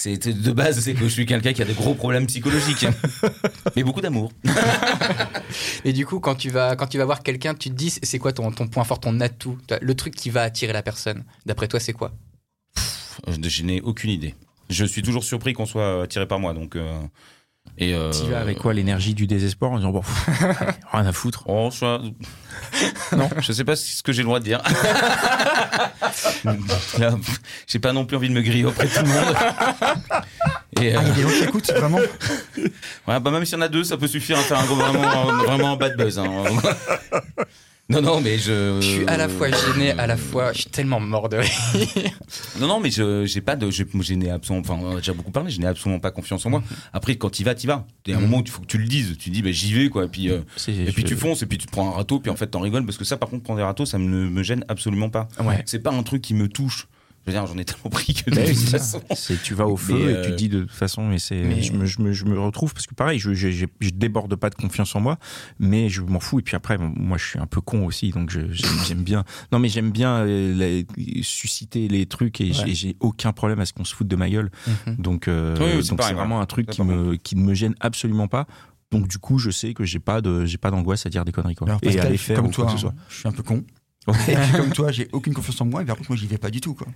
C'est 0.00 0.28
de 0.28 0.52
base, 0.52 0.78
c'est 0.78 0.94
que 0.94 1.00
je 1.00 1.08
suis 1.08 1.26
quelqu'un 1.26 1.52
qui 1.52 1.60
a 1.60 1.64
des 1.64 1.74
gros 1.74 1.92
problèmes 1.92 2.28
psychologiques, 2.28 2.86
mais 3.76 3.82
beaucoup 3.82 4.00
d'amour. 4.00 4.30
Et 5.84 5.92
du 5.92 6.06
coup, 6.06 6.20
quand 6.20 6.36
tu 6.36 6.50
vas, 6.50 6.76
quand 6.76 6.86
tu 6.86 6.98
vas 6.98 7.04
voir 7.04 7.24
quelqu'un, 7.24 7.52
tu 7.52 7.68
te 7.68 7.74
dis, 7.74 7.90
c'est 7.90 8.20
quoi 8.20 8.32
ton, 8.32 8.52
ton 8.52 8.68
point 8.68 8.84
fort, 8.84 9.00
ton 9.00 9.18
atout? 9.18 9.58
Le 9.80 9.94
truc 9.96 10.14
qui 10.14 10.30
va 10.30 10.42
attirer 10.42 10.72
la 10.72 10.84
personne. 10.84 11.24
D'après 11.46 11.66
toi, 11.66 11.80
c'est 11.80 11.94
quoi? 11.94 12.12
Je, 13.26 13.48
je 13.48 13.62
n'ai 13.64 13.80
aucune 13.80 14.10
idée. 14.10 14.36
Je 14.70 14.84
suis 14.84 15.02
toujours 15.02 15.24
surpris 15.24 15.52
qu'on 15.52 15.66
soit 15.66 16.04
attiré 16.04 16.28
par 16.28 16.38
moi, 16.38 16.54
donc. 16.54 16.76
euh, 16.76 17.00
et 17.76 17.94
euh, 17.94 18.10
Tu 18.10 18.30
vas 18.30 18.40
avec 18.40 18.58
quoi 18.58 18.72
L'énergie 18.74 19.14
du 19.14 19.26
désespoir 19.26 19.70
en 19.72 19.76
disant 19.76 19.90
bon, 19.90 20.00
pff, 20.00 20.26
rien 20.92 21.06
à 21.06 21.12
foutre. 21.12 21.44
Oh, 21.46 21.70
je... 21.72 21.84
non, 23.16 23.28
je 23.40 23.52
sais 23.52 23.64
pas 23.64 23.76
ce 23.76 24.02
que 24.02 24.12
j'ai 24.12 24.22
le 24.22 24.26
droit 24.26 24.38
de 24.40 24.44
dire. 24.44 24.62
Là, 26.98 27.14
j'ai 27.66 27.78
pas 27.78 27.92
non 27.92 28.04
plus 28.04 28.16
envie 28.16 28.28
de 28.28 28.34
me 28.34 28.42
griller 28.42 28.64
auprès 28.64 28.86
de 28.86 28.92
tout 28.92 29.02
le 29.02 29.08
monde. 29.08 29.36
Et, 30.80 30.94
euh, 30.94 30.98
Ah, 31.00 31.02
il 31.02 31.08
y 31.08 31.10
a 31.10 31.14
des 31.14 31.22
gens 31.22 31.28
qui 31.28 31.44
écoutent, 31.44 31.70
vraiment 31.72 31.98
ouais, 31.98 33.20
bah 33.20 33.30
même 33.30 33.44
s'il 33.44 33.56
y 33.56 33.58
en 33.58 33.62
a 33.64 33.68
deux, 33.68 33.84
ça 33.84 33.96
peut 33.96 34.06
suffire 34.06 34.38
à 34.38 34.42
faire 34.42 34.58
un 34.58 34.64
gros, 34.64 34.76
vraiment, 34.76 35.26
vraiment 35.44 35.72
un 35.72 35.76
bad 35.76 35.96
buzz. 35.96 36.18
hein. 36.18 36.26
Non, 37.90 38.02
non, 38.02 38.20
mais 38.20 38.36
je. 38.36 38.78
Je 38.82 38.86
suis 38.86 39.06
à 39.06 39.16
la 39.16 39.28
fois 39.30 39.48
gêné, 39.50 39.92
à 39.92 40.06
la 40.06 40.18
fois, 40.18 40.52
je 40.52 40.60
suis 40.60 40.70
tellement 40.70 41.00
mort 41.00 41.30
de 41.30 41.38
rire. 41.38 42.10
Non, 42.60 42.66
non, 42.66 42.80
mais 42.80 42.90
je 42.90 43.24
j'ai 43.24 43.40
pas 43.40 43.56
de, 43.56 43.70
je, 43.70 43.82
je 44.00 44.14
n'ai 44.14 44.28
absolument, 44.28 44.60
enfin, 44.60 44.78
on 44.82 44.92
a 44.92 44.96
déjà 44.96 45.14
beaucoup 45.14 45.30
parlé, 45.30 45.50
je 45.50 45.58
n'ai 45.58 45.66
absolument 45.66 45.98
pas 45.98 46.10
confiance 46.10 46.44
en 46.44 46.50
moi. 46.50 46.62
Après, 46.92 47.16
quand 47.16 47.30
tu 47.30 47.44
vas, 47.44 47.54
tu 47.54 47.66
vas. 47.66 47.86
Il 48.04 48.12
y 48.12 48.14
a 48.14 48.18
un 48.18 48.20
moment 48.20 48.38
où 48.38 48.42
il 48.42 48.50
faut 48.50 48.60
que 48.60 48.66
tu 48.66 48.76
le 48.76 48.86
dises. 48.86 49.16
Tu 49.18 49.30
dis, 49.30 49.40
bah, 49.40 49.52
j'y 49.52 49.72
vais, 49.72 49.88
quoi. 49.88 50.04
Et 50.04 50.08
puis, 50.08 50.30
euh, 50.30 50.40
et 50.68 50.92
puis 50.92 51.04
tu 51.04 51.16
fonces, 51.16 51.42
et 51.42 51.46
puis 51.46 51.56
tu 51.56 51.66
te 51.66 51.72
prends 51.72 51.88
un 51.88 51.94
râteau, 51.94 52.20
puis 52.20 52.30
en 52.30 52.36
fait, 52.36 52.48
t'en 52.48 52.60
rigoles, 52.60 52.84
parce 52.84 52.98
que 52.98 53.04
ça, 53.04 53.16
par 53.16 53.30
contre, 53.30 53.42
prendre 53.42 53.58
des 53.58 53.64
râteaux, 53.64 53.86
ça 53.86 53.96
ne 53.96 54.28
me 54.28 54.42
gêne 54.42 54.64
absolument 54.68 55.08
pas. 55.08 55.28
Ouais. 55.40 55.62
C'est 55.64 55.78
pas 55.78 55.90
un 55.90 56.02
truc 56.02 56.20
qui 56.20 56.34
me 56.34 56.48
touche. 56.48 56.88
Je 57.28 57.34
veux 57.34 57.38
dire, 57.40 57.46
j'en 57.46 57.58
ai 57.58 57.64
tellement 57.66 57.90
pris 57.90 58.14
que 58.14 58.30
de 58.30 58.36
oui, 58.36 58.46
toute 58.46 58.56
c'est 58.56 58.70
façon. 58.78 59.02
ça. 59.10 59.14
C'est 59.14 59.42
tu 59.42 59.52
vas 59.52 59.66
au 59.66 59.76
feu 59.76 59.92
Mais, 59.94 60.12
et 60.12 60.22
tu 60.22 60.30
euh, 60.32 60.34
dis 60.34 60.48
de 60.48 60.60
toute 60.62 60.70
façon 60.70 61.06
mais 61.06 61.18
c'est 61.18 61.42
mais- 61.42 61.60
je, 61.60 61.74
me, 61.74 61.84
je, 61.84 62.00
me, 62.00 62.12
je 62.12 62.24
me 62.24 62.40
retrouve 62.40 62.72
parce 62.72 62.86
que 62.86 62.94
pareil 62.94 63.18
je, 63.18 63.34
je, 63.34 63.50
je, 63.50 63.66
je 63.80 63.90
déborde 63.90 64.34
pas 64.36 64.48
de 64.48 64.54
confiance 64.54 64.96
en 64.96 65.00
moi 65.00 65.18
mais 65.58 65.90
je 65.90 66.00
m'en 66.00 66.20
fous. 66.20 66.38
Et 66.38 66.42
puis 66.42 66.56
après 66.56 66.78
moi 66.78 67.18
je 67.18 67.26
suis 67.26 67.38
un 67.38 67.46
peu 67.46 67.60
con 67.60 67.84
aussi 67.84 68.10
donc 68.12 68.30
je- 68.30 68.50
j'aime 68.50 68.70
j'aime 68.86 69.02
bien. 69.02 69.24
Non 69.52 69.58
mais 69.58 69.68
j'aime 69.68 69.90
bien 69.90 70.20
euh, 70.26 70.54
la- 70.96 71.22
susciter 71.22 71.86
les 71.88 72.06
trucs 72.06 72.40
et 72.40 72.52
j'ai- 72.52 72.74
j'ai 72.74 72.96
aucun 73.00 73.32
problème 73.32 73.60
à 73.60 73.66
ce 73.66 73.72
qu'on 73.74 73.84
se 73.84 73.94
foute 73.94 74.08
de 74.08 74.16
ma 74.16 74.30
gueule. 74.30 74.50
Donc 74.98 75.28
euh, 75.28 75.54
Oui, 75.58 75.66
oui, 75.76 75.82
c'est 75.82 75.90
donc 75.90 76.02
c'est 76.02 76.14
vraiment 76.14 76.40
un 76.40 76.46
truc 76.46 76.70
qui 76.70 76.82
me 76.82 77.16
qui 77.16 77.36
ne 77.36 77.42
me 77.42 77.52
gêne 77.54 77.74
absolument 77.80 78.28
pas. 78.28 78.46
Donc 78.90 79.06
du 79.06 79.18
coup 79.18 79.38
je 79.38 79.50
sais 79.50 79.74
que 79.74 79.84
j'ai 79.84 79.98
pas 80.00 80.20
de 80.22 80.46
j'ai 80.46 80.56
pas 80.58 80.70
d'angoisse 80.70 81.04
à 81.04 81.10
dire 81.10 81.24
des 81.26 81.32
conneries 81.32 81.54
quoi. 81.56 81.66
Alors, 81.68 81.80
et 81.82 81.98
à 82.00 82.04
les 82.08 82.12
je 82.12 82.16
suis 82.16 82.26
faire 82.28 82.36
comme 82.36 82.46
ou 82.46 82.48
quoi 82.50 82.64
toi, 82.64 82.66
que 82.66 82.72
ce 82.72 82.78
soit. 82.78 82.90
Hein, 82.96 83.02
je 83.10 83.14
suis 83.16 83.28
un 83.28 83.32
peu 83.32 83.42
con. 83.42 83.62
Ouais. 84.08 84.14
Et 84.32 84.36
puis, 84.36 84.52
comme 84.56 84.70
toi, 84.70 84.90
j'ai 84.90 85.06
aucune 85.12 85.34
confiance 85.34 85.60
en 85.60 85.66
moi, 85.66 85.82
et 85.82 85.84
par 85.84 85.94
contre, 85.94 86.08
moi, 86.10 86.16
j'y 86.16 86.26
vais 86.26 86.38
pas 86.38 86.48
du 86.48 86.62
tout, 86.62 86.72
quoi. 86.72 86.86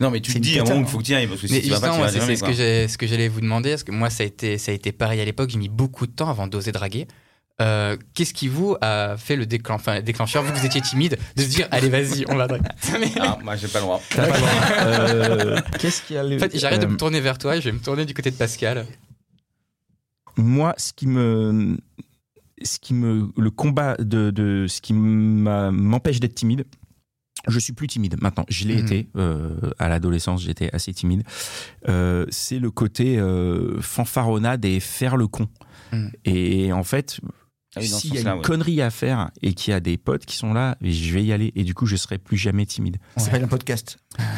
Non, 0.00 0.10
mais 0.10 0.20
tu 0.20 0.32
te 0.32 0.38
dis 0.38 0.58
à 0.58 0.62
un 0.62 0.64
cata, 0.64 0.74
moment 0.74 0.84
qu'il 0.84 0.92
faut 0.92 0.98
que 0.98 1.04
tu 1.04 1.12
y 1.12 1.14
ailles, 1.14 1.26
parce 1.26 1.40
que 1.40 1.46
Mais 1.48 1.60
si 1.60 1.62
tu 1.62 1.70
vas 1.70 1.80
pas, 1.80 2.08
c'est 2.08 2.20
ce 2.36 2.42
que 2.44 2.52
ce 2.88 2.98
que 2.98 3.06
j'allais 3.06 3.28
vous 3.28 3.40
demander, 3.40 3.70
parce 3.70 3.84
que 3.84 3.92
moi, 3.92 4.10
ça 4.10 4.22
a 4.22 4.26
été, 4.26 4.58
ça 4.58 4.72
a 4.72 4.74
été 4.74 4.92
pareil 4.92 5.20
à 5.20 5.24
l'époque. 5.24 5.50
J'ai 5.50 5.58
mis 5.58 5.68
beaucoup 5.68 6.06
de 6.06 6.12
temps 6.12 6.28
avant 6.28 6.46
d'oser 6.46 6.72
draguer. 6.72 7.06
Euh, 7.60 7.96
Qu'est-ce 8.14 8.32
qui 8.34 8.46
vous 8.46 8.76
a 8.80 9.16
fait 9.16 9.34
le 9.34 9.44
déclen- 9.44 9.72
enfin, 9.74 9.96
le 9.96 10.02
déclencheur, 10.02 10.44
que 10.46 10.56
vous 10.56 10.64
étiez 10.64 10.80
timide, 10.80 11.18
de 11.36 11.42
se 11.42 11.48
dire, 11.48 11.66
allez, 11.72 11.88
vas-y, 11.88 12.24
on 12.28 12.36
va 12.36 12.46
draguer 12.46 12.68
Mais- 13.00 13.10
Ah, 13.20 13.36
moi, 13.42 13.56
j'ai 13.56 13.66
pas 13.66 13.78
le 13.80 13.84
droit. 13.84 14.00
Euh, 14.80 15.60
qu'est-ce 15.80 16.02
qu'il 16.02 16.14
y 16.16 16.18
a 16.18 16.22
le- 16.22 16.36
En 16.36 16.38
fait, 16.38 16.56
j'arrête 16.56 16.80
de 16.80 16.86
euh, 16.86 16.90
me 16.90 16.96
tourner 16.96 17.20
vers 17.20 17.36
toi 17.38 17.56
et 17.56 17.60
je 17.60 17.66
vais 17.68 17.72
me 17.72 17.80
tourner 17.80 18.04
du 18.04 18.14
côté 18.14 18.30
de 18.30 18.36
Pascal. 18.36 18.86
moi, 20.36 20.74
ce 20.76 20.92
qui 20.92 21.06
me, 21.08 21.76
ce 22.62 22.78
qui 22.78 22.94
me, 22.94 23.28
le 23.36 23.50
combat 23.50 23.96
de, 23.98 24.30
de 24.30 24.66
ce 24.68 24.80
qui 24.80 24.92
m'empêche 24.92 26.20
d'être 26.20 26.34
timide, 26.36 26.64
je 27.46 27.58
suis 27.58 27.72
plus 27.72 27.86
timide 27.86 28.16
maintenant. 28.20 28.44
Je 28.48 28.66
l'ai 28.66 28.76
Mhm. 28.76 28.84
été 28.84 29.08
euh, 29.16 29.56
à 29.78 29.88
l'adolescence, 29.88 30.42
j'étais 30.42 30.70
assez 30.74 30.92
timide. 30.92 31.22
Euh, 31.88 32.26
c'est 32.30 32.58
le 32.58 32.70
côté 32.70 33.18
euh, 33.18 33.80
fanfaronnade 33.80 34.64
et 34.64 34.80
faire 34.80 35.16
le 35.16 35.26
con. 35.28 35.48
Mhm. 35.92 36.10
Et 36.24 36.72
en 36.72 36.82
fait, 36.84 37.20
Ah 37.76 37.80
oui, 37.80 37.86
s'il 37.88 38.14
y 38.14 38.18
a 38.18 38.20
une 38.22 38.28
ouais. 38.38 38.42
connerie 38.42 38.80
à 38.80 38.90
faire 38.90 39.30
et 39.42 39.52
qu'il 39.52 39.72
y 39.72 39.74
a 39.74 39.80
des 39.80 39.98
potes 39.98 40.24
qui 40.24 40.36
sont 40.36 40.54
là, 40.54 40.78
je 40.80 41.12
vais 41.12 41.22
y 41.22 41.32
aller. 41.34 41.52
Et 41.54 41.64
du 41.64 41.74
coup, 41.74 41.84
je 41.84 41.96
serai 41.96 42.16
plus 42.16 42.38
jamais 42.38 42.64
timide. 42.64 42.96
Ça 43.18 43.26
s'appelle 43.26 43.44
un 43.44 43.48
podcast. 43.48 43.98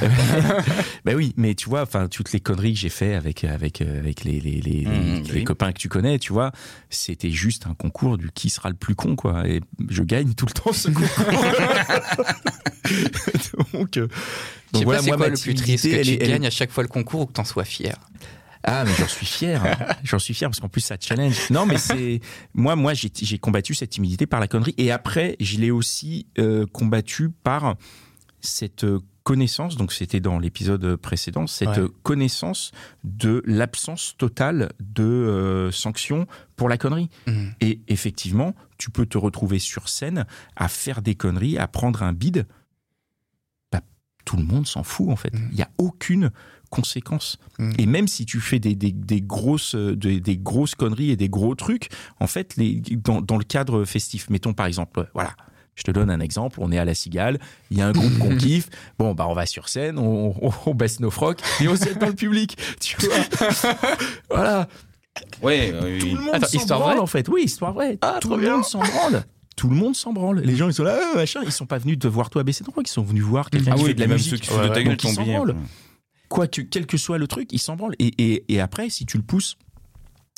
Ben 1.04 1.16
oui, 1.16 1.32
mais 1.36 1.54
tu 1.54 1.68
vois, 1.68 1.82
enfin 1.82 2.08
toutes 2.08 2.32
les 2.32 2.40
conneries 2.40 2.74
que 2.74 2.78
j'ai 2.80 2.88
fait 2.90 3.14
avec 3.14 3.44
avec 3.44 3.80
euh, 3.82 3.98
avec 3.98 4.24
les 4.24 4.40
les, 4.40 4.60
les, 4.60 4.84
Mmh, 4.84 4.90
les- 4.90 5.20
oui. 5.22 5.30
les 5.32 5.44
copains 5.44 5.72
que 5.72 5.78
tu 5.78 5.88
connais, 5.88 6.18
tu 6.18 6.32
vois, 6.32 6.52
c'était 6.90 7.30
juste 7.30 7.66
un 7.66 7.74
concours 7.74 8.18
du 8.18 8.30
qui 8.32 8.50
sera 8.50 8.68
le 8.68 8.76
plus 8.76 8.94
con 8.94 9.16
quoi. 9.16 9.46
Et 9.48 9.60
je 9.88 10.02
gagne 10.02 10.34
tout 10.34 10.46
le 10.46 10.52
temps 10.52 10.72
ce 10.72 10.88
concours. 10.88 11.24
donc 13.72 13.96
euh, 13.96 14.08
donc 14.72 14.84
voilà, 14.84 15.02
moi 15.02 15.16
quoi 15.16 15.26
ma 15.26 15.32
le 15.32 15.36
plus 15.40 15.54
triste, 15.54 15.84
que 15.84 16.02
tu 16.02 16.18
elle 16.20 16.28
gagnes 16.28 16.46
à 16.46 16.50
chaque 16.50 16.70
fois 16.70 16.82
le 16.82 16.88
concours 16.88 17.22
ou 17.22 17.26
que 17.26 17.32
t'en 17.32 17.44
sois 17.44 17.64
fier? 17.64 17.96
Ah 18.62 18.84
mais 18.84 18.92
j'en 18.98 19.08
suis 19.08 19.26
fier, 19.26 19.64
hein. 19.64 19.76
j'en 20.04 20.18
suis 20.18 20.34
fier 20.34 20.48
parce 20.48 20.60
qu'en 20.60 20.68
plus 20.68 20.80
ça 20.82 20.96
challenge. 21.00 21.50
Non 21.50 21.64
mais 21.66 21.78
c'est 21.78 22.20
moi 22.54 22.76
moi 22.76 22.92
j'ai 22.94 23.38
combattu 23.38 23.74
cette 23.74 23.90
timidité 23.90 24.26
par 24.26 24.38
la 24.40 24.48
connerie 24.48 24.74
et 24.78 24.90
après 24.90 25.36
je 25.40 25.58
l'ai 25.58 25.70
aussi 25.70 26.26
euh, 26.38 26.66
combattu 26.66 27.30
par 27.30 27.76
cette 28.40 28.84
euh, 28.84 29.00
connaissance 29.22 29.76
donc 29.76 29.92
c'était 29.92 30.20
dans 30.20 30.38
l'épisode 30.38 30.96
précédent 30.96 31.46
cette 31.46 31.68
Ouais. 31.68 31.88
connaissance 32.02 32.72
de 33.04 33.42
l'absence 33.46 34.14
totale 34.18 34.70
de 34.80 35.02
euh, 35.04 35.70
sanctions 35.70 36.26
pour 36.56 36.68
la 36.68 36.76
connerie. 36.78 37.08
Mhm. 37.26 37.54
Et 37.60 37.80
effectivement, 37.88 38.54
tu 38.78 38.90
peux 38.90 39.06
te 39.06 39.16
retrouver 39.18 39.58
sur 39.58 39.88
scène 39.88 40.26
à 40.56 40.68
faire 40.68 41.00
des 41.02 41.14
conneries, 41.14 41.58
à 41.58 41.66
prendre 41.68 42.02
un 42.02 42.12
bide. 42.12 42.46
Tout 44.30 44.36
le 44.36 44.44
monde 44.44 44.64
s'en 44.66 44.84
fout 44.84 45.08
en 45.08 45.16
fait. 45.16 45.30
Il 45.34 45.40
Mhm. 45.40 45.50
n'y 45.54 45.62
a 45.62 45.70
aucune 45.78 46.30
conséquence. 46.70 47.36
Mhm. 47.58 47.72
Et 47.78 47.86
même 47.86 48.06
si 48.06 48.24
tu 48.26 48.38
fais 48.40 48.60
des, 48.60 48.76
des, 48.76 48.92
des 48.92 49.20
grosses, 49.20 49.74
euh, 49.74 49.96
des, 49.96 50.20
des 50.20 50.36
grosses 50.36 50.76
conneries 50.76 51.10
et 51.10 51.16
des 51.16 51.28
gros 51.28 51.56
trucs, 51.56 51.88
en 52.20 52.28
fait, 52.28 52.54
les, 52.56 52.80
dans, 52.96 53.20
dans 53.20 53.38
le 53.38 53.42
cadre 53.44 53.84
festif, 53.84 54.30
mettons 54.30 54.52
par 54.52 54.66
exemple, 54.66 55.00
euh, 55.00 55.04
voilà. 55.14 55.32
Je 55.74 55.82
te 55.82 55.90
donne 55.90 56.10
un 56.10 56.20
exemple, 56.20 56.58
on 56.62 56.70
est 56.70 56.78
à 56.78 56.84
la 56.84 56.94
cigale, 56.94 57.38
il 57.70 57.78
y 57.78 57.80
a 57.80 57.88
un 57.88 57.92
groupe 57.92 58.18
qu'on 58.18 58.36
kiffe, 58.36 58.68
bon 58.98 59.14
bah 59.14 59.26
on 59.28 59.34
va 59.34 59.46
sur 59.46 59.68
scène, 59.68 59.98
on, 59.98 60.34
on, 60.40 60.52
on 60.66 60.74
baisse 60.74 61.00
nos 61.00 61.10
frocs 61.10 61.40
et 61.60 61.66
on 61.68 61.74
jette 61.74 61.98
dans 61.98 62.06
le 62.08 62.14
public, 62.14 62.56
tu 62.80 62.96
vois. 63.00 63.16
voilà, 64.30 64.68
Ouais, 65.42 65.70
euh, 65.74 65.98
tout 65.98 66.06
oui. 66.06 66.12
le 66.14 66.20
monde 66.20 66.34
Attends, 66.34 66.46
s'en 66.46 66.58
histoire 66.58 66.78
branle 66.80 66.92
vraie 66.94 67.02
en 67.02 67.06
fait. 67.06 67.28
Oui, 67.28 67.42
histoire 67.44 67.72
vraie. 67.72 67.96
tout 67.96 68.28
trop 68.28 68.36
le 68.36 68.42
bien. 68.42 68.54
monde 68.56 68.64
s'en 68.64 68.78
branle. 68.80 69.24
Tout 69.60 69.68
le 69.68 69.76
monde 69.76 69.94
s'en 69.94 70.14
branle. 70.14 70.40
Les 70.40 70.56
gens 70.56 70.68
ils 70.68 70.72
sont 70.72 70.84
là, 70.84 70.98
ah, 71.12 71.16
machin. 71.16 71.42
Ils 71.44 71.52
sont 71.52 71.66
pas 71.66 71.76
venus 71.76 71.98
te 71.98 72.08
voir 72.08 72.30
toi 72.30 72.42
baisser 72.44 72.64
ton. 72.64 72.72
Ils 72.80 72.86
sont 72.86 73.02
venus 73.02 73.22
voir 73.22 73.50
quelqu'un 73.50 73.72
Ah 73.72 73.76
qui 73.76 73.82
oui, 73.82 73.88
fait 73.88 73.94
de 73.94 74.00
la 74.00 74.06
même 74.06 74.16
musique. 74.16 74.30
ceux 74.30 74.36
qui 74.38 74.48
de 74.48 74.54
Ouais, 74.54 74.68
gueule 74.70 74.84
donc 74.96 75.04
ils 75.04 75.12
s'en 75.12 75.22
branlent. 75.22 75.54
Quoi 76.30 76.46
que, 76.48 76.62
quel 76.62 76.86
que 76.86 76.96
soit 76.96 77.18
le 77.18 77.26
truc, 77.26 77.52
ils 77.52 77.58
s'en 77.58 77.76
branlent. 77.76 77.94
Et, 77.98 78.06
et, 78.16 78.54
et 78.54 78.58
après, 78.58 78.88
si 78.88 79.04
tu 79.04 79.18
le 79.18 79.22
pousses, 79.22 79.58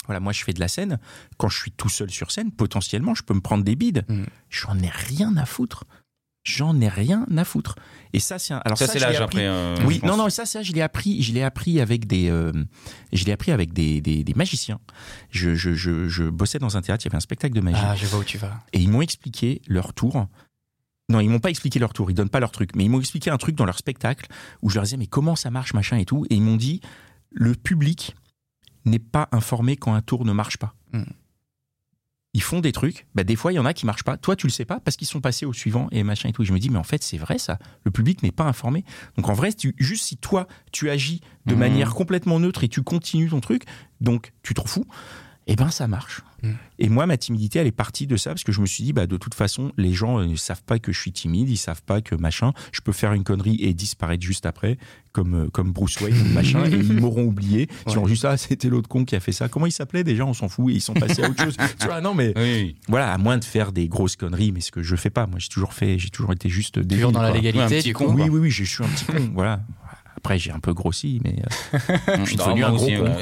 voilà, 0.07 0.19
moi 0.19 0.33
je 0.33 0.43
fais 0.43 0.53
de 0.53 0.59
la 0.59 0.67
scène. 0.67 0.99
Quand 1.37 1.49
je 1.49 1.57
suis 1.57 1.71
tout 1.71 1.89
seul 1.89 2.11
sur 2.11 2.33
scène, 2.33 2.51
potentiellement, 2.51 3.15
je 3.15 3.23
peux 3.23 3.33
me 3.35 3.41
prendre 3.41 3.63
des 3.63 3.77
bides. 3.77 4.05
Mm. 4.09 4.25
J'en 4.51 4.77
ai 4.81 4.89
rien 4.89 5.37
à 5.37 5.47
foutre. 5.47 5.85
J'en 6.45 6.81
ai 6.81 6.89
rien 6.89 7.25
à 7.37 7.45
foutre. 7.45 7.77
Et 8.13 8.19
ça, 8.19 8.39
c'est 8.39 8.53
un. 8.53 8.59
Alors 8.65 8.77
Ça, 8.77 8.87
ça, 8.87 8.95
c'est 8.95 8.99
l'âge 8.99 9.15
appris- 9.21 9.23
après. 9.23 9.47
euh, 9.47 9.77
oui, 9.87 10.01
non, 10.03 10.17
non, 10.17 10.29
ça, 10.29 10.45
ça, 10.45 10.63
je 10.63 10.73
l'ai 10.73 10.83
appris, 10.83 11.23
je 11.23 11.33
l'ai 11.33 11.43
appris 11.43 11.81
avec 11.81 12.07
des, 12.07 12.29
euh, 12.31 12.53
je 13.13 13.25
l'ai 13.25 13.33
appris 13.33 13.53
avec 13.53 13.73
des, 13.73 14.01
des, 14.01 14.25
des 14.25 14.35
magiciens. 14.35 14.81
Je, 15.31 15.55
je, 15.55 15.75
je, 15.75 16.09
je 16.09 16.25
bossais 16.25 16.59
dans 16.59 16.77
un 16.77 16.83
théâtre, 16.83 17.05
il 17.05 17.09
y 17.09 17.11
avait 17.11 17.17
un 17.17 17.21
spectacle 17.21 17.55
de 17.55 17.61
magie, 17.61 17.79
Ah, 17.81 17.95
je 17.95 18.07
vois 18.07 18.19
où 18.21 18.25
tu 18.25 18.39
vas. 18.39 18.59
et 18.73 18.81
ils 18.81 18.89
m'ont 18.91 19.03
expliqué 19.03 19.63
leur 19.69 19.95
tour. 19.95 20.27
Non, 21.09 21.21
ils 21.21 21.29
m'ont 21.29 21.41
pas 21.41 21.51
expliqué 21.51 21.79
leur 21.79 21.93
tour, 21.93 22.11
ils 22.11 22.15
donnent 22.15 22.29
pas 22.31 22.41
leur 22.41 22.53
truc, 22.53 22.71
mais 22.75 22.85
ils 22.85 22.89
m'ont 22.89 23.01
expliqué 23.01 23.31
un 23.31 23.37
truc 23.37 23.55
dans 23.55 23.65
leur 23.65 23.79
spectacle 23.79 24.27
où 24.63 24.71
je 24.71 24.75
leur 24.77 24.85
disais 24.85 24.97
mais 24.97 25.07
comment 25.07 25.37
ça 25.37 25.51
marche, 25.51 25.75
machin 25.75 25.97
et 25.99 26.05
tout, 26.05 26.25
et 26.31 26.35
ils 26.35 26.43
m'ont 26.43 26.57
dit 26.57 26.81
le 27.31 27.55
public 27.55 28.15
n'est 28.85 28.99
pas 28.99 29.29
informé 29.33 29.77
quand 29.77 29.95
un 29.95 30.01
tour 30.03 30.25
ne 30.25 30.33
marche 30.33 30.57
pas. 30.57 30.75
Hmm. 30.93 31.03
Ils 32.35 32.43
font 32.43 32.61
des 32.61 32.73
trucs, 32.73 33.07
bah 33.15 33.25
des 33.25 33.37
fois 33.37 33.53
il 33.53 33.57
y 33.57 33.59
en 33.59 33.67
a 33.67 33.75
qui 33.75 33.85
marchent 33.85 34.05
pas. 34.05 34.17
Toi 34.17 34.37
tu 34.37 34.47
le 34.47 34.53
sais 34.53 34.65
pas 34.65 34.81
parce 34.81 34.97
qu'ils 34.97 35.07
sont 35.07 35.21
passés 35.21 35.45
au 35.45 35.53
suivant 35.53 35.89
et 35.93 36.03
machin 36.03 36.31
et 36.31 36.33
tout. 36.33 36.43
Et 36.43 36.47
je 36.47 36.53
me 36.55 36.59
dis 36.59 36.71
mais 36.71 36.79
en 36.79 36.83
fait 36.83 37.03
c'est 37.03 37.19
vrai 37.19 37.37
ça. 37.39 37.59
Le 37.85 37.91
public 37.91 38.23
n'est 38.23 38.33
pas 38.33 38.45
informé. 38.45 38.85
Donc 39.17 39.29
en 39.29 39.35
vrai 39.35 39.53
tu, 39.53 39.75
juste 39.79 40.05
si 40.07 40.17
toi 40.17 40.47
tu 40.73 40.89
agis 40.89 41.21
de 41.45 41.53
Mhm. 41.53 41.61
manière 41.61 41.95
complètement 41.95 42.41
neutre 42.41 42.65
et 42.65 42.69
tu 42.69 42.83
continues 42.83 43.29
ton 43.29 43.41
truc, 43.41 43.65
donc 44.01 44.33
tu 44.43 44.55
t'en 44.55 44.65
fous. 44.65 44.87
Eh 45.47 45.57
ben 45.57 45.71
ça 45.71 45.89
marche. 45.89 46.23
Mm. 46.43 46.51
Et 46.79 46.89
moi, 46.89 47.07
ma 47.07 47.17
timidité, 47.17 47.59
elle 47.59 47.67
est 47.67 47.73
partie 47.73 48.07
de 48.07 48.17
ça 48.17 48.31
parce 48.31 48.45
que 48.45 48.53
je 48.53 48.61
me 48.61 48.67
suis 48.67 48.85
dit, 48.85 48.93
bah 48.93 49.07
de 49.07 49.17
toute 49.17 49.35
façon, 49.35 49.73
les 49.77 49.93
gens 49.93 50.21
euh, 50.21 50.27
ne 50.27 50.37
savent 50.37 50.63
pas 50.63 50.79
que 50.79 50.93
je 50.93 51.01
suis 51.01 51.13
timide, 51.13 51.49
ils 51.49 51.57
savent 51.57 51.83
pas 51.83 52.01
que 52.01 52.15
machin. 52.15 52.53
Je 52.73 52.81
peux 52.81 52.93
faire 52.93 53.13
une 53.13 53.25
connerie 53.25 53.57
et 53.61 53.75
disparaître 53.75 54.23
juste 54.23 54.47
après, 54.47 54.79
comme 55.13 55.35
euh, 55.35 55.49
comme 55.51 55.73
Bruce 55.73 56.01
Wayne 56.01 56.33
machin, 56.33 56.65
et 56.67 56.71
ils 56.71 57.01
m'auront 57.01 57.25
oublié. 57.25 57.69
Ils 57.89 57.99
auront 57.99 58.07
juste 58.07 58.25
ah 58.25 58.37
c'était 58.37 58.69
l'autre 58.69 58.89
con 58.89 59.05
qui 59.05 59.17
a 59.17 59.21
fait 59.21 59.33
ça. 59.33 59.49
Comment 59.49 59.67
il 59.67 59.73
s'appelait 59.73 60.05
déjà? 60.05 60.25
On 60.25 60.35
s'en 60.35 60.49
fout 60.49 60.73
et 60.73 60.77
ils 60.77 60.81
sont 60.81 60.95
passés 60.95 61.23
à 61.23 61.29
autre 61.29 61.43
chose. 61.43 61.57
tu 61.81 61.87
vois 61.87 62.01
Non 62.01 62.15
mais 62.15 62.33
Oui. 62.37 62.77
voilà, 62.89 63.13
à 63.13 63.19
moins 63.19 63.39
de 63.39 63.45
faire 63.45 63.73
des 63.73 63.89
grosses 63.89 64.17
conneries, 64.17 64.53
mais 64.53 64.61
ce 64.61 64.71
que 64.71 64.83
je 64.83 64.97
fais 64.97 65.11
pas. 65.11 65.27
Moi, 65.27 65.39
j'ai 65.39 65.49
toujours 65.49 65.75
fait, 65.75 65.99
j'ai 65.99 66.11
toujours 66.11 66.33
été 66.33 66.49
juste 66.49 66.79
débile, 66.79 66.99
Toujours 66.99 67.13
dans 67.13 67.23
la 67.23 67.31
quoi. 67.31 67.41
Ouais, 67.41 67.49
un 67.49 67.53
légalité, 67.53 67.79
petit 67.79 67.93
con. 67.93 68.15
Oui, 68.15 68.29
oui, 68.29 68.41
oui, 68.41 68.51
je 68.51 68.65
suis 68.65 68.85
un 68.85 68.89
petit 68.89 69.05
con. 69.07 69.31
Voilà. 69.35 69.61
Après, 70.17 70.39
j'ai 70.39 70.53
un 70.53 70.61
peu 70.61 70.73
grossi, 70.73 71.21
mais 71.25 71.43
euh, 71.75 72.17
Je 72.21 72.25
suis 72.27 72.37
devenu 72.37 72.63
un 72.65 72.73
gros 72.73 72.87
con. 72.87 73.13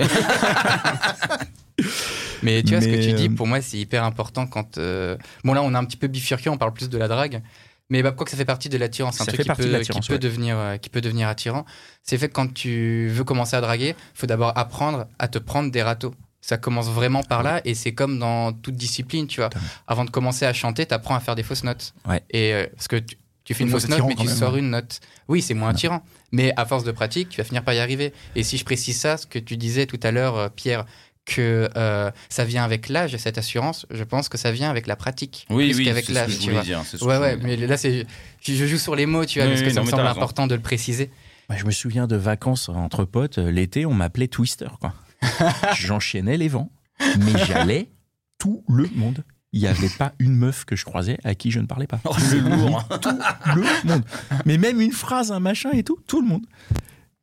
Mais 2.42 2.62
tu 2.62 2.70
vois, 2.70 2.80
ce 2.80 2.86
que 2.88 3.02
tu 3.02 3.12
dis, 3.12 3.26
euh, 3.28 3.34
pour 3.34 3.46
moi, 3.46 3.60
c'est 3.60 3.78
hyper 3.78 4.04
important 4.04 4.46
quand. 4.46 4.78
euh, 4.78 5.16
Bon, 5.44 5.52
là, 5.52 5.62
on 5.62 5.74
a 5.74 5.78
un 5.78 5.84
petit 5.84 5.96
peu 5.96 6.06
bifurqué, 6.06 6.48
on 6.48 6.56
parle 6.58 6.72
plus 6.72 6.88
de 6.88 6.98
la 6.98 7.08
drague. 7.08 7.42
Mais 7.90 8.02
bah, 8.02 8.12
quoi 8.12 8.24
que 8.24 8.30
ça 8.30 8.36
fait 8.36 8.44
partie 8.44 8.68
de 8.68 8.78
l'attirance, 8.78 9.20
un 9.20 9.24
Ça 9.24 9.32
truc 9.32 9.44
qui 9.46 9.52
peut, 9.52 9.64
de 9.64 9.70
l'attirance, 9.72 10.02
qui, 10.04 10.08
peut 10.08 10.14
ouais. 10.14 10.18
devenir, 10.20 10.56
euh, 10.56 10.76
qui 10.76 10.90
peut 10.90 11.00
devenir 11.00 11.26
attirant. 11.28 11.64
C'est 12.04 12.18
fait 12.18 12.28
que 12.28 12.32
quand 12.34 12.52
tu 12.54 13.08
veux 13.08 13.24
commencer 13.24 13.56
à 13.56 13.60
draguer, 13.60 13.96
il 13.98 14.18
faut 14.18 14.26
d'abord 14.28 14.56
apprendre 14.56 15.06
à 15.18 15.26
te 15.28 15.38
prendre 15.38 15.70
des 15.72 15.82
râteaux. 15.82 16.14
Ça 16.40 16.56
commence 16.56 16.88
vraiment 16.88 17.22
par 17.22 17.42
là 17.42 17.60
et 17.66 17.74
c'est 17.74 17.92
comme 17.92 18.18
dans 18.18 18.52
toute 18.52 18.74
discipline, 18.76 19.26
tu 19.26 19.40
vois. 19.40 19.50
Avant 19.86 20.04
de 20.06 20.10
commencer 20.10 20.46
à 20.46 20.52
chanter, 20.54 20.86
tu 20.86 20.94
apprends 20.94 21.14
à 21.14 21.20
faire 21.20 21.34
des 21.34 21.42
fausses 21.42 21.64
notes. 21.64 21.92
Ouais. 22.08 22.22
Et 22.30 22.54
euh, 22.54 22.66
parce 22.74 22.88
que 22.88 22.96
tu, 22.96 23.16
tu 23.44 23.54
fais 23.54 23.64
une 23.64 23.70
fausse 23.70 23.88
note, 23.88 24.00
mais 24.06 24.14
tu 24.14 24.28
sors 24.28 24.56
une 24.56 24.70
note. 24.70 25.00
Oui, 25.28 25.42
c'est 25.42 25.52
moins 25.54 25.70
attirant. 25.70 26.02
Mais 26.32 26.52
à 26.56 26.64
force 26.64 26.84
de 26.84 26.92
pratique, 26.92 27.28
tu 27.28 27.38
vas 27.38 27.44
finir 27.44 27.62
par 27.64 27.74
y 27.74 27.78
arriver. 27.80 28.14
Et 28.36 28.42
si 28.44 28.56
je 28.56 28.64
précise 28.64 28.98
ça, 28.98 29.16
ce 29.16 29.26
que 29.26 29.38
tu 29.40 29.56
disais 29.56 29.86
tout 29.86 30.00
à 30.02 30.12
l'heure, 30.12 30.50
Pierre, 30.52 30.86
que 31.34 31.68
euh, 31.76 32.10
ça 32.28 32.44
vient 32.44 32.64
avec 32.64 32.88
l'âge, 32.88 33.16
cette 33.16 33.38
assurance, 33.38 33.86
je 33.90 34.02
pense 34.04 34.28
que 34.28 34.36
ça 34.38 34.50
vient 34.52 34.68
avec 34.70 34.86
la 34.86 34.96
pratique. 34.96 35.46
Oui, 35.50 35.72
oui, 35.76 35.84
c'est 35.84 36.00
ce 36.02 36.06
que 36.08 36.12
l'âge, 36.12 36.30
je 36.32 36.50
voulais 36.50 36.62
dire. 36.62 36.82
ce 36.84 36.96
que 36.96 37.04
Ouais, 37.04 37.16
je 37.16 37.20
ouais, 37.20 37.36
mais 37.42 37.56
là, 37.56 37.76
c'est, 37.76 38.06
je 38.40 38.52
je 38.54 38.66
joue 38.66 38.78
sur 38.78 38.96
les 38.96 39.06
mots, 39.06 39.24
tu 39.24 39.38
vois, 39.38 39.46
Oui, 39.48 39.54
parce 39.54 39.62
que 39.62 39.70
ça 39.70 39.80
non, 39.80 39.86
me 39.86 39.90
semble 39.90 40.06
important 40.06 40.46
de 40.46 40.54
le 40.54 40.60
préciser. 40.60 41.10
Bah, 41.48 41.56
je 41.58 41.64
me 41.64 41.70
souviens 41.70 42.06
de 42.06 42.16
vacances 42.16 42.68
entre 42.68 43.04
potes. 43.04 43.38
euh, 43.38 43.50
L'été, 43.50 43.86
on 43.86 43.94
m'appelait 43.94 44.28
Twister. 44.28 44.68
quoi. 44.80 44.94
J'enchaînais 45.76 46.36
les 46.36 46.48
vents, 46.48 46.70
mais 47.18 47.44
j'allais 47.46 47.90
tout 48.38 48.64
le 48.68 48.88
monde. 48.94 49.24
Il 49.52 49.60
n'y 49.60 49.66
avait 49.66 49.88
pas 49.88 50.12
une 50.20 50.36
meuf 50.36 50.64
que 50.64 50.76
je 50.76 50.84
croisais 50.84 51.18
à 51.24 51.34
qui 51.34 51.50
je 51.50 51.58
ne 51.60 51.66
parlais 51.66 51.88
pas. 51.88 51.98
Oh, 52.04 52.14
c'est 52.18 52.38
lourd. 52.40 52.86
hein. 52.90 52.98
Tout 52.98 53.10
le 53.56 53.88
monde. 53.88 54.04
Mais 54.46 54.58
même 54.58 54.80
une 54.80 54.92
phrase, 54.92 55.32
un 55.32 55.40
machin 55.40 55.70
et 55.72 55.82
tout, 55.82 55.98
tout 56.06 56.22
le 56.22 56.28
monde. 56.28 56.46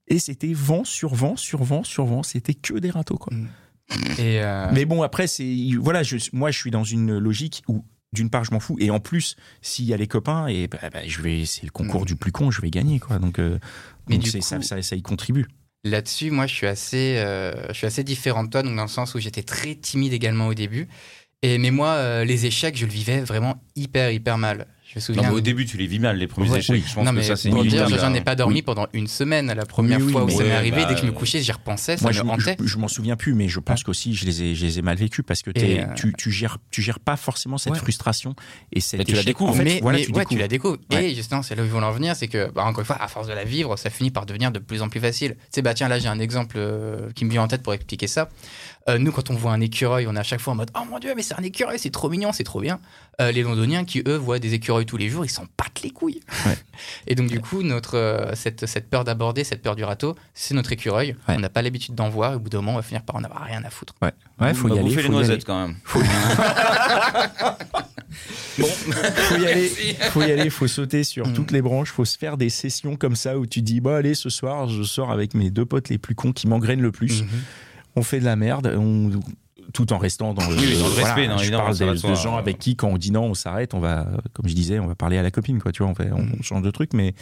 Et 0.09 0.19
c'était 0.19 0.51
vent 0.53 0.83
sur 0.83 1.15
vent 1.15 1.35
sur 1.37 1.63
vent 1.63 1.83
sur 1.85 2.05
vent. 2.05 2.23
C'était 2.23 2.53
que 2.53 2.73
des 2.79 2.89
râteaux. 2.89 3.17
Quoi. 3.17 3.33
Et 4.17 4.41
euh, 4.41 4.69
Mais 4.73 4.85
bon, 4.85 5.01
après, 5.01 5.27
c'est 5.27 5.55
voilà, 5.79 6.03
je, 6.03 6.17
moi, 6.33 6.51
je 6.51 6.57
suis 6.57 6.71
dans 6.71 6.83
une 6.83 7.17
logique 7.17 7.63
où, 7.67 7.85
d'une 8.13 8.29
part, 8.29 8.43
je 8.43 8.51
m'en 8.51 8.59
fous, 8.59 8.77
et 8.79 8.89
en 8.89 8.99
plus, 8.99 9.35
s'il 9.61 9.85
y 9.85 9.93
a 9.93 9.97
les 9.97 10.07
copains, 10.07 10.47
et 10.47 10.67
bah, 10.67 10.79
bah, 10.91 10.99
je 11.05 11.21
vais, 11.21 11.45
c'est 11.45 11.63
le 11.63 11.71
concours 11.71 12.05
du 12.05 12.15
plus 12.15 12.31
con, 12.31 12.51
je 12.51 12.61
vais 12.61 12.69
gagner, 12.69 12.99
quoi. 12.99 13.19
Donc, 13.19 13.39
euh, 13.39 13.59
donc 14.09 14.21
coup- 14.21 14.41
ça, 14.41 14.61
ça, 14.61 14.81
ça 14.81 14.95
y 14.95 15.01
contribue. 15.01 15.45
Là-dessus, 15.83 16.31
moi, 16.31 16.47
je 16.47 16.53
suis 16.55 16.67
assez, 16.67 17.17
euh, 17.17 17.53
je 17.69 17.73
suis 17.73 17.87
assez 17.87 18.03
différent 18.03 18.43
de 18.43 18.49
toi, 18.49 18.63
donc 18.63 18.75
dans 18.75 18.81
le 18.83 18.87
sens 18.89 19.15
où 19.15 19.19
j'étais 19.19 19.43
très 19.43 19.75
timide 19.75 20.13
également 20.13 20.47
au 20.47 20.53
début. 20.53 20.87
Et 21.43 21.59
mais 21.59 21.69
moi, 21.69 22.25
les 22.25 22.47
échecs, 22.47 22.75
je 22.75 22.85
le 22.87 22.91
vivais 22.91 23.21
vraiment 23.21 23.63
hyper, 23.75 24.09
hyper 24.11 24.37
mal. 24.39 24.67
Je 24.89 24.99
me 24.99 24.99
Non, 24.99 25.05
souviens. 25.05 25.21
mais 25.23 25.35
au 25.35 25.41
début, 25.41 25.65
tu 25.65 25.75
les 25.75 25.85
vis 25.85 25.99
mal, 25.99 26.17
les 26.17 26.27
premiers 26.27 26.49
Ouais. 26.49 26.59
échecs. 26.59 26.81
Je 26.87 26.93
pense 26.95 27.03
non, 27.05 27.11
que 27.11 27.17
mais 27.17 27.23
ça, 27.23 27.35
c'est 27.35 27.49
pour 27.49 27.63
dire, 27.65 27.89
j'en 27.89 28.13
ai 28.13 28.21
pas 28.21 28.35
dormi 28.35 28.55
Oui. 28.55 28.61
pendant 28.61 28.87
une 28.93 29.07
semaine 29.07 29.51
la 29.53 29.65
première 29.65 29.97
Oui, 29.99 30.05
oui, 30.05 30.11
fois 30.13 30.23
où 30.23 30.29
ça 30.29 30.43
m'est 30.43 30.51
arrivé. 30.51 30.77
bah, 30.77 30.85
Dès 30.85 30.93
que 30.95 31.01
je 31.01 31.05
me 31.05 31.11
couchais, 31.11 31.41
j'y 31.41 31.51
repensais, 31.51 31.97
ça 31.97 32.03
Moi, 32.03 32.11
me 32.11 32.15
je, 32.17 32.21
hantait. 32.21 32.55
je, 32.61 32.65
je 32.65 32.77
m'en 32.77 32.87
souviens 32.87 33.17
plus, 33.17 33.33
mais 33.33 33.49
je 33.49 33.59
pense 33.59 33.83
qu'aussi, 33.83 34.15
je 34.15 34.25
les 34.25 34.43
ai, 34.43 34.55
je 34.55 34.65
les 34.65 34.79
ai 34.79 34.81
mal 34.81 34.95
vécus 34.95 35.25
parce 35.27 35.41
que 35.41 35.51
euh, 35.57 35.85
tu, 35.95 36.13
tu 36.17 36.31
gères, 36.31 36.57
tu 36.71 36.81
gères 36.81 36.99
pas 37.01 37.17
forcément 37.17 37.57
cette 37.57 37.73
Ouais. 37.73 37.79
frustration 37.79 38.33
et 38.71 38.79
cette 38.79 38.99
Mais 38.99 39.03
tu 39.05 39.13
la 39.15 39.23
découvres. 39.23 39.51
En 39.51 39.55
fait, 39.55 39.63
mais 39.65 39.79
voilà, 39.81 39.97
mais 39.99 40.05
tu 40.05 40.11
ouais, 40.11 40.19
découvres. 40.19 40.29
tu 40.35 40.37
la 40.39 40.47
découvres. 40.47 40.77
Ouais. 40.91 41.11
Et 41.11 41.15
justement, 41.15 41.41
c'est 41.43 41.55
là 41.55 41.63
où 41.63 41.65
ils 41.65 41.71
vont 41.71 41.83
en 41.83 41.91
venir, 41.91 42.15
c'est 42.15 42.29
que, 42.29 42.49
bah, 42.51 42.63
encore 42.63 42.79
une 42.79 42.85
fois, 42.85 42.97
à 43.01 43.09
force 43.09 43.27
de 43.27 43.33
la 43.33 43.43
vivre, 43.43 43.75
ça 43.77 43.89
finit 43.89 44.09
par 44.11 44.25
devenir 44.25 44.51
de 44.53 44.59
plus 44.59 44.81
en 44.81 44.87
plus 44.87 45.01
facile. 45.01 45.35
Tu 45.35 45.45
sais, 45.51 45.61
bah 45.61 45.73
tiens, 45.73 45.89
là 45.89 45.99
j'ai 45.99 46.07
un 46.07 46.19
exemple 46.19 46.55
euh, 46.57 47.11
qui 47.13 47.25
me 47.25 47.31
vient 47.31 47.43
en 47.43 47.47
tête 47.49 47.61
pour 47.61 47.73
expliquer 47.73 48.07
ça. 48.07 48.29
Euh, 48.89 48.97
nous, 48.97 49.11
quand 49.11 49.29
on 49.29 49.33
voit 49.35 49.51
un 49.51 49.59
écureuil, 49.59 50.07
on 50.07 50.15
est 50.15 50.19
à 50.19 50.23
chaque 50.23 50.39
fois 50.39 50.53
en 50.53 50.55
mode 50.55 50.71
Oh 50.75 50.83
mon 50.89 50.97
dieu, 50.99 51.13
mais 51.15 51.21
c'est 51.21 51.33
un 51.37 51.43
écureuil, 51.43 51.77
c'est 51.77 51.89
trop 51.89 52.09
mignon, 52.09 52.31
c'est 52.31 52.45
trop 52.45 52.61
bien. 52.61 52.79
Euh, 53.19 53.31
les 53.31 53.41
Londoniens 53.43 53.83
qui, 53.83 54.01
eux, 54.07 54.15
voient 54.15 54.39
des 54.39 54.53
écureuils 54.53 54.85
tous 54.85 54.95
les 54.95 55.09
jours, 55.09 55.25
ils 55.25 55.29
s'en 55.29 55.43
battent 55.57 55.81
les 55.83 55.89
couilles. 55.89 56.21
Ouais. 56.45 56.57
Et 57.07 57.15
donc, 57.15 57.27
du 57.27 57.41
coup, 57.41 57.63
notre, 57.63 57.97
euh, 57.97 58.31
cette, 58.35 58.65
cette 58.65 58.89
peur 58.89 59.03
d'aborder, 59.03 59.43
cette 59.43 59.61
peur 59.61 59.75
du 59.75 59.83
râteau, 59.83 60.15
c'est 60.33 60.53
notre 60.53 60.71
écureuil. 60.71 61.15
Ouais. 61.27 61.35
On 61.35 61.39
n'a 61.39 61.49
pas 61.49 61.61
l'habitude 61.61 61.95
d'en 61.95 62.07
voir, 62.09 62.31
et 62.33 62.35
au 62.35 62.39
bout 62.39 62.49
d'un 62.49 62.59
moment, 62.59 62.73
on 62.73 62.77
va 62.77 62.81
finir 62.81 63.01
par 63.01 63.15
en 63.17 63.23
avoir 63.25 63.43
rien 63.43 63.61
à 63.65 63.69
foutre. 63.69 63.93
Ouais, 64.01 64.11
ouais, 64.39 64.53
faut 64.53 64.69
On 64.69 64.75
y 64.75 64.75
va 64.75 64.79
aller. 64.79 64.89
Faut 64.91 64.95
les 64.95 65.01
y 65.01 65.05
aller. 65.05 65.09
noisettes 65.09 65.43
quand 65.45 65.67
même. 65.67 65.75
Faut 65.83 65.99
faut 68.57 69.37
y 69.37 69.47
aller, 69.47 69.67
faut 70.11 70.21
y 70.21 70.31
aller, 70.31 70.49
faut 70.49 70.67
sauter 70.67 71.03
sur 71.03 71.27
Mm. 71.27 71.33
toutes 71.33 71.51
les 71.51 71.61
branches, 71.61 71.91
faut 71.91 72.05
se 72.05 72.17
faire 72.17 72.37
des 72.37 72.49
sessions 72.49 72.95
comme 72.95 73.15
ça 73.15 73.37
où 73.37 73.45
tu 73.45 73.61
dis 73.61 73.79
bon 73.81 73.93
allez 73.93 74.13
ce 74.15 74.29
soir 74.29 74.67
je 74.69 74.81
sors 74.83 75.11
avec 75.11 75.33
mes 75.33 75.49
deux 75.49 75.65
potes 75.65 75.89
les 75.89 75.97
plus 75.97 76.15
cons 76.15 76.31
qui 76.31 76.47
m'engrainent 76.47 76.81
le 76.81 76.91
plus, 76.91 77.21
Mhm. 77.23 77.27
On 77.97 78.03
fait 78.03 78.19
de 78.19 78.25
la 78.25 78.35
merde, 78.35 78.73
on 78.77 79.11
tout 79.73 79.91
en 79.91 79.97
restant 79.97 80.33
dans 80.33 80.47
le, 80.49 80.55
Oui, 80.55 80.77
dans 80.79 80.87
le 80.87 80.93
voilà, 80.93 81.13
respect, 81.13 81.27
non, 81.27 81.37
je 81.37 81.43
évidemment, 81.43 81.63
parle 81.65 81.97
de, 81.97 82.15
gens 82.15 82.35
euh. 82.35 82.39
avec 82.39 82.57
qui 82.57 82.77
quand 82.77 82.87
on 82.87 82.97
dit 82.97 83.11
non 83.11 83.25
on 83.25 83.33
s'arrête, 83.33 83.73
on 83.73 83.79
va 83.81 84.07
comme 84.33 84.47
je 84.47 84.53
disais 84.55 84.79
on 84.79 84.87
va 84.87 84.95
parler 84.95 85.17
à 85.17 85.23
la 85.23 85.29
copine 85.31 85.59
quoi, 85.61 85.73
tu 85.73 85.83
vois, 85.83 85.91
on, 85.91 85.95
fait, 85.95 86.09
on 86.13 86.21
Mhm. 86.23 86.41
change 86.41 86.61
de 86.61 86.71
truc 86.71 86.93
mais 86.93 87.13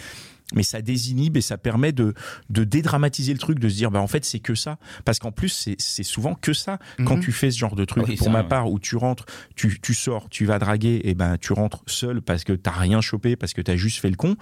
mais 0.54 0.62
ça 0.62 0.80
désinhibe 0.84 1.38
et 1.38 1.42
ça 1.42 1.58
permet 1.58 1.92
de, 1.92 2.14
de 2.52 2.64
dédramatiser 2.64 3.34
le 3.34 3.40
truc, 3.40 3.58
de 3.58 3.68
se 3.68 3.74
dire 3.76 3.90
bah 3.90 4.00
en 4.00 4.06
fait 4.06 4.24
c'est 4.26 4.38
que 4.40 4.54
ça, 4.54 4.78
parce 5.06 5.18
qu'en 5.18 5.32
plus 5.32 5.50
c'est- 5.80 6.04
souvent 6.04 6.36
que 6.36 6.54
ça 6.54 6.78
quand 7.04 7.16
Mhm. 7.16 7.24
tu 7.24 7.32
fais 7.32 7.50
ce 7.50 7.58
genre 7.58 7.76
de 7.76 7.84
truc. 7.84 8.06
Oui, 8.08 8.16
Pour 8.16 8.26
ça, 8.28 8.32
ma 8.32 8.42
ouais. 8.44 8.48
part, 8.48 8.70
où 8.70 8.78
tu 8.78 8.96
rentres, 8.96 9.26
tu, 9.56 9.80
tu 9.82 9.96
sors, 9.96 10.30
tu 10.30 10.46
vas 10.46 10.60
draguer, 10.60 11.02
et 11.04 11.16
ben 11.16 11.38
tu 11.42 11.52
rentres 11.54 11.82
seul 11.88 12.22
parce 12.22 12.44
que 12.44 12.54
t'as 12.54 12.72
rien 12.78 13.02
chopé, 13.02 13.36
parce 13.36 13.54
que 13.54 13.62
t'as 13.64 13.76
juste 13.76 13.98
fait 14.00 14.10
le 14.12 14.18
con. 14.18 14.36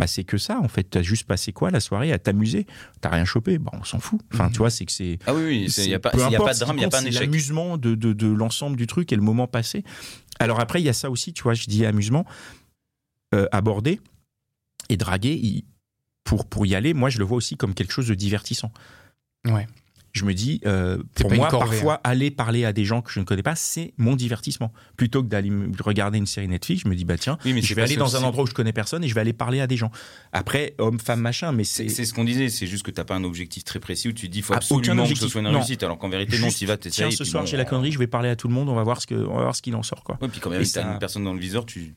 Bah 0.00 0.06
c'est 0.06 0.24
que 0.24 0.38
ça 0.38 0.58
en 0.58 0.68
fait. 0.68 0.84
T'as 0.84 1.02
juste 1.02 1.24
passé 1.24 1.52
quoi 1.52 1.70
la 1.70 1.78
soirée 1.80 2.10
à 2.10 2.18
t'amuser? 2.18 2.66
T'as 3.02 3.10
rien 3.10 3.26
chopé? 3.26 3.58
Bah 3.58 3.70
on 3.74 3.84
s'en 3.84 4.00
fout. 4.00 4.18
Enfin 4.32 4.46
Mhm. 4.46 4.52
tu 4.52 4.58
vois 4.58 4.70
c'est 4.70 4.86
que 4.86 4.92
c'est. 4.92 5.18
Ah 5.26 5.34
oui, 5.34 5.42
oui, 5.44 5.74
il 5.76 5.86
n'y 5.88 5.94
a, 5.94 5.98
pas- 6.00 6.10
y 6.16 6.34
a 6.34 6.38
pas 6.38 6.54
de 6.54 6.58
drame, 6.58 6.76
il 6.76 6.80
n'y 6.80 6.84
a 6.84 6.88
pas 6.88 7.00
un 7.02 7.04
échec. 7.04 7.20
L'amusement 7.20 7.76
de, 7.76 7.94
de, 7.94 8.12
de 8.14 8.26
l'ensemble 8.26 8.76
du 8.76 8.86
truc 8.86 9.12
et 9.12 9.16
le 9.16 9.22
moment 9.22 9.46
passé. 9.46 9.84
Alors 10.38 10.58
après 10.58 10.80
il 10.80 10.84
y 10.84 10.88
a 10.88 10.94
ça 10.94 11.10
aussi. 11.10 11.32
Tu 11.34 11.42
vois 11.42 11.52
je 11.54 11.66
dis 11.66 11.84
amusement 11.84 12.24
euh, 13.34 13.46
aborder 13.52 14.00
et 14.88 14.96
draguer. 14.96 15.34
il- 15.42 15.64
pour 16.24 16.46
pour 16.46 16.64
y 16.66 16.74
aller, 16.74 16.94
moi 16.94 17.10
je 17.10 17.18
le 17.18 17.24
vois 17.24 17.36
aussi 17.38 17.56
comme 17.56 17.74
quelque 17.74 17.92
chose 17.92 18.06
de 18.08 18.14
divertissant. 18.14 18.72
Ouais. 19.46 19.66
Je 20.12 20.24
me 20.24 20.34
dis, 20.34 20.60
euh, 20.66 20.98
pour 21.14 21.32
moi, 21.32 21.46
corvée, 21.48 21.66
hein. 21.66 21.70
parfois, 21.70 22.00
aller 22.02 22.32
parler 22.32 22.64
à 22.64 22.72
des 22.72 22.84
gens 22.84 23.00
que 23.00 23.12
je 23.12 23.20
ne 23.20 23.24
connais 23.24 23.44
pas, 23.44 23.54
c'est 23.54 23.94
mon 23.96 24.16
divertissement. 24.16 24.72
Plutôt 24.96 25.22
que 25.22 25.28
d'aller 25.28 25.52
regarder 25.80 26.18
une 26.18 26.26
série 26.26 26.48
Netflix, 26.48 26.82
je 26.84 26.88
me 26.88 26.96
dis, 26.96 27.04
bah 27.04 27.16
tiens, 27.16 27.38
Oui, 27.44 27.52
mais 27.52 27.62
je 27.62 27.72
vais 27.74 27.82
aller 27.82 27.94
dans 27.96 28.16
un 28.16 28.22
endroit 28.24 28.42
où 28.42 28.46
je 28.48 28.52
connais 28.54 28.72
personne 28.72 29.04
et 29.04 29.08
je 29.08 29.14
vais 29.14 29.20
aller 29.20 29.32
parler 29.32 29.60
à 29.60 29.68
des 29.68 29.76
gens. 29.76 29.92
Après, 30.32 30.74
homme, 30.78 30.98
femme, 30.98 31.20
machin, 31.20 31.52
mais 31.52 31.62
c'est. 31.62 31.88
C'est 31.88 32.04
ce 32.04 32.12
qu'on 32.12 32.24
disait, 32.24 32.48
c'est 32.48 32.66
juste 32.66 32.82
que 32.84 32.90
t'as 32.90 33.04
pas 33.04 33.14
un 33.14 33.22
objectif 33.22 33.62
très 33.64 33.78
précis 33.78 34.08
où 34.08 34.12
tu 34.12 34.26
te 34.26 34.32
dis 34.32 34.38
il 34.38 34.42
faut 34.42 34.52
Ah, 34.54 34.56
absolument 34.56 35.06
que 35.06 35.14
ce 35.14 35.28
soit 35.28 35.40
une 35.42 35.46
non. 35.48 35.58
réussite, 35.58 35.82
alors 35.84 35.96
qu'en 35.98 36.08
vérité 36.08 36.38
non, 36.38 36.46
Juste, 36.46 36.58
tu 36.58 36.66
vas 36.66 36.76
Tiens, 36.76 36.90
t'essayer. 36.90 37.10
ce 37.12 37.24
soir, 37.24 37.46
j'ai 37.46 37.56
la 37.56 37.62
euh, 37.62 37.66
connerie, 37.66 37.92
je 37.92 37.98
vais 37.98 38.06
parler 38.08 38.30
à 38.30 38.36
tout 38.36 38.48
le 38.48 38.54
monde, 38.54 38.68
on 38.68 38.74
va 38.74 38.82
voir 38.82 39.00
ce 39.00 39.06
que, 39.06 39.14
on 39.14 39.36
va 39.36 39.42
voir 39.42 39.54
ce 39.56 39.62
qu'il 39.62 39.76
en 39.76 39.82
sort, 39.84 40.02
quoi. 40.02 40.18
Ouais, 40.20 40.28
puis 40.28 40.40
quand 40.40 40.50
même, 40.50 40.64
si 40.64 40.72
t'as 40.72 40.82
ça- 40.82 40.92
une 40.92 40.98
personne 40.98 41.22
dans 41.24 41.34
le 41.34 41.40
viseur, 41.40 41.66
tu, 41.66 41.94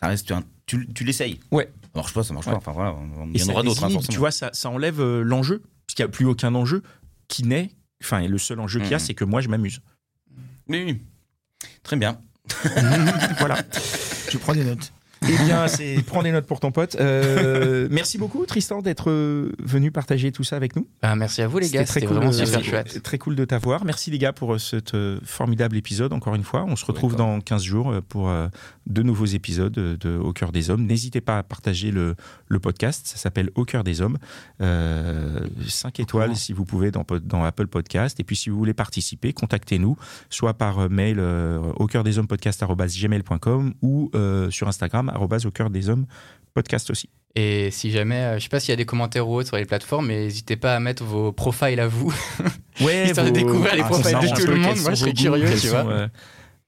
ça 0.00 0.08
reste, 0.08 0.30
un- 0.32 0.42
tu, 0.66 0.86
tu 0.92 1.04
l'essayes. 1.04 1.40
Ouais. 1.50 1.70
Ça 1.82 1.90
marche 2.00 2.12
pas, 2.12 2.22
ça 2.24 2.34
marche 2.34 2.46
Ouais. 2.46 2.52
pas. 2.52 2.58
Enfin 2.58 2.72
voilà, 2.72 2.94
on- 2.94 3.32
y 3.32 3.42
en 3.42 3.48
aura 3.48 3.62
d'autres, 3.62 3.84
hein, 3.84 3.88
tu 4.10 4.18
vois, 4.18 4.30
ça, 4.30 4.50
ça 4.52 4.68
enlève 4.68 5.00
euh, 5.00 5.22
l'enjeu, 5.22 5.62
parce 5.86 5.94
qu'il 5.94 6.04
n'y 6.04 6.08
a 6.08 6.12
plus 6.12 6.26
aucun 6.26 6.54
enjeu 6.54 6.82
qui 7.34 7.42
naît. 7.44 7.70
Enfin, 8.02 8.20
et 8.20 8.28
le 8.28 8.38
seul 8.38 8.60
enjeu 8.60 8.78
qu'il 8.80 8.90
y 8.90 8.94
a, 8.94 8.98
Mhm. 8.98 9.04
c'est 9.04 9.14
que 9.14 9.24
moi, 9.24 9.40
je 9.40 9.48
m'amuse. 9.48 9.80
Oui, 10.68 10.84
oui. 10.84 11.02
Très 11.82 11.96
bien. 11.96 12.20
voilà. 13.38 13.56
Je 14.30 14.38
prends 14.38 14.52
des 14.54 14.64
notes. 14.64 14.92
Eh 15.28 15.44
bien, 15.44 15.68
c'est 15.68 16.02
prends 16.06 16.22
des 16.22 16.32
notes 16.32 16.46
pour 16.46 16.60
ton 16.60 16.70
pote. 16.70 16.96
Euh, 17.00 17.88
merci 17.90 18.18
beaucoup, 18.18 18.44
Tristan, 18.46 18.82
d'être 18.82 19.10
euh, 19.10 19.52
venu 19.58 19.90
partager 19.90 20.32
tout 20.32 20.44
ça 20.44 20.56
avec 20.56 20.76
nous. 20.76 20.86
Bah, 21.02 21.14
merci 21.16 21.42
à 21.42 21.48
vous, 21.48 21.58
les 21.58 21.68
gars. 21.68 21.86
C'était 21.86 22.06
cool, 22.06 22.16
vraiment 22.16 22.32
super 22.32 22.64
chouette. 22.64 23.02
Très 23.02 23.18
cool 23.18 23.36
de 23.36 23.44
t'avoir. 23.44 23.84
Merci 23.84 24.10
les 24.10 24.18
gars 24.18 24.32
pour 24.32 24.54
euh, 24.54 24.58
cet 24.58 24.94
euh, 24.94 25.18
formidable 25.24 25.76
épisode. 25.76 26.12
Encore 26.12 26.34
une 26.34 26.42
fois, 26.42 26.64
on 26.68 26.76
se 26.76 26.84
retrouve 26.84 27.16
dans 27.16 27.40
15 27.40 27.62
jours 27.62 27.94
pour 28.08 28.30
de 28.86 29.02
nouveaux 29.02 29.26
épisodes 29.26 29.72
de 29.72 30.18
Au 30.18 30.32
cœur 30.32 30.52
des 30.52 30.70
hommes. 30.70 30.86
N'hésitez 30.86 31.20
pas 31.20 31.38
à 31.38 31.42
partager 31.42 31.90
le, 31.90 32.16
le 32.48 32.60
podcast. 32.60 33.06
Ça 33.06 33.16
s'appelle 33.16 33.50
Au 33.54 33.64
cœur 33.64 33.84
des 33.84 34.00
hommes. 34.00 34.18
Euh, 34.60 35.40
5 35.66 36.00
étoiles 36.00 36.36
si 36.36 36.52
vous 36.52 36.64
pouvez 36.64 36.90
dans, 36.90 37.44
Apple 37.44 37.66
Podcast. 37.66 38.20
Et 38.20 38.24
puis 38.24 38.36
si 38.36 38.50
vous 38.50 38.56
voulez 38.56 38.74
participer, 38.74 39.32
contactez-nous 39.32 39.96
soit 40.30 40.54
par 40.54 40.88
mail 40.90 41.16
euh, 41.18 41.58
au 41.76 41.86
cœur 41.86 42.04
des 42.04 42.18
hommes 42.18 42.26
podcast@gmail.com 42.26 43.74
ou 43.82 44.10
sur 44.50 44.68
Instagram 44.68 45.10
arrobase 45.14 45.46
au 45.46 45.50
cœur 45.50 45.70
des 45.70 45.88
hommes 45.88 46.06
podcast 46.54 46.90
aussi. 46.90 47.08
Et 47.36 47.70
si 47.72 47.90
jamais, 47.90 48.14
euh, 48.20 48.38
je 48.38 48.44
sais 48.44 48.48
pas 48.48 48.60
s'il 48.60 48.70
y 48.70 48.74
a 48.74 48.76
des 48.76 48.84
commentaires 48.84 49.28
ou 49.28 49.34
autres 49.34 49.48
sur 49.48 49.56
les 49.56 49.64
plateformes, 49.64 50.06
mais 50.06 50.20
n'hésitez 50.24 50.54
pas 50.56 50.76
à 50.76 50.80
mettre 50.80 51.02
vos 51.02 51.32
profiles 51.32 51.80
à 51.80 51.88
vous. 51.88 52.14
Ouais, 52.80 53.06
Histoire 53.06 53.26
de 53.26 53.30
découvrir 53.32 53.74
les 53.76 53.82
Ah, 53.82 53.86
profils 53.86 54.04
c'est 54.20 54.30
de 54.30 54.40
tout 54.44 54.50
le 54.50 54.56
monde. 54.56 54.76
Moi, 54.78 54.90
je 54.90 54.96
serais 54.96 55.10
vos 55.10 55.16
curieux, 55.16 55.50
tu 55.50 55.58
sont, 55.58 55.82
vois. 55.82 55.92
euh, 55.92 56.08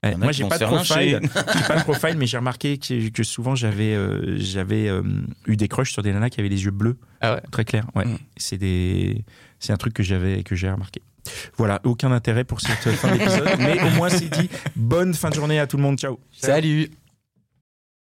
ouais, 0.05 0.17
moi, 0.17 0.31
j'ai 0.33 0.45
pas 0.49 0.59
de 0.59 0.65
profile. 0.65 1.21
j'ai 1.23 1.63
pas 1.69 1.77
de 1.79 1.83
profile, 1.85 2.17
mais 2.17 2.27
j'ai 2.27 2.37
remarqué 2.39 2.79
que, 2.79 3.09
que 3.11 3.23
souvent 3.25 3.55
j'avais 3.57 3.93
euh, 3.95 4.37
j'avais 4.39 4.89
euh, 4.89 5.03
eu 5.47 5.57
des 5.57 5.67
crushs 5.69 5.93
sur 5.93 6.03
des 6.03 6.13
nanas 6.13 6.31
qui 6.31 6.39
avaient 6.41 6.49
les 6.49 6.65
yeux 6.65 6.71
bleus, 6.73 6.97
Ah 7.21 7.35
ouais. 7.35 7.41
très 7.53 7.65
clairs. 7.65 7.87
Ouais, 7.97 8.05
Mm. 8.05 8.19
c'est 8.37 8.57
des 8.59 9.25
c'est 9.61 9.73
un 9.73 9.77
truc 9.77 9.95
que 9.95 10.03
j'avais 10.05 10.43
que 10.45 10.55
j'ai 10.57 10.71
remarqué. 10.71 11.01
Voilà, 11.57 11.81
aucun 11.85 12.13
intérêt 12.13 12.45
pour 12.45 12.61
cette 12.61 12.89
fin 12.95 13.11
d'épisode, 13.13 13.49
mais 13.59 13.81
au 13.83 13.91
moins 13.91 14.09
c'est 14.09 14.29
dit. 14.31 14.49
Bonne 14.77 15.13
fin 15.15 15.31
de 15.31 15.35
journée 15.35 15.59
à 15.61 15.67
tout 15.67 15.77
le 15.77 15.83
monde. 15.85 15.99
Ciao. 15.99 16.19
Salut 16.33 16.91